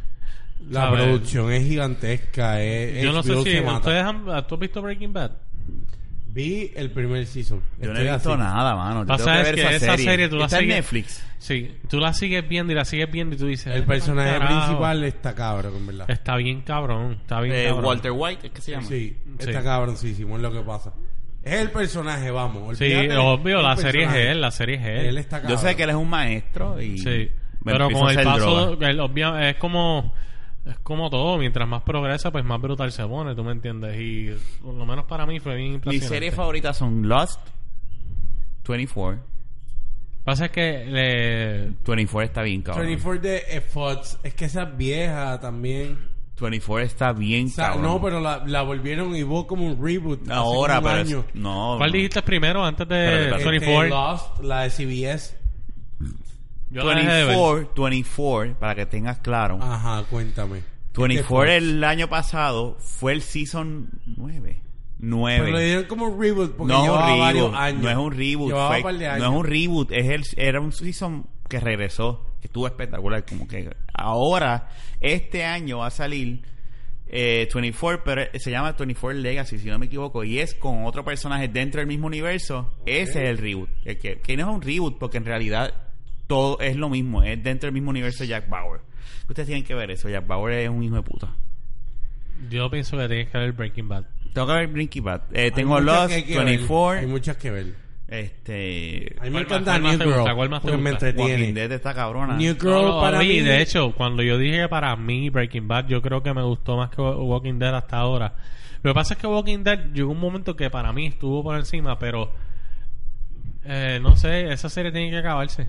la 0.68 0.80
¿sabes? 0.82 1.02
producción 1.04 1.52
es 1.52 1.64
gigantesca. 1.64 2.60
Es, 2.62 3.02
Yo 3.02 3.12
no 3.12 3.22
sé 3.22 3.32
si 3.42 3.58
ustedes 3.60 4.04
han, 4.04 4.24
¿tú 4.46 4.54
has 4.54 4.60
visto 4.60 4.82
Breaking 4.82 5.12
Bad? 5.12 5.32
Vi 6.34 6.72
el 6.74 6.90
primer 6.90 7.26
season. 7.26 7.60
Yo 7.78 7.88
no 7.88 7.92
Estoy 7.92 8.08
he 8.08 8.12
visto 8.12 8.32
así. 8.32 8.38
nada, 8.42 8.74
mano. 8.74 9.00
Yo 9.02 9.06
Pasa 9.06 9.24
tengo 9.24 9.36
es 9.38 9.44
ver 9.44 9.54
que 9.54 9.76
esa 9.76 9.96
serie 9.98 10.28
tú 10.28 10.36
la 10.36 10.44
Está 10.46 10.56
en 10.58 10.62
sigues- 10.64 10.76
Netflix. 10.76 11.24
Sí, 11.38 11.74
tú 11.90 11.98
la 11.98 12.14
sigues 12.14 12.48
viendo 12.48 12.72
y 12.72 12.76
la 12.76 12.84
sigues 12.86 13.10
viendo 13.10 13.34
y 13.34 13.38
tú 13.38 13.46
dices... 13.48 13.74
El 13.74 13.82
personaje 13.84 14.30
"Carajo". 14.38 14.60
principal 14.64 15.04
está 15.04 15.34
cabrón, 15.34 15.76
en 15.76 15.86
verdad. 15.88 16.10
Está 16.10 16.36
bien 16.36 16.62
cabrón, 16.62 17.18
está 17.20 17.40
bien 17.40 17.54
Eh, 17.56 17.64
cabrón. 17.66 17.84
Walter 17.84 18.12
White, 18.14 18.46
¿es 18.46 18.52
que 18.52 18.60
se 18.62 18.70
llama? 18.70 18.86
Sí, 18.86 19.16
Sí. 19.40 19.50
está 19.50 19.62
cabroncísimo, 19.62 20.36
es 20.36 20.42
lo 20.42 20.52
que 20.52 20.60
pasa. 20.60 20.92
Es 21.42 21.54
el 21.60 21.70
personaje, 21.70 22.30
vamos. 22.30 22.78
Sí, 22.78 22.84
olvídate 22.84 23.16
obvio, 23.18 23.60
la 23.60 23.76
serie 23.76 24.02
es 24.04 24.08
personaje. 24.08 24.30
él, 24.30 24.40
la 24.40 24.50
serie 24.52 24.74
es 24.76 24.82
él. 24.86 25.06
Él 25.06 25.18
está 25.18 25.40
cabrón. 25.42 25.58
Yo 25.60 25.68
sé 25.68 25.76
que 25.76 25.82
él 25.82 25.90
es 25.90 25.96
un 25.96 26.08
maestro 26.08 26.80
y... 26.80 26.98
Sí, 26.98 27.28
me 27.64 27.72
pero 27.72 27.90
con 27.90 28.06
a 28.08 28.12
el 28.12 28.18
hacer 28.18 28.24
paso, 28.24 28.72
el 28.80 29.00
obvia- 29.00 29.50
es 29.50 29.56
como 29.56 30.14
es 30.64 30.78
como 30.80 31.10
todo, 31.10 31.38
mientras 31.38 31.68
más 31.68 31.82
progresa, 31.82 32.30
pues 32.30 32.44
más 32.44 32.60
brutal 32.60 32.92
se 32.92 33.04
pone, 33.06 33.34
tú 33.34 33.42
me 33.44 33.52
entiendes. 33.52 33.96
Y 34.00 34.30
por 34.62 34.74
lo 34.74 34.86
menos 34.86 35.04
para 35.06 35.26
mí 35.26 35.40
fue 35.40 35.56
bien 35.56 35.68
Mis 35.70 35.74
impresionante. 35.76 36.14
series 36.16 36.34
favoritas 36.34 36.76
son 36.76 37.08
Lost, 37.08 37.40
24. 38.68 39.20
Pasa 40.24 40.44
es 40.46 40.50
que 40.52 40.84
le, 40.86 41.72
24 41.84 42.22
está 42.22 42.42
bien, 42.42 42.62
cabrón. 42.62 42.86
24 42.86 43.20
de 43.22 43.60
Fox, 43.60 44.18
es 44.22 44.34
que 44.34 44.44
esa 44.44 44.62
es 44.62 44.76
vieja 44.76 45.40
también. 45.40 45.98
24 46.40 46.86
está 46.86 47.12
bien, 47.12 47.46
O 47.46 47.50
sea, 47.50 47.66
cabrón. 47.72 47.82
no, 47.82 48.00
pero 48.02 48.20
la, 48.20 48.44
la 48.46 48.62
volvieron 48.62 49.14
y 49.16 49.22
hubo 49.24 49.46
como 49.48 49.66
un 49.66 49.84
reboot. 49.84 50.22
hace 50.22 50.32
Ahora, 50.32 50.76
como 50.76 50.88
un 50.88 50.92
pero... 50.94 51.02
es- 51.04 51.12
año. 51.12 51.24
No. 51.34 51.74
¿Cuál 51.76 51.90
no. 51.90 51.96
dijiste 51.96 52.22
primero 52.22 52.64
antes 52.64 52.86
de 52.88 53.22
espérate. 53.30 53.44
24? 53.50 53.82
Este, 53.82 53.88
Lost, 53.90 54.40
la 54.44 54.60
de 54.62 54.70
CBS. 54.70 55.38
Yo 56.72 56.84
la 56.84 56.94
dejé 56.94 57.10
de 57.12 57.24
ver. 57.24 57.36
24, 57.36 57.84
24, 57.84 58.54
para 58.58 58.74
que 58.74 58.86
tengas 58.86 59.18
claro. 59.18 59.58
Ajá, 59.62 60.04
cuéntame. 60.10 60.62
24 60.96 61.44
Este 61.52 61.56
el 61.56 61.84
año 61.84 62.08
pasado 62.08 62.76
fue 62.80 63.12
el 63.12 63.22
season 63.22 63.90
9. 64.06 64.60
Pero 65.00 65.44
le 65.46 65.50
9. 65.50 65.64
dieron 65.64 65.84
como 65.86 66.06
un 66.06 66.20
reboot 66.22 66.54
porque 66.56 66.72
No 66.72 66.78
es 66.78 66.84
llevaba 66.84 67.12
un 67.14 67.20
varios 67.20 67.44
reboot. 67.44 67.60
años. 67.60 67.82
No 67.82 67.90
es 67.90 67.96
un 67.96 68.12
reboot. 68.12 68.50
Fue- 68.52 68.92
un 68.92 68.98
no 69.18 69.24
es 69.24 69.38
un 69.38 69.44
reboot. 69.44 69.92
Es 69.92 70.08
el, 70.08 70.22
era 70.36 70.60
un 70.60 70.72
season 70.72 71.26
que 71.48 71.58
regresó. 71.60 72.26
Que 72.40 72.46
estuvo 72.46 72.66
espectacular. 72.66 73.24
Como 73.24 73.46
que 73.48 73.68
ahora, 73.94 74.68
este 75.00 75.44
año 75.44 75.78
va 75.78 75.86
a 75.88 75.90
salir 75.90 76.42
eh, 77.08 77.48
24, 77.52 78.02
pero 78.04 78.22
se 78.34 78.50
llama 78.50 78.72
24 78.72 79.18
Legacy, 79.20 79.58
si 79.58 79.68
no 79.68 79.78
me 79.78 79.86
equivoco. 79.86 80.22
Y 80.24 80.38
es 80.38 80.54
con 80.54 80.84
otro 80.84 81.04
personaje 81.04 81.48
dentro 81.48 81.80
del 81.80 81.88
mismo 81.88 82.06
universo. 82.06 82.72
Ese 82.86 83.24
es 83.24 83.28
el 83.30 83.38
reboot. 83.38 83.70
El 83.84 83.98
que, 83.98 84.20
que 84.20 84.36
no 84.36 84.48
es 84.48 84.54
un 84.56 84.62
reboot 84.62 84.98
porque 84.98 85.16
en 85.18 85.24
realidad 85.24 85.74
todo 86.32 86.58
es 86.60 86.76
lo 86.76 86.88
mismo. 86.88 87.22
Es 87.22 87.42
dentro 87.42 87.66
del 87.66 87.74
mismo 87.74 87.90
universo 87.90 88.24
de 88.24 88.28
Jack 88.28 88.48
Bauer. 88.48 88.80
Ustedes 89.28 89.46
tienen 89.46 89.64
que 89.64 89.74
ver 89.74 89.90
eso. 89.90 90.08
Jack 90.08 90.26
Bauer 90.26 90.54
es 90.60 90.70
un 90.70 90.82
hijo 90.82 90.94
de 90.94 91.02
puta. 91.02 91.28
Yo 92.50 92.70
pienso 92.70 92.96
que 92.96 93.06
tienes 93.06 93.28
que 93.28 93.36
ver 93.36 93.52
Breaking 93.52 93.88
Bad. 93.88 94.04
Tengo 94.32 94.46
que 94.46 94.52
ver 94.54 94.66
Breaking 94.68 95.04
Bad. 95.04 95.20
Eh, 95.34 95.50
tengo 95.50 95.78
Lost, 95.78 96.08
que 96.08 96.14
hay 96.14 96.22
que 96.24 96.36
ver. 96.38 96.44
24. 96.46 97.00
Hay 97.00 97.06
muchas 97.06 97.36
que 97.36 97.50
ver. 97.50 97.66
Este. 98.08 99.14
A 99.20 99.24
mí 99.24 99.30
me 99.30 99.44
¿Cuál 99.44 99.44
encanta 99.44 99.72
más- 99.78 99.82
New 99.82 99.98
te 99.98 100.04
Girl. 100.04 100.16
gusta? 100.16 100.34
¿Cuál 100.34 100.48
más 100.50 100.62
te 100.62 100.68
porque 100.68 100.82
me 100.82 100.90
entretiene. 100.90 101.52
Dead 101.52 101.72
está 101.72 101.92
cabrona. 101.94 102.36
New 102.36 102.54
Girl 102.54 102.70
No, 102.70 102.82
no, 102.94 103.00
para 103.00 103.18
mí... 103.18 103.40
de 103.40 103.60
hecho, 103.62 103.92
cuando 103.92 104.22
yo 104.22 104.38
dije 104.38 104.62
que 104.62 104.68
para 104.68 104.96
mí 104.96 105.28
Breaking 105.28 105.68
Bad, 105.68 105.86
yo 105.88 106.00
creo 106.00 106.22
que 106.22 106.32
me 106.32 106.42
gustó 106.42 106.76
más 106.78 106.88
que 106.90 107.00
Walking 107.02 107.58
Dead 107.58 107.74
hasta 107.74 107.98
ahora. 107.98 108.34
Lo 108.82 108.90
que 108.90 108.94
pasa 108.94 109.14
es 109.14 109.20
que 109.20 109.26
Walking 109.26 109.64
Dead 109.64 109.92
llegó 109.92 110.12
un 110.12 110.18
momento 110.20 110.56
que 110.56 110.70
para 110.70 110.92
mí 110.94 111.06
estuvo 111.06 111.42
por 111.42 111.56
encima, 111.56 111.98
pero 111.98 112.32
eh, 113.64 114.00
no 114.02 114.16
sé, 114.16 114.52
esa 114.52 114.68
serie 114.68 114.90
tiene 114.90 115.10
que 115.10 115.18
acabarse. 115.18 115.66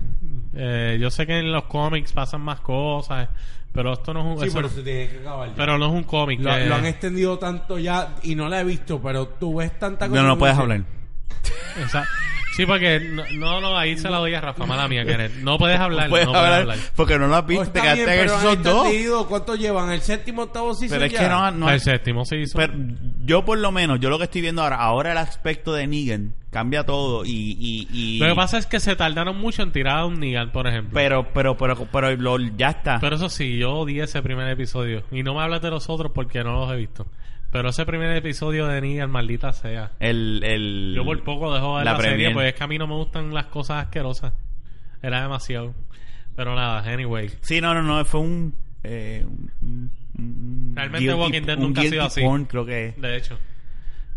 Eh, 0.56 0.98
yo 1.00 1.10
sé 1.10 1.26
que 1.26 1.38
en 1.38 1.50
los 1.52 1.64
cómics 1.64 2.12
pasan 2.12 2.40
más 2.40 2.60
cosas, 2.60 3.28
pero 3.72 3.92
esto 3.92 4.14
no 4.14 4.20
es 4.20 4.26
un, 4.26 4.38
Sí, 4.40 4.46
eso 4.46 4.54
pero 4.56 4.68
no- 4.68 4.74
se 4.74 4.82
tiene 4.82 5.08
que 5.08 5.18
acabar. 5.18 5.48
ya. 5.48 5.54
pero 5.56 5.78
no 5.78 5.86
es 5.86 5.92
un 5.92 6.04
cómic. 6.04 6.40
Lo, 6.40 6.54
eh, 6.54 6.66
lo 6.68 6.74
han 6.76 6.86
extendido 6.86 7.38
tanto 7.38 7.78
ya 7.78 8.14
y 8.22 8.34
no 8.34 8.48
la 8.48 8.60
he 8.60 8.64
visto, 8.64 9.00
pero 9.02 9.26
tú 9.28 9.56
ves 9.56 9.78
tanta 9.78 10.08
cosa. 10.08 10.22
No, 10.22 10.28
no 10.28 10.38
puedes 10.38 10.56
hablar. 10.56 10.82
esa- 11.84 12.06
sí, 12.56 12.66
porque 12.66 13.00
no, 13.00 13.24
no, 13.32 13.60
no, 13.60 13.76
ahí 13.78 13.96
se 13.96 14.08
la 14.08 14.18
doy 14.18 14.34
a 14.34 14.40
Rafa, 14.40 14.66
mala 14.66 14.88
mía, 14.88 15.04
Kenneth. 15.04 15.32
No 15.36 15.58
puedes 15.58 15.78
hablar, 15.78 16.04
No 16.04 16.10
puedes 16.10 16.26
hablar, 16.26 16.52
hablar. 16.62 16.78
porque 16.96 17.18
no 17.18 17.26
lo 17.28 17.34
has 17.36 17.42
Oh, 17.44 17.46
te 17.46 17.80
quedaste 17.80 17.94
bien, 18.04 18.08
en 18.08 18.14
el 18.14 18.20
pero 18.26 18.34
han 18.34 18.40
season 18.40 18.62
2. 18.62 18.74
extendido. 18.86 19.26
¿Cuánto 19.28 19.54
llevan? 19.56 19.90
¿El 19.92 20.00
séptimo, 20.00 20.42
octavo 20.42 20.74
season 20.74 20.96
Pero 20.98 21.06
es 21.06 21.12
ya? 21.12 21.20
que 21.20 21.28
no, 21.28 21.50
no 21.50 21.70
el 21.70 21.80
séptimo 21.80 22.24
se 22.24 22.38
hizo. 22.38 22.56
pero 22.58 22.72
yo 23.24 23.44
por 23.44 23.58
lo 23.58 23.72
menos, 23.72 24.00
yo 24.00 24.10
lo 24.10 24.18
que 24.18 24.24
estoy 24.24 24.40
viendo 24.40 24.62
ahora, 24.62 24.76
ahora 24.76 25.12
el 25.12 25.18
aspecto 25.18 25.72
de 25.72 25.86
Negan 25.86 26.34
cambia 26.50 26.84
todo 26.84 27.24
y... 27.24 27.56
y, 27.58 27.88
y- 27.92 28.18
Lo 28.18 28.28
que 28.28 28.34
pasa 28.36 28.58
es 28.58 28.66
que 28.66 28.78
se 28.78 28.94
tardaron 28.94 29.36
mucho 29.36 29.62
en 29.62 29.72
tirar 29.72 29.98
a 29.98 30.06
un 30.06 30.20
Negan, 30.20 30.52
por 30.52 30.66
ejemplo. 30.68 30.92
pero, 30.94 31.26
pero, 31.34 31.56
pero, 31.56 31.88
pero 31.90 32.14
lo- 32.16 32.38
ya 32.56 32.68
está. 32.70 32.98
Pero 33.00 33.16
eso 33.16 33.28
sí, 33.28 33.58
yo 33.58 33.72
odié 33.72 34.04
ese 34.04 34.22
primer 34.22 34.48
episodio. 34.48 35.02
Y 35.10 35.22
no 35.24 35.34
me 35.34 35.42
hables 35.42 35.60
de 35.62 35.70
los 35.70 35.88
otros 35.90 36.12
porque 36.14 36.44
no 36.44 36.52
los 36.60 36.70
he 36.72 36.76
visto. 36.76 37.06
Pero 37.54 37.68
ese 37.68 37.86
primer 37.86 38.10
episodio 38.16 38.66
de 38.66 38.80
Negan, 38.80 39.12
maldita 39.12 39.52
sea. 39.52 39.92
el, 40.00 40.42
el, 40.42 40.92
Yo 40.96 41.04
por 41.04 41.22
poco 41.22 41.54
dejo 41.54 41.78
de 41.78 41.84
la 41.84 41.92
la, 41.92 42.00
serie 42.00 42.32
porque 42.32 42.48
es 42.48 42.54
que 42.56 42.64
a 42.64 42.66
mí 42.66 42.78
no 42.78 42.88
me 42.88 42.94
gustan 42.94 43.32
las 43.32 43.46
cosas 43.46 43.84
asquerosas. 43.84 44.32
Era 45.00 45.22
demasiado. 45.22 45.72
Pero 46.34 46.56
nada, 46.56 46.80
anyway. 46.92 47.30
Sí, 47.42 47.60
no, 47.60 47.72
no, 47.72 47.82
no, 47.82 48.04
fue 48.04 48.20
un... 48.22 48.56
Eh, 48.82 49.24
un- 49.62 49.90
un- 50.18 50.72
Realmente 50.74 51.06
guilty- 51.12 51.16
Walking 51.16 51.42
Dead 51.42 51.56
un 51.58 51.62
nunca 51.62 51.82
ha 51.82 51.84
sido 51.84 52.02
así. 52.02 52.22
porn, 52.22 52.44
creo 52.46 52.66
que... 52.66 52.92
De 52.96 53.16
hecho. 53.16 53.38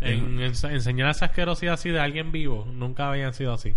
En, 0.00 0.40
en- 0.40 0.52
enseñar 0.72 1.08
esa 1.10 1.26
asquerosidad 1.26 1.74
así 1.74 1.90
de 1.90 2.00
alguien 2.00 2.32
vivo, 2.32 2.66
nunca 2.74 3.08
habían 3.08 3.34
sido 3.34 3.52
así. 3.52 3.72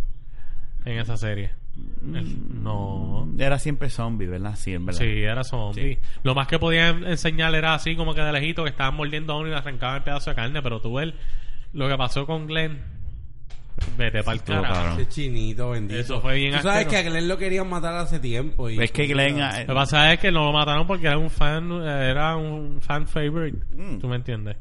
En 0.86 0.98
esa 0.98 1.18
serie. 1.18 1.52
No. 2.02 3.28
Era 3.38 3.60
siempre 3.60 3.90
zombie, 3.90 4.28
¿verdad? 4.28 4.56
Sí, 4.56 4.74
en 4.74 4.86
verdad. 4.86 5.00
Sí, 5.02 5.06
era 5.24 5.44
zombie. 5.44 6.00
Lo 6.24 6.36
más 6.36 6.48
que 6.48 6.60
podían 6.60 7.06
enseñar 7.06 7.54
era 7.56 7.74
así 7.74 7.96
como 7.96 8.14
que 8.14 8.22
de 8.22 8.32
lejito 8.32 8.64
que 8.64 8.70
estaban 8.72 8.96
mordiendo 8.96 9.34
a 9.34 9.38
uno 9.38 9.48
y 9.48 9.52
le 9.52 9.58
arrancaban 9.58 9.98
el 9.98 10.04
pedazo 10.04 10.30
de 10.32 10.36
carne, 10.36 10.62
pero 10.62 10.82
tú 10.82 10.94
ves 10.96 11.14
lo 11.74 11.88
que 11.88 11.98
pasó 11.98 12.26
con 12.26 12.48
Glenn. 12.48 12.80
Vete 13.98 14.22
para 14.24 14.36
el 14.36 14.44
carajo. 14.44 14.74
cabrón. 14.74 14.94
Ese 15.00 15.10
chinito 15.10 15.70
bendito. 15.72 16.00
Eso 16.00 16.22
fue 16.22 16.36
bien 16.36 16.54
Tú 16.56 16.62
sabes 16.62 16.88
que 16.88 16.98
a 16.98 17.04
Glenn 17.04 17.28
lo 17.28 17.38
querían 17.38 17.70
matar 17.70 17.96
hace 17.96 18.20
tiempo. 18.20 18.70
Y 18.70 18.80
Es 18.82 18.92
que 18.92 19.08
Glenn... 19.08 19.40
eh, 19.40 19.62
Lo 19.62 19.68
que 19.68 19.74
pasa 19.74 20.14
es 20.14 20.20
que 20.20 20.32
no 20.32 20.46
lo 20.46 20.52
mataron 20.54 20.86
porque 20.86 21.08
era 21.08 21.18
un 21.18 21.30
fan, 21.30 21.72
era 21.84 22.36
un 22.36 22.82
fan 22.82 23.08
favorite. 23.08 23.58
Mm. 23.76 24.00
¿Tú 24.00 24.08
me 24.08 24.18
entiendes? 24.18 24.58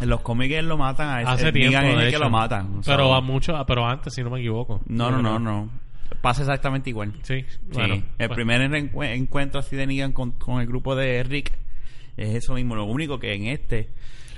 En 0.00 0.08
los 0.08 0.20
cómics 0.20 0.54
él 0.54 0.68
lo 0.68 0.76
matan 0.76 1.08
a 1.08 1.22
ese. 1.22 1.30
Hace 1.30 1.52
tiempo, 1.52 1.78
de 1.78 2.06
el 2.06 2.10
que 2.12 2.18
lo 2.18 2.28
matan. 2.30 2.82
Pero 2.84 3.14
a 3.14 3.20
mucho, 3.20 3.54
pero 3.66 3.86
antes, 3.86 4.12
si 4.14 4.22
no 4.22 4.30
me 4.30 4.40
equivoco. 4.40 4.80
No, 4.86 5.10
no, 5.10 5.22
no, 5.22 5.38
no. 5.38 5.70
Pasa 6.22 6.42
exactamente 6.42 6.88
igual. 6.88 7.12
Sí, 7.22 7.42
Sí. 7.50 7.58
bueno. 7.72 7.94
el 7.96 8.02
pues, 8.28 8.30
primer 8.30 8.62
encuentro 8.62 9.60
así 9.60 9.76
de 9.76 9.86
Negan 9.86 10.12
con, 10.12 10.30
con 10.32 10.60
el 10.60 10.66
grupo 10.66 10.94
de 10.96 11.22
Rick 11.24 11.52
es 12.16 12.36
eso 12.36 12.54
mismo. 12.54 12.74
Lo 12.76 12.84
único 12.84 13.18
que 13.18 13.34
en 13.34 13.46
este 13.48 13.88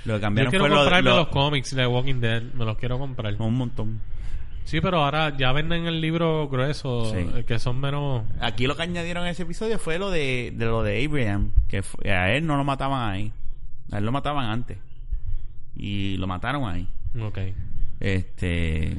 lo 0.03 0.15
Yo 0.15 0.21
cambiaron 0.21 0.49
quiero 0.49 0.65
fue 0.65 0.69
lo, 0.69 0.81
comprarme 0.81 1.09
lo- 1.11 1.15
los 1.17 1.27
cómics 1.29 1.75
de 1.75 1.85
Walking 1.87 2.19
Dead. 2.19 2.41
Me 2.53 2.65
los 2.65 2.77
quiero 2.77 2.97
comprar. 2.99 3.35
un 3.39 3.53
montón. 3.55 4.01
Sí, 4.63 4.81
pero 4.81 5.03
ahora 5.03 5.37
ya 5.37 5.51
venden 5.51 5.85
el 5.85 6.01
libro 6.01 6.47
grueso, 6.49 7.05
Sí. 7.11 7.17
eh, 7.35 7.43
que 7.45 7.59
son 7.59 7.79
menos... 7.79 8.23
Aquí 8.39 8.65
lo 8.65 8.75
que 8.75 8.81
añadieron 8.81 9.23
en 9.25 9.29
ese 9.29 9.43
episodio 9.43 9.77
fue 9.77 9.99
lo 9.99 10.09
de, 10.09 10.51
de 10.55 10.65
lo 10.65 10.81
de 10.81 11.05
Abraham, 11.05 11.51
que 11.67 11.83
fue- 11.83 12.09
a 12.11 12.33
él 12.35 12.47
no 12.47 12.57
lo 12.57 12.63
mataban 12.63 13.11
ahí. 13.11 13.31
A 13.91 13.99
él 13.99 14.05
lo 14.05 14.11
mataban 14.11 14.47
antes. 14.49 14.79
Y 15.75 16.17
lo 16.17 16.25
mataron 16.25 16.67
ahí. 16.67 16.87
Ok. 17.21 17.37
Este, 17.99 18.97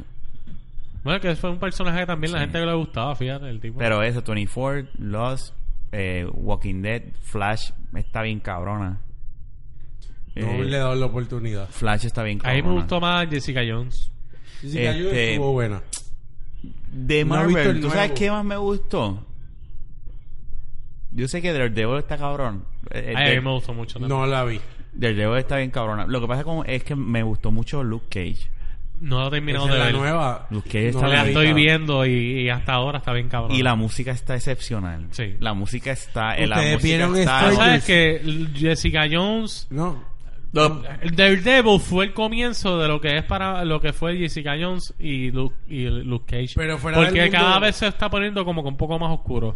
Bueno, 1.07 1.21
que 1.21 1.37
fue 1.37 1.51
un 1.51 1.59
personaje 1.61 2.01
que 2.01 2.07
también 2.07 2.33
la 2.33 2.41
gente 2.41 2.59
que 2.59 2.67
le 2.67 2.75
gustaba, 2.75 3.15
fíjate, 3.15 3.49
el 3.49 3.61
tipo. 3.61 3.79
pero 3.79 4.03
eso, 4.03 4.23
24, 4.27 4.89
Lost, 4.99 5.55
eh, 5.93 6.27
Walking 6.35 6.83
Dead, 6.83 7.03
Flash 7.23 7.71
está 7.95 8.23
bien 8.23 8.41
cabrona. 8.41 9.01
No 10.35 10.47
Eh, 10.51 10.65
le 10.65 10.77
he 10.77 10.81
dado 10.81 10.97
la 10.97 11.07
oportunidad. 11.07 11.69
Flash 11.71 12.07
está 12.07 12.25
bien 12.25 12.39
a 12.41 12.43
cabrona. 12.43 12.63
mí 12.63 12.69
me 12.69 12.75
gustó 12.81 13.01
más 13.01 13.29
Jessica 13.31 13.61
Jones. 13.67 14.11
Jessica 14.61 14.91
Jones 14.93 15.07
Este- 15.07 15.31
estuvo 15.35 15.53
buena. 15.53 15.83
De 16.93 17.25
Marvel, 17.25 17.57
el 17.77 17.81
¿tú 17.81 17.89
sabes 17.91 18.11
qué 18.13 18.29
más 18.31 18.45
me 18.45 18.57
gustó? 18.57 19.25
Yo 21.13 21.29
sé 21.29 21.41
que 21.41 21.53
Daredevil 21.53 21.99
está 21.99 22.19
cabrón. 22.19 22.65
Eh, 22.91 23.15
a 23.17 23.21
mí 23.21 23.27
eh, 23.31 23.41
me 23.41 23.51
gustó 23.53 23.73
mucho 23.73 23.95
también. 24.01 24.09
No 24.11 24.27
la 24.27 24.45
vi. 24.45 24.61
Daredevil 24.93 25.39
está 25.39 25.59
bien 25.59 25.71
cabrona. 25.71 26.07
Lo 26.07 26.21
que 26.21 26.27
pasa 26.27 26.45
con- 26.45 26.69
es 26.69 26.83
que 26.85 26.97
me 26.97 27.23
gustó 27.23 27.51
mucho 27.51 27.83
Luke 27.85 28.07
Cage. 28.11 28.51
No 29.01 29.21
lo 29.21 29.27
he 29.29 29.31
terminado 29.31 29.67
Esa 29.67 29.75
de 29.75 29.79
es 29.81 29.87
la 29.87 29.93
ver. 29.93 30.01
nueva. 30.01 30.47
Luke 30.51 30.69
Cage 30.69 30.89
está 30.89 31.03
No 31.03 31.09
La 31.13 31.25
estoy 31.27 31.53
viendo 31.53 32.07
y, 32.07 32.41
y 32.43 32.49
hasta 32.49 32.73
ahora 32.73 32.99
está 32.99 33.13
bien 33.13 33.29
cabrón. 33.29 33.53
Y 33.57 33.63
la 33.63 33.75
música 33.75 34.11
está 34.13 34.35
excepcional. 34.35 35.07
Sí. 35.11 35.35
La 35.41 35.53
música 35.55 35.93
está... 35.93 36.35
eh, 36.35 36.47
la 36.47 36.57
¿Ustedes 36.57 36.75
música 36.77 36.89
vieron 36.97 37.17
está- 37.17 37.53
¿Sabes 37.53 37.85
que 37.85 38.47
Jessica 38.57 39.07
Jones... 39.11 39.67
No. 39.71 40.17
El 41.03 41.15
Daredevil 41.15 41.79
fue 41.81 42.07
el 42.07 42.13
comienzo 42.15 42.79
de 42.79 42.89
lo 42.89 42.99
que 42.99 43.17
es 43.19 43.25
para 43.25 43.63
lo 43.67 43.79
que 43.79 43.93
fue 43.93 44.17
Jessica 44.17 44.55
Jones 44.59 44.95
y 44.99 45.31
Luke, 45.31 45.55
y 45.69 45.85
Luke 45.85 46.25
Cage. 46.27 46.55
Pero 46.57 46.79
fuera 46.79 46.97
Porque 46.97 47.21
del 47.21 47.31
mundo- 47.31 47.39
cada 47.47 47.59
vez 47.59 47.77
se 47.77 47.87
está 47.89 48.09
poniendo 48.09 48.43
como 48.47 48.63
que 48.63 48.69
un 48.69 48.77
poco 48.79 48.99
más 48.99 49.11
oscuro. 49.11 49.55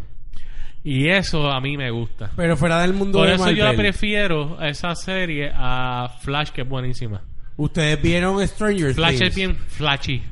Y 0.85 1.09
eso 1.09 1.51
a 1.51 1.59
mí 1.61 1.79
me 1.79 1.91
gusta. 1.91 2.31
Pero 2.37 2.55
fuera 2.57 2.81
del 2.83 2.93
mundo 2.93 3.19
Por 3.19 3.29
de 3.29 3.35
eso 3.37 3.51
yo 3.51 3.65
Marvel. 3.65 3.81
prefiero 3.81 4.59
a 4.61 4.69
esa 4.69 4.95
serie 4.95 5.51
a 5.55 6.11
Flash, 6.21 6.51
que 6.51 6.63
es 6.63 6.69
buenísima. 6.69 7.23
Ustedes 7.61 8.01
vieron 8.01 8.49
Stranger 8.49 8.95
Flash 8.95 9.19
Things. 9.19 9.29
es 9.29 9.35
bien 9.35 9.55
flashy. 9.69 10.23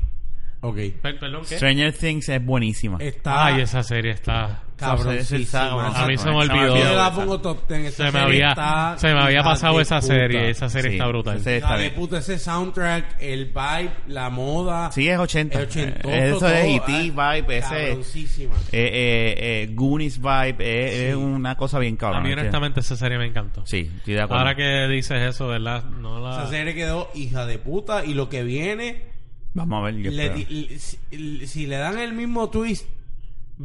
Ok. 0.61 0.75
Per- 1.01 1.19
Perdón, 1.19 1.43
¿qué? 1.47 1.55
Stranger 1.55 1.93
Things 1.93 2.27
es 2.29 2.45
buenísima. 2.45 2.97
Está 2.99 3.45
Ay, 3.45 3.61
esa 3.61 3.81
serie 3.81 4.11
está... 4.11 4.63
cabroncísima. 4.75 5.87
A 6.03 6.05
mí 6.05 6.17
se 6.17 6.29
me 6.29 6.35
olvidó. 6.35 6.77
Yo 6.77 6.95
la 6.95 7.13
pongo 7.13 7.39
top 7.39 7.65
10. 7.67 7.85
Esa 7.85 8.05
Se 8.07 8.11
me 8.11 8.19
había, 8.19 8.49
está 8.49 8.95
se 8.97 9.13
me 9.13 9.21
había 9.21 9.41
pasado 9.43 9.79
esa 9.79 10.01
puta. 10.01 10.13
serie. 10.13 10.49
Esa 10.49 10.67
serie 10.69 10.91
Sí, 10.91 10.95
está 10.97 11.07
brutal. 11.07 11.39
Hija 11.39 11.51
está 11.55 11.77
de 11.77 11.89
puta, 11.91 12.17
ese 12.17 12.37
soundtrack, 12.39 13.17
el 13.21 13.45
vibe, 13.45 13.91
la 14.07 14.29
moda. 14.29 14.91
Sí, 14.91 15.07
es 15.07 15.17
80. 15.17 15.57
El 15.59 15.65
ochentoso, 15.65 16.13
Eso 16.13 16.39
todo, 16.39 16.49
es 16.49 16.55
ah, 16.55 16.67
E.T. 16.67 16.91
vibe, 17.11 17.57
ese... 17.57 17.91
Eh, 17.93 18.49
eh, 18.71 19.35
eh, 19.37 19.69
Goonies 19.73 20.19
vibe, 20.19 20.55
eh, 20.59 21.09
es 21.09 21.15
una 21.15 21.55
cosa 21.55 21.79
bien 21.79 21.95
A 21.95 21.97
cabrona. 21.97 22.21
mí 22.27 22.33
honestamente 22.33 22.81
esa 22.81 22.95
serie 22.97 23.17
me 23.17 23.25
encantó. 23.27 23.65
Sí, 23.65 23.89
estoy 23.97 24.15
de 24.15 24.21
acuerdo. 24.21 24.39
Ahora 24.41 24.55
que 24.55 24.87
dices 24.89 25.21
eso, 25.21 25.47
¿verdad? 25.47 25.85
No 25.85 26.19
la... 26.19 26.31
Esa 26.43 26.47
serie 26.49 26.73
quedó 26.75 27.09
hija 27.15 27.45
de 27.45 27.59
puta 27.59 28.03
y 28.05 28.13
lo 28.13 28.27
que 28.29 28.43
viene, 28.43 29.08
Vamos 29.53 29.79
a 29.81 29.85
ver, 29.85 29.95
yo 29.95 30.11
le 30.11 30.79
si, 30.79 31.47
si 31.47 31.65
le 31.65 31.77
dan 31.77 31.97
el 31.97 32.13
mismo 32.13 32.49
twist, 32.49 32.85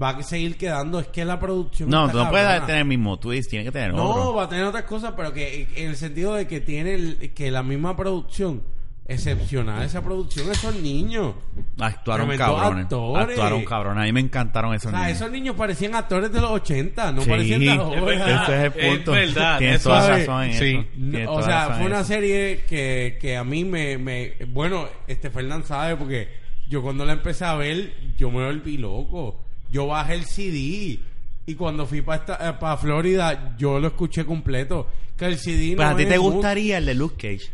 va 0.01 0.11
a 0.11 0.23
seguir 0.23 0.57
quedando. 0.57 0.99
Es 0.99 1.09
que 1.09 1.25
la 1.25 1.39
producción. 1.39 1.91
No, 1.91 2.11
tú 2.11 2.17
no 2.19 2.31
puedes 2.31 2.61
tener 2.67 2.81
el 2.83 2.85
mismo 2.87 3.19
twist, 3.19 3.51
tiene 3.51 3.65
que 3.65 3.73
tener 3.73 3.93
No, 3.93 4.09
otro. 4.11 4.35
va 4.35 4.45
a 4.45 4.49
tener 4.49 4.65
otras 4.65 4.85
cosas, 4.85 5.13
pero 5.17 5.33
que 5.33 5.69
en 5.77 5.91
el 5.91 5.97
sentido 5.97 6.35
de 6.35 6.47
que 6.49 6.61
tiene 6.61 6.95
el- 6.95 7.33
que 7.35 7.51
la 7.51 7.63
misma 7.63 7.97
producción, 7.97 8.63
excepcional 9.07 9.83
esa 9.83 10.03
producción, 10.03 10.51
esos 10.51 10.75
niños. 10.77 11.35
Actuaron 11.79 12.35
cabrones. 12.37 12.85
actores. 12.85 13.29
Actuaron 13.31 13.65
cabrones. 13.65 14.03
A 14.03 14.05
mí 14.07 14.13
me 14.13 14.21
encantaron 14.21 14.71
O 14.71 14.75
esos 14.75 14.91
sea, 14.91 15.01
niños. 15.01 15.17
esos 15.17 15.31
niños 15.31 15.57
parecían 15.57 15.95
actores 15.95 16.33
de 16.33 16.41
los 16.41 16.51
80, 16.51 17.13
no 17.13 17.23
Sí, 17.23 17.29
parecían 17.31 17.61
de 17.61 17.67
es 17.67 17.79
ahora. 17.79 18.15
Ese 18.15 18.55
es 18.67 18.75
el 18.75 18.81
Es 18.81 18.97
punto. 18.97 19.13
verdad, 19.13 19.59
Tienes 19.59 19.77
eso 19.81 19.89
toda 19.91 20.19
es- 20.19 20.27
razón 20.27 20.43
en 20.45 20.55
sí. 20.55 20.89
eso. 21.19 21.33
O 21.33 21.43
sea, 21.43 21.71
fue 21.77 21.87
una 21.87 21.99
eso. 22.01 22.09
serie 22.09 22.65
que, 22.69 23.19
que 23.21 23.37
a 23.37 23.45
mí 23.45 23.65
me, 23.65 23.99
me... 23.99 24.33
Bueno, 24.49 24.89
este 25.07 25.31
Fernán 25.31 25.65
sabe 25.65 25.97
porque 25.97 26.29
yo 26.69 26.83
cuando 26.83 27.05
la 27.05 27.13
empecé 27.13 27.45
a 27.45 27.55
ver, 27.57 27.93
yo 28.17 28.31
me 28.31 28.45
volví 28.45 28.79
loco. 28.79 29.41
Yo 29.71 29.87
bajé 29.89 30.15
el 30.15 30.25
CD 30.25 30.99
y 31.47 31.55
cuando 31.57 31.85
fui 31.85 32.01
para 32.01 32.59
para 32.59 32.77
Florida, 32.79 33.55
yo 33.59 33.79
lo 33.81 33.89
escuché 33.89 34.25
completo. 34.25 34.89
Que 35.17 35.27
el 35.27 35.37
CD 35.39 35.75
Pues 35.77 35.87
no 35.89 35.95
a 35.95 35.97
ti 35.97 36.07
te 36.07 36.15
es 36.15 36.21
gustaría 36.21 36.79
el 36.79 36.87
de 36.87 36.95
Luke 36.95 37.17
Cage. 37.17 37.53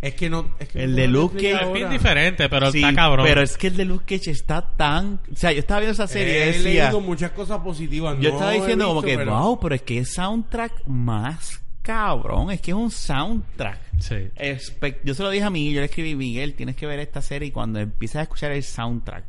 Es 0.00 0.14
que 0.14 0.30
no... 0.30 0.54
Es 0.58 0.68
que 0.68 0.82
El 0.82 0.92
no 0.92 0.96
de 0.96 1.08
Luke 1.08 1.34
Cage 1.36 1.64
Es 1.66 1.72
bien 1.74 1.90
diferente, 1.90 2.48
pero 2.48 2.72
Sí, 2.72 2.78
está 2.82 2.94
cabrón. 2.94 3.26
Pero 3.26 3.42
es 3.42 3.56
que 3.58 3.66
el 3.66 3.76
de 3.76 3.84
Luke 3.84 4.04
Cage 4.18 4.30
está 4.30 4.62
tan... 4.74 5.20
O 5.30 5.36
sea, 5.36 5.52
yo 5.52 5.58
estaba 5.60 5.80
viendo 5.80 5.92
esa 5.92 6.06
serie 6.06 6.32
y 6.38 6.42
He 6.42 6.46
decía... 6.52 6.84
leído 6.86 7.00
muchas 7.00 7.32
cosas 7.32 7.58
positivas. 7.58 8.16
Yo 8.18 8.30
no 8.30 8.34
estaba 8.36 8.52
diciendo 8.52 8.86
como 8.88 9.02
que, 9.02 9.16
pero- 9.18 9.38
wow, 9.38 9.60
pero 9.60 9.74
es 9.74 9.82
que 9.82 9.98
es 9.98 10.12
soundtrack 10.14 10.86
más 10.86 11.60
cabrón. 11.82 12.50
Es 12.50 12.60
que 12.62 12.70
es 12.70 12.76
un 12.76 12.90
soundtrack. 12.90 13.78
Sí. 13.98 14.14
Espe- 14.36 14.96
yo 15.04 15.12
se 15.14 15.22
lo 15.22 15.28
dije 15.28 15.44
a 15.44 15.50
Miguel, 15.50 15.74
yo 15.74 15.80
le 15.80 15.86
escribí, 15.86 16.14
Miguel, 16.14 16.54
tienes 16.54 16.76
que 16.76 16.86
ver 16.86 16.98
esta 17.00 17.20
serie 17.20 17.48
y 17.48 17.50
cuando 17.50 17.78
empiezas 17.78 18.20
a 18.20 18.22
escuchar 18.22 18.52
el 18.52 18.62
soundtrack, 18.62 19.24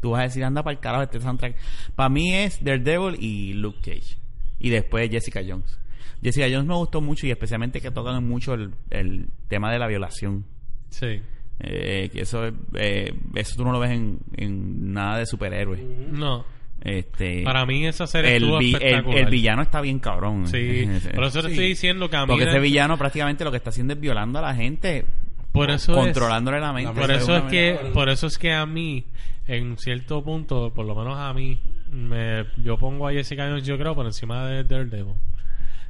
tú 0.00 0.10
vas 0.10 0.20
a 0.20 0.22
decir, 0.24 0.44
anda 0.44 0.62
para 0.62 0.74
el 0.74 0.80
carajo 0.80 1.02
este 1.02 1.20
soundtrack. 1.20 1.56
Para 1.96 2.08
mí 2.10 2.32
es 2.32 2.62
Daredevil 2.62 3.16
y 3.20 3.54
Luke 3.54 3.78
Cage. 3.80 4.18
Y 4.60 4.70
después 4.70 5.10
Jessica 5.10 5.40
Jones. 5.46 5.78
Jessica 6.22 6.46
Jones 6.50 6.66
me 6.66 6.74
gustó 6.74 7.00
mucho 7.00 7.26
y 7.26 7.30
especialmente 7.30 7.80
que 7.80 7.90
tocan 7.90 8.26
mucho 8.26 8.54
el, 8.54 8.70
el 8.90 9.28
tema 9.48 9.70
de 9.72 9.78
la 9.78 9.86
violación. 9.86 10.44
Sí. 10.90 11.20
Eh, 11.60 12.10
que 12.12 12.20
eso, 12.22 12.46
es- 12.46 12.54
eh, 12.74 13.14
eso 13.36 13.56
tú 13.56 13.64
no 13.64 13.72
lo 13.72 13.78
ves 13.78 13.92
en, 13.92 14.18
en 14.36 14.92
nada 14.92 15.18
de 15.18 15.26
superhéroes. 15.26 15.80
No. 16.10 16.44
Este, 16.80 17.42
Para 17.44 17.64
mí 17.64 17.86
esa 17.86 18.06
serie 18.06 18.36
el, 18.36 18.44
vi- 18.58 18.74
el, 18.74 18.82
espectacular. 18.82 19.18
el 19.18 19.26
villano 19.30 19.62
está 19.62 19.80
bien 19.80 19.98
cabrón. 20.00 20.46
Sí. 20.48 20.84
Por 21.14 21.24
eso 21.24 21.40
te 21.40 21.48
Sí. 21.48 21.52
estoy 21.54 21.68
diciendo 21.68 22.10
que 22.10 22.16
a 22.16 22.22
mí... 22.22 22.26
Porque 22.28 22.44
ese 22.44 22.58
villano 22.58 22.98
prácticamente 22.98 23.44
lo 23.44 23.50
que 23.50 23.56
está 23.58 23.70
haciendo 23.70 23.94
es 23.94 24.00
violando 24.00 24.38
a 24.38 24.42
la 24.42 24.54
gente 24.54 25.06
Por 25.52 25.70
eso 25.70 25.92
es- 25.92 25.98
controlándole 25.98 26.60
la 26.60 26.72
mente. 26.72 27.00
Por 27.00 27.10
eso 27.10 27.36
es 27.36 27.42
que, 27.44 27.78
por 27.94 28.08
eso 28.08 28.26
es 28.26 28.36
que 28.36 28.52
a 28.52 28.66
mí, 28.66 29.06
en 29.46 29.78
cierto 29.78 30.22
punto, 30.22 30.72
por 30.74 30.84
lo 30.84 30.94
menos 30.94 31.16
a 31.16 31.32
mí, 31.32 31.58
me, 31.90 32.44
yo 32.62 32.76
pongo 32.76 33.08
a 33.08 33.12
Jessica 33.12 33.46
Jones, 33.48 33.64
yo 33.64 33.78
creo, 33.78 33.94
por 33.94 34.04
encima 34.04 34.46
de 34.46 34.64
Daredevil. 34.64 35.14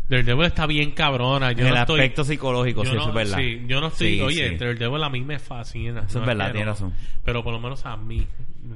Daredevil 0.08 0.44
está 0.44 0.66
bien 0.66 0.90
cabrona. 0.90 1.52
Yo 1.52 1.60
en 1.62 1.68
el 1.68 1.74
no 1.74 1.80
estoy, 1.80 2.00
aspecto 2.00 2.24
psicológico, 2.24 2.84
yo 2.84 2.90
sí, 2.90 2.96
no, 2.96 3.00
eso 3.02 3.08
es 3.10 3.14
verdad. 3.14 3.38
sí, 3.38 3.62
yo 3.66 3.80
no 3.80 3.86
estoy. 3.86 4.14
Sí, 4.16 4.20
oye, 4.20 4.48
sí. 4.50 4.56
Daredevil 4.56 5.02
a 5.02 5.08
mí 5.08 5.20
me 5.22 5.38
fascina. 5.38 6.04
Eso 6.06 6.18
no 6.18 6.24
es 6.24 6.26
verdad, 6.26 6.50
tienes 6.52 6.66
razón. 6.68 6.92
Pero 7.24 7.42
por 7.42 7.52
lo 7.54 7.60
menos 7.60 7.84
a 7.86 7.96
mí. 7.96 8.26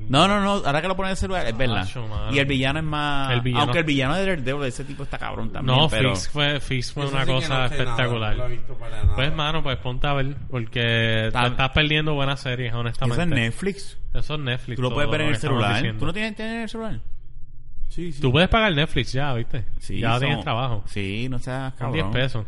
No, 0.09 0.29
no, 0.29 0.41
no, 0.41 0.53
ahora 0.67 0.83
que 0.83 0.89
lo 0.89 0.97
pones 0.97 1.11
en 1.11 1.13
el 1.13 1.17
celular, 1.17 1.47
es 1.47 1.57
verdad. 1.57 1.79
Acho, 1.79 2.07
mano. 2.07 2.31
y 2.35 2.39
el 2.39 2.45
villano 2.47 2.79
es 2.79 2.85
más... 2.85 3.31
El 3.33 3.41
villano- 3.41 3.63
Aunque 3.63 3.79
el 3.79 3.85
villano 3.85 4.15
de 4.17 4.27
Daredevil, 4.27 4.65
ese 4.67 4.85
tipo 4.85 5.03
está 5.03 5.17
cabrón 5.19 5.51
también, 5.51 5.79
No, 5.79 5.89
pero... 5.89 6.11
Fix 6.15 6.29
fue, 6.29 6.61
Fix 6.61 6.93
fue 6.93 7.05
Eso 7.05 7.15
una 7.15 7.25
cosa 7.25 7.35
no 7.35 7.41
sé 7.43 7.49
nada, 7.49 7.67
espectacular. 7.67 8.37
no 8.37 8.43
lo 8.45 8.49
he 8.49 8.57
visto 8.57 8.75
para 8.75 9.03
nada. 9.03 9.15
Pues, 9.17 9.35
mano, 9.35 9.63
pues 9.63 9.77
ponte 9.79 10.07
a 10.07 10.13
ver. 10.13 10.37
Porque 10.51 11.27
Está- 11.29 11.43
te 11.45 11.49
estás 11.49 11.71
perdiendo 11.71 12.13
buenas 12.15 12.41
series, 12.41 12.69
Eso 12.71 12.79
honestamente. 12.81 13.23
es 13.23 13.29
Netflix. 13.29 13.99
Eso 14.15 14.35
es 14.35 14.41
Netflix. 14.41 14.77
Tú 14.77 14.83
lo 14.83 14.93
puedes 14.93 15.11
ver 15.11 15.23
en 15.23 15.29
el 15.29 15.37
celular. 15.37 15.75
diciendo. 15.77 16.01
¿Tú 16.01 16.07
no 16.07 16.13
tienes 16.13 16.31
internet 16.33 16.55
en 16.57 16.63
el 16.63 16.69
celular? 16.69 17.01
Sí, 17.89 18.13
sí. 18.13 18.21
Tú 18.21 18.31
puedes 18.31 18.49
pagar 18.49 18.73
Netflix 18.75 19.13
ya, 19.13 19.33
¿viste? 19.35 19.65
Sí, 19.79 20.01
ya 20.01 20.13
son- 20.13 20.21
tienes 20.21 20.41
trabajo. 20.45 20.83
Sí, 20.87 21.27
no 21.29 21.39
seas 21.39 21.75
Son 21.79 21.93
10 21.93 22.05
cabrón. 22.05 22.13
pesos. 22.23 22.47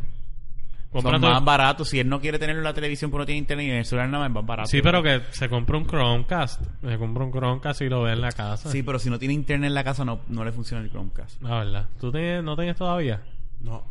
Son 1.01 1.21
más 1.21 1.43
baratos. 1.45 1.87
Si 1.87 1.99
él 1.99 2.09
no 2.09 2.19
quiere 2.19 2.37
tenerlo 2.37 2.59
en 2.59 2.65
la 2.65 2.73
televisión 2.73 3.09
porque 3.11 3.21
no 3.21 3.25
tiene 3.27 3.39
internet 3.39 3.65
y 3.67 3.69
en 3.71 3.77
el 3.77 3.85
celular 3.85 4.09
nada 4.09 4.23
más, 4.23 4.29
es 4.29 4.33
más 4.35 4.45
barato. 4.45 4.69
Sí, 4.69 4.81
pero 4.81 5.01
que 5.01 5.21
se 5.31 5.47
compra 5.47 5.77
un 5.77 5.85
Chromecast. 5.87 6.61
Se 6.81 6.97
compra 6.97 7.23
un 7.23 7.31
Chromecast 7.31 7.81
y 7.81 7.87
lo 7.89 8.03
ve 8.03 8.11
en 8.11 8.19
la 8.21 8.31
casa. 8.33 8.69
Sí, 8.69 8.83
pero 8.83 8.99
si 8.99 9.09
no 9.09 9.17
tiene 9.17 9.33
internet 9.33 9.69
en 9.69 9.73
la 9.73 9.85
casa 9.85 10.03
no, 10.03 10.19
no 10.27 10.43
le 10.43 10.51
funciona 10.51 10.83
el 10.83 10.89
Chromecast. 10.89 11.41
La 11.41 11.59
verdad. 11.59 11.87
¿Tú 11.99 12.11
tienes- 12.11 12.43
no 12.43 12.55
tienes 12.57 12.75
todavía? 12.75 13.21
No. 13.61 13.83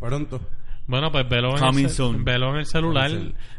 Pronto. 0.00 0.40
Bueno, 0.88 1.12
pues 1.12 1.28
velo 1.28 1.52
en, 1.52 1.58
Coming 1.60 1.84
el, 1.84 1.90
ce- 1.90 1.96
soon. 1.96 2.24
velo 2.24 2.50
en 2.50 2.56
el 2.56 2.66
celular. 2.66 3.10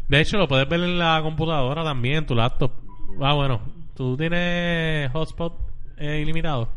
De 0.09 0.19
hecho, 0.19 0.37
lo 0.37 0.49
puedes 0.49 0.67
ver 0.67 0.81
en 0.81 0.97
la 0.99 1.21
computadora 1.23 1.85
también, 1.85 2.15
en 2.17 2.25
tu 2.25 2.35
laptop. 2.35 2.73
Ah, 3.21 3.33
bueno. 3.35 3.61
¿Tú 3.95 4.17
tienes 4.17 5.09
hotspot 5.13 5.53
eh, 5.97 6.19
ilimitado? 6.21 6.67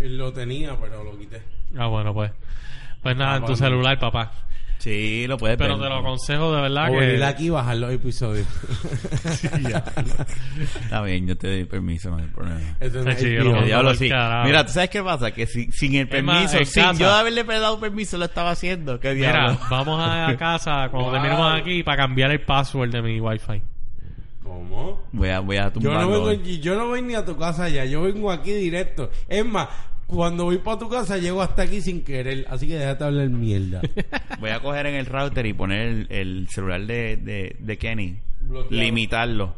Lo 0.00 0.32
tenía, 0.32 0.76
pero 0.80 1.02
lo 1.04 1.18
quité. 1.18 1.42
Ah, 1.76 1.86
bueno, 1.86 2.12
pues. 2.14 2.30
Pues 3.02 3.16
nada, 3.16 3.36
en 3.36 3.40
tu 3.42 3.46
bueno. 3.52 3.56
celular, 3.56 3.98
papá. 3.98 4.32
Sí, 4.78 5.26
lo 5.26 5.36
puedes 5.38 5.56
Pero 5.58 5.76
ver. 5.76 5.88
te 5.88 5.92
lo 5.92 5.98
aconsejo 6.00 6.54
de 6.54 6.62
verdad 6.62 6.88
O 6.88 6.92
venir 6.98 7.16
que... 7.16 7.24
aquí 7.24 7.46
y 7.46 7.50
bajar 7.50 7.76
los 7.78 7.92
episodios. 7.92 8.46
Está 10.84 11.02
bien, 11.02 11.26
yo 11.26 11.36
te 11.36 11.48
doy 11.48 11.64
permiso, 11.64 12.10
no 12.10 12.18
hay 12.18 12.26
problema. 12.26 12.60
Eso 12.78 13.02
no 13.02 13.10
Ay, 13.10 13.16
es 13.16 13.20
sí, 13.20 13.34
yo 13.34 13.62
diablo, 13.64 13.94
sí. 13.94 14.04
Mira, 14.04 14.64
¿tú 14.64 14.72
sabes 14.72 14.90
qué 14.90 15.02
pasa? 15.02 15.32
Que 15.32 15.46
si- 15.46 15.70
sin 15.72 15.96
el 15.96 16.08
permiso, 16.08 16.58
sin 16.64 16.84
casa- 16.84 16.92
yo 16.98 17.10
haberle 17.10 17.42
dado 17.44 17.80
permiso, 17.80 18.18
lo 18.18 18.26
estaba 18.26 18.50
haciendo. 18.52 19.00
¿Qué 19.00 19.14
Mira, 19.14 19.32
diablo? 19.32 19.58
vamos 19.70 20.00
a 20.00 20.36
casa 20.38 20.88
cuando 20.90 21.10
Wow. 21.10 21.12
terminemos 21.12 21.60
aquí 21.60 21.82
para 21.82 21.96
cambiar 22.02 22.30
el 22.30 22.40
password 22.42 22.90
de 22.90 23.02
mi 23.02 23.20
wifi. 23.20 23.60
¿Cómo? 24.48 25.02
Voy 25.12 25.28
a, 25.28 25.40
voy 25.40 25.56
a 25.58 25.64
Yo 25.66 25.72
tumbarlo. 25.72 26.00
no, 26.10 26.24
vengo, 26.24 26.32
y 26.44 26.58
yo 26.60 26.74
no 26.76 26.88
voy 26.88 27.02
ni 27.02 27.14
a 27.14 27.24
tu 27.24 27.36
casa 27.36 27.68
ya, 27.68 27.84
yo 27.84 28.02
vengo 28.02 28.30
aquí 28.30 28.52
directo. 28.52 29.10
Es 29.28 29.44
más, 29.44 29.68
cuando 30.06 30.44
voy 30.44 30.58
para 30.58 30.78
tu 30.78 30.88
casa 30.88 31.18
llego 31.18 31.42
hasta 31.42 31.62
aquí 31.62 31.80
sin 31.82 32.02
querer, 32.02 32.46
así 32.48 32.66
que 32.66 32.78
déjate 32.78 33.04
hablar 33.04 33.28
mierda. 33.28 33.82
Voy 34.40 34.50
a 34.50 34.60
coger 34.60 34.86
en 34.86 34.94
el 34.94 35.04
router 35.06 35.44
y 35.46 35.52
poner 35.52 35.80
el, 35.88 36.06
el 36.10 36.48
celular 36.48 36.80
de, 36.86 37.16
de, 37.18 37.56
de 37.58 37.76
Kenny. 37.78 38.16
Bloqueado. 38.40 38.82
Limitarlo. 38.82 39.54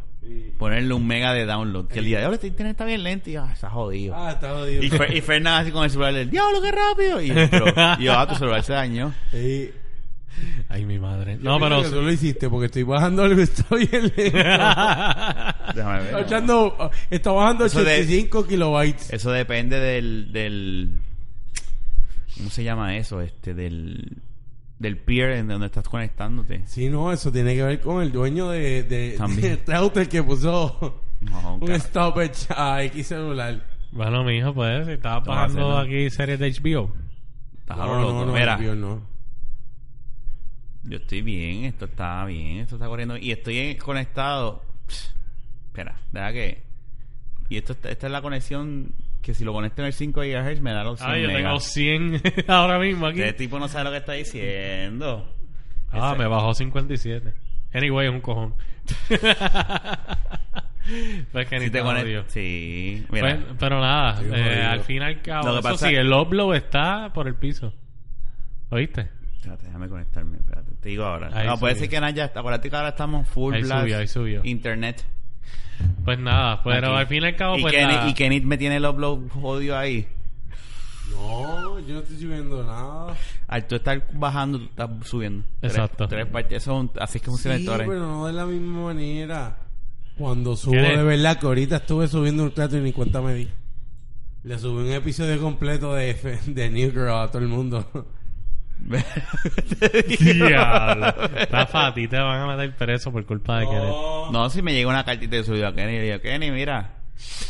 Ponerle 0.58 0.92
un 0.94 1.06
mega 1.06 1.32
de 1.32 1.46
download. 1.46 1.86
Que 1.88 2.00
el 2.00 2.04
día 2.06 2.20
de 2.20 2.26
hoy 2.26 2.34
este 2.34 2.48
internet 2.48 2.72
está 2.72 2.84
bien 2.84 3.02
lento 3.02 3.30
y 3.30 3.36
ah, 3.36 3.48
está 3.52 3.70
jodido. 3.70 4.14
Ah, 4.16 4.32
está 4.32 4.50
jodido. 4.54 4.82
Y, 4.82 4.90
Fer- 4.90 5.16
y 5.16 5.20
Fernan 5.20 5.62
así 5.62 5.70
con 5.70 5.84
el 5.84 5.90
celular 5.90 6.12
del 6.14 6.30
diablo, 6.30 6.60
qué 6.60 6.70
rápido. 6.72 7.20
Y, 7.22 7.30
pero, 7.50 7.66
y 7.98 8.04
yo, 8.04 8.18
ah, 8.18 8.26
tu 8.28 8.34
celular 8.34 8.62
se 8.62 8.72
dañó. 8.72 9.14
Sí. 9.30 9.70
Ay, 10.72 10.84
mi 10.86 11.00
madre. 11.00 11.36
No, 11.40 11.58
pero... 11.58 11.82
que 11.82 11.88
tú 11.88 12.00
lo 12.00 12.12
hiciste 12.12 12.48
porque 12.48 12.66
estoy 12.66 12.84
bajando 12.84 13.24
algo, 13.24 13.40
está 13.42 13.64
bien 13.74 13.90
lento. 14.16 14.38
Déjame 15.74 15.98
ver. 15.98 16.06
Está, 16.06 16.20
echando- 16.20 16.90
está 17.10 17.32
bajando 17.32 17.64
Eso 17.66 17.82
de- 17.82 17.92
85 18.02 18.46
kilobytes. 18.46 19.12
Eso 19.12 19.32
depende 19.32 19.78
del, 19.80 20.32
del. 20.32 21.00
¿Cómo 22.36 22.50
se 22.50 22.62
llama 22.64 22.96
eso? 22.96 23.20
Este, 23.20 23.52
del. 23.54 24.16
Del 24.78 24.96
peer 24.96 25.32
en 25.32 25.48
donde 25.48 25.66
estás 25.66 25.86
conectándote. 25.86 26.62
Sí, 26.66 26.88
no, 26.88 27.12
eso 27.12 27.30
tiene 27.30 27.54
que 27.54 27.62
ver 27.64 27.80
con 27.80 28.00
el 28.02 28.12
dueño 28.12 28.48
de, 28.48 28.82
de, 28.84 29.14
También. 29.18 29.60
de 29.66 29.76
router 29.76 30.08
que 30.08 30.22
puso 30.22 31.02
No, 31.20 31.56
un 31.56 31.80
stoppage 31.80 32.46
a 32.56 32.82
X 32.84 33.08
celular. 33.08 33.62
bueno, 33.92 34.24
mi 34.24 34.38
hijo, 34.38 34.54
pues, 34.54 34.86
si 34.86 34.92
estabas 34.92 35.52
nada. 35.52 35.82
aquí 35.82 36.08
series 36.08 36.38
de 36.38 36.50
HBO. 36.52 36.94
Estás 37.58 37.76
No, 37.76 38.00
no, 38.00 38.24
no, 38.24 38.32
Mira, 38.32 38.56
Dios, 38.56 38.74
no. 38.74 39.02
Yo 40.84 40.96
estoy 40.98 41.22
bien, 41.22 41.64
esto 41.64 41.84
está 41.86 42.24
bien, 42.24 42.58
esto 42.58 42.76
está 42.76 42.86
corriendo. 42.86 43.16
Y 43.16 43.32
estoy 43.32 43.74
conectado. 43.76 44.62
Pss, 44.86 45.14
espera, 45.66 46.00
deja 46.12 46.32
que. 46.32 46.62
Y 47.48 47.56
esto 47.56 47.72
esta 47.72 48.06
es 48.06 48.12
la 48.12 48.22
conexión 48.22 48.94
que 49.22 49.34
si 49.34 49.44
lo 49.44 49.52
conecto 49.52 49.82
en 49.82 49.86
el 49.86 49.92
5 49.92 50.20
GHz 50.20 50.60
me 50.60 50.72
da 50.72 50.82
los 50.84 50.98
100 51.00 51.10
Ah, 51.10 51.18
yo 51.18 51.26
tengo 51.26 51.38
megas. 51.40 51.64
100 51.64 52.22
ahora 52.48 52.78
mismo 52.78 53.06
aquí. 53.06 53.20
Este 53.20 53.32
tipo 53.34 53.58
no 53.58 53.68
sabe 53.68 53.84
lo 53.84 53.90
que 53.90 53.96
está 53.98 54.12
diciendo. 54.12 55.34
Ah, 55.92 56.10
Ese- 56.12 56.18
me 56.22 56.26
bajó 56.28 56.54
57. 56.54 57.34
Anyway, 57.74 58.06
es 58.08 58.12
un 58.14 58.20
cojón. 58.20 58.54
pues 61.32 61.46
que 61.48 61.58
ni 61.58 61.66
Si 61.66 61.70
te 61.70 61.78
te 61.78 61.84
conect- 61.84 62.02
odio. 62.04 62.24
Sí, 62.28 63.06
mira. 63.10 63.36
Pues, 63.36 63.56
pero 63.58 63.80
nada, 63.80 64.20
eh, 64.22 64.62
al 64.64 64.80
fin 64.80 64.96
y 64.96 65.04
al 65.04 65.22
cabo, 65.22 65.46
Lo 65.48 65.52
que 65.54 65.58
eso 65.60 65.68
pasa- 65.70 65.88
sí, 65.88 65.94
el 65.94 66.12
upload 66.12 66.56
está 66.56 67.12
por 67.12 67.28
el 67.28 67.34
piso. 67.34 67.72
¿Oíste? 68.70 69.08
Espérate, 69.36 69.66
déjame 69.66 69.88
conectarme. 69.88 70.38
Espérate, 70.38 70.69
te 70.80 70.88
digo 70.88 71.04
ahora. 71.04 71.30
Ahí 71.32 71.46
no, 71.46 71.58
puede 71.58 71.74
ser 71.76 71.88
que 71.88 72.00
Naya, 72.00 72.30
acuérdate 72.34 72.70
que 72.70 72.76
ahora 72.76 72.88
estamos 72.90 73.28
full 73.28 73.54
Ahí 73.54 73.62
blast 73.62 73.80
subió, 73.82 73.98
ahí 73.98 74.06
subió. 74.08 74.40
internet. 74.44 75.04
Pues 76.04 76.18
nada, 76.18 76.62
pero 76.62 76.88
Aquí. 76.88 76.96
al 77.00 77.06
fin 77.06 77.22
y 77.22 77.26
al 77.26 77.36
cabo, 77.36 77.58
y, 77.58 77.62
pues 77.62 77.72
Kenny, 77.72 77.92
la- 77.94 78.08
y 78.08 78.14
Kenny 78.14 78.40
me 78.42 78.58
tiene 78.58 78.76
el 78.76 78.84
upload 78.86 79.28
jodido 79.30 79.78
ahí. 79.78 80.06
No, 81.12 81.78
yo 81.80 81.94
no 81.94 82.00
estoy 82.00 82.16
subiendo 82.18 82.62
nada. 82.64 83.14
Al 83.48 83.66
tú 83.66 83.76
estar 83.76 84.06
bajando, 84.12 84.58
tú 84.58 84.64
estás 84.66 84.90
subiendo. 85.04 85.44
Exacto. 85.62 86.06
Tres, 86.06 86.26
partes. 86.26 86.62
Eso 86.62 86.72
es 86.72 86.80
un- 86.80 86.90
así 87.00 87.18
es 87.18 87.22
que 87.22 87.30
funciona 87.30 87.56
Sí, 87.56 87.62
el 87.62 87.66
torrent. 87.68 87.90
pero 87.90 88.06
no 88.06 88.26
de 88.26 88.32
la 88.32 88.46
misma 88.46 88.84
manera. 88.84 89.56
Cuando 90.16 90.54
subo 90.56 90.74
de 90.74 91.02
verdad, 91.02 91.38
que 91.38 91.46
ahorita 91.46 91.76
estuve 91.76 92.06
subiendo 92.08 92.44
un 92.44 92.52
trato 92.52 92.76
y 92.76 92.80
ni 92.80 92.92
cuenta 92.92 93.20
me 93.22 93.34
di. 93.34 93.48
Le 94.44 94.58
subí 94.58 94.86
un 94.88 94.92
episodio 94.92 95.40
completo 95.40 95.94
de, 95.94 96.10
F- 96.10 96.38
de 96.46 96.70
New 96.70 96.90
Girl 96.92 97.10
a 97.10 97.28
todo 97.28 97.42
el 97.42 97.48
mundo. 97.48 97.86
Diablo. 100.18 101.14
Rafa, 101.50 101.86
a 101.88 101.94
ti 101.94 102.08
te 102.08 102.18
van 102.18 102.40
a 102.40 102.56
meter 102.56 102.74
preso 102.76 103.12
por 103.12 103.24
culpa 103.24 103.58
de 103.60 103.66
Kenneth. 103.66 104.30
No, 104.32 104.50
si 104.50 104.62
me 104.62 104.72
llega 104.72 104.88
una 104.88 105.04
cartita 105.04 105.36
de 105.36 105.44
subido 105.44 105.66
a 105.68 105.74
Kenny 105.74 105.92
y 105.92 105.96
le 105.98 106.02
digo, 106.04 106.20
Kenny, 106.20 106.50
mira. 106.50 106.94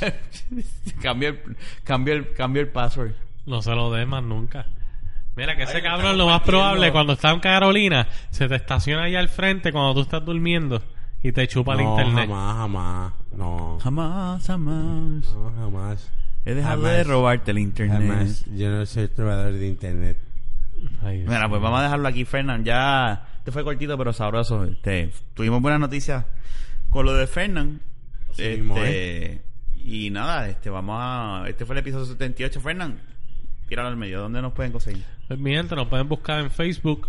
cambio, 1.03 1.29
el, 1.31 1.57
cambio, 1.85 2.15
el, 2.15 2.33
cambio 2.35 2.63
el 2.63 2.69
password. 2.69 3.13
No 3.47 3.63
se 3.63 3.71
lo 3.75 3.93
des 3.93 4.07
más 4.07 4.23
nunca. 4.23 4.67
Mira, 5.37 5.57
que 5.57 5.63
ese 5.63 5.77
Ay, 5.79 5.83
cabrón 5.83 6.19
lo 6.19 6.27
más 6.27 6.43
probable 6.43 6.91
cuando 6.93 7.13
está 7.15 7.31
en 7.31 7.41
Carolina 7.41 8.09
se 8.31 8.49
te 8.49 8.57
estaciona 8.57 9.05
ahí 9.05 9.15
al 9.17 9.29
frente 9.29 9.73
cuando 9.73 9.95
tú 9.95 10.01
estás 10.03 10.25
durmiendo 10.25 10.83
y 11.23 11.33
te 11.33 11.47
chupa 11.47 11.73
el 11.75 11.85
no, 11.85 11.91
internet. 11.93 12.29
jamás, 12.29 12.57
jamás. 12.57 13.13
No, 13.33 13.79
Jamás, 13.81 14.47
jamás. 14.47 15.33
no, 15.35 15.53
jamás. 15.57 16.11
He 16.45 16.55
dejado 16.55 16.83
Jamás. 16.83 16.97
de 16.97 17.05
robarte 17.05 17.51
el 17.53 17.59
internet. 17.59 18.01
Jamás. 18.09 18.45
Yo 18.57 18.71
no 18.71 18.85
soy 18.87 19.09
trovador 19.09 19.53
de 19.53 19.67
internet. 19.69 20.17
Ay, 21.03 21.25
Mira, 21.27 21.49
pues 21.49 21.61
vamos 21.61 21.81
a 21.81 21.85
dejarlo 21.85 22.09
aquí, 22.09 22.25
Fernán. 22.25 22.65
Ya, 22.65 23.27
este 23.39 23.53
fue 23.53 23.65
cortito 23.65 23.97
pero 23.99 24.13
sabroso. 24.13 24.65
Este, 24.65 25.13
tuvimos 25.35 25.61
buenas 25.63 25.81
noticias 25.81 26.25
con 26.91 27.07
lo 27.07 27.15
de 27.15 27.27
Fernán. 27.27 27.81
Así 28.31 28.43
Este, 28.43 28.59
mismo 28.59 28.77
y 29.83 30.11
nada, 30.11 30.49
este, 30.49 30.69
vamos 30.71 30.97
a, 31.01 31.45
este 31.49 31.65
fue 31.65 31.75
el 31.75 31.81
episodio 31.81 32.05
78. 32.05 32.61
Fernán, 32.61 33.01
tíralo 33.67 33.89
al 33.89 33.97
medio. 33.97 34.21
¿Dónde 34.21 34.43
nos 34.43 34.53
pueden 34.53 34.73
conseguir? 34.73 35.05
Pues 35.27 35.39
mi 35.39 35.53
gente, 35.53 35.75
nos 35.75 35.89
pueden 35.89 36.09
buscar 36.09 36.41
en 36.41 36.51
Facebook 36.51 37.09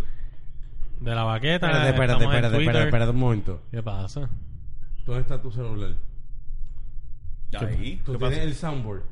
de 1.00 1.14
la 1.14 1.24
baqueta. 1.24 1.66
Espérate, 1.66 1.90
espérate, 1.90 2.24
espérate, 2.24 2.56
espérate, 2.58 2.84
espérate 2.86 3.10
un 3.10 3.18
momento. 3.18 3.62
¿Qué 3.70 3.82
pasa? 3.82 4.28
¿Dónde 5.04 5.20
está 5.22 5.40
tu 5.40 5.50
celular? 5.50 5.90
Ahí. 7.58 8.00
¿Tú 8.04 8.12
¿Qué 8.12 8.18
tienes 8.18 8.38
pasa? 8.38 8.42
el 8.42 8.54
soundboard? 8.54 9.02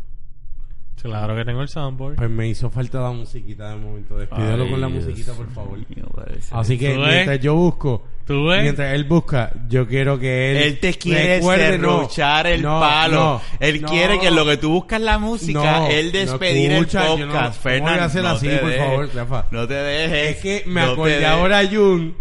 Claro 1.03 1.35
que 1.35 1.45
tengo 1.45 1.63
el 1.63 1.69
soundboard. 1.69 2.17
Pues 2.17 2.29
me 2.31 2.49
hizo 2.49 2.69
falta 2.71 3.01
la 3.01 3.11
musiquita 3.11 3.71
de 3.71 3.77
momento. 3.77 4.19
Despídelo 4.19 4.65
Ay, 4.65 4.71
con 4.71 4.81
la 4.81 4.87
Dios 4.89 5.05
musiquita, 5.05 5.33
por 5.33 5.51
favor. 5.51 5.79
mío. 5.79 6.07
Así 6.51 6.77
que 6.79 6.95
mientras 6.97 7.41
yo 7.41 7.55
busco, 7.55 8.05
¿Tú 8.27 8.47
ves? 8.47 8.63
mientras 8.63 8.95
él 8.95 9.05
busca, 9.05 9.51
yo 9.69 9.87
quiero 9.89 10.19
que 10.19 10.51
él. 10.53 10.57
Él 10.59 10.79
te 10.81 10.95
quiere 10.95 11.37
recuerde, 11.37 11.79
no, 11.79 11.97
serruchar 12.01 12.47
el 12.49 12.63
no, 12.63 12.81
palo. 12.81 13.15
no, 13.17 13.43
él 13.61 13.81
no, 13.83 13.89
quiere 13.89 14.19
que 14.21 14.31
lo 14.31 14.45
que 14.45 14.57
tú 14.59 14.71
buscas 14.71 15.01
la 15.01 15.19
música, 15.19 15.81
no, 15.81 15.87
él 15.89 16.07
no 16.07 16.19
despedir 16.19 16.73
escucha, 16.73 17.13
el 17.15 17.21
no- 17.21 17.27
podcast. 17.33 17.63
¿cómo 17.63 17.75
voy 17.75 17.81
a 17.81 17.85
Fernán, 17.87 18.01
hacer 18.01 18.23
no 18.23 18.29
así, 18.29 18.49
te 18.49 18.57
por 18.59 18.69
dejes. 18.71 18.85
favor, 18.87 19.11
Rafa? 19.15 19.45
No 19.51 19.67
te 19.69 19.75
dejes. 19.75 20.37
Es 20.37 20.43
que 20.43 20.63
me 20.69 20.81
No 20.83 20.93
acordé 20.93 21.27
ahora 21.27 21.63
Jun 21.71 22.15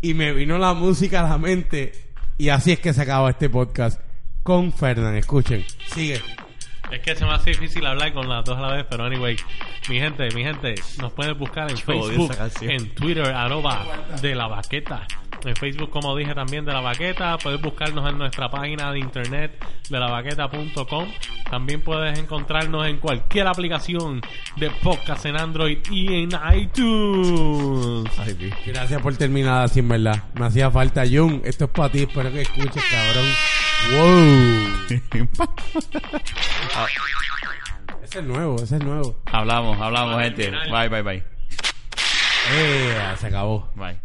y 0.00 0.14
me 0.14 0.32
vino 0.32 0.56
la 0.58 0.72
música 0.74 1.20
a 1.26 1.28
la 1.30 1.38
mente 1.38 1.92
y 2.38 2.48
así 2.48 2.72
es 2.72 2.78
que 2.80 2.92
se 2.92 3.02
acaba 3.02 3.30
este 3.30 3.48
podcast 3.50 4.00
con 4.42 4.72
Fernán. 4.72 5.16
Escuchen, 5.16 5.64
sigue. 5.92 6.20
Es 6.94 7.00
que 7.00 7.16
se 7.16 7.24
me 7.24 7.32
hace 7.32 7.50
difícil 7.50 7.84
hablar 7.86 8.12
con 8.12 8.28
las 8.28 8.44
dos 8.44 8.56
a 8.56 8.60
la 8.60 8.72
vez, 8.74 8.86
pero 8.88 9.04
anyway, 9.04 9.36
mi 9.88 9.98
gente, 9.98 10.28
mi 10.32 10.44
gente, 10.44 10.76
nos 11.00 11.12
pueden 11.12 11.36
buscar 11.36 11.68
en 11.68 11.76
Facebook, 11.76 12.32
en 12.60 12.94
Twitter, 12.94 13.26
arroba 13.26 13.84
de 14.22 14.32
la 14.36 14.46
baqueta 14.46 15.04
En 15.44 15.56
Facebook, 15.56 15.90
como 15.90 16.14
dije 16.16 16.36
también, 16.36 16.64
de 16.64 16.72
la 16.72 16.80
baqueta. 16.80 17.36
Puedes 17.38 17.60
buscarnos 17.60 18.08
en 18.08 18.16
nuestra 18.16 18.48
página 18.48 18.92
de 18.92 19.00
internet 19.00 19.58
de 19.90 19.98
lavaqueta.com. 19.98 21.08
También 21.50 21.80
puedes 21.80 22.16
encontrarnos 22.16 22.86
en 22.86 22.98
cualquier 22.98 23.48
aplicación 23.48 24.20
de 24.54 24.70
podcast 24.70 25.26
en 25.26 25.36
Android 25.36 25.78
y 25.90 26.14
en 26.14 26.28
iTunes. 26.54 28.08
Ay. 28.20 28.52
Gracias 28.66 29.02
por 29.02 29.16
terminar 29.16 29.64
así, 29.64 29.80
en 29.80 29.88
verdad. 29.88 30.22
Me 30.34 30.46
hacía 30.46 30.70
falta, 30.70 31.02
Jun. 31.04 31.42
Esto 31.44 31.64
es 31.64 31.70
para 31.72 31.90
ti. 31.90 32.02
Espero 32.02 32.30
que 32.30 32.42
escuches, 32.42 32.84
cabrón. 32.88 33.26
¡Wow! 33.92 34.68
Ese 38.02 38.18
es 38.18 38.24
nuevo, 38.24 38.56
ese 38.56 38.76
es 38.76 38.84
nuevo. 38.84 39.16
hablamos, 39.26 39.80
hablamos, 39.80 40.22
gente. 40.22 40.50
Bye, 40.70 40.88
bye, 40.88 41.02
bye. 41.02 41.24
Eh, 42.52 43.14
se 43.18 43.26
acabó. 43.26 43.68
Bye. 43.74 44.03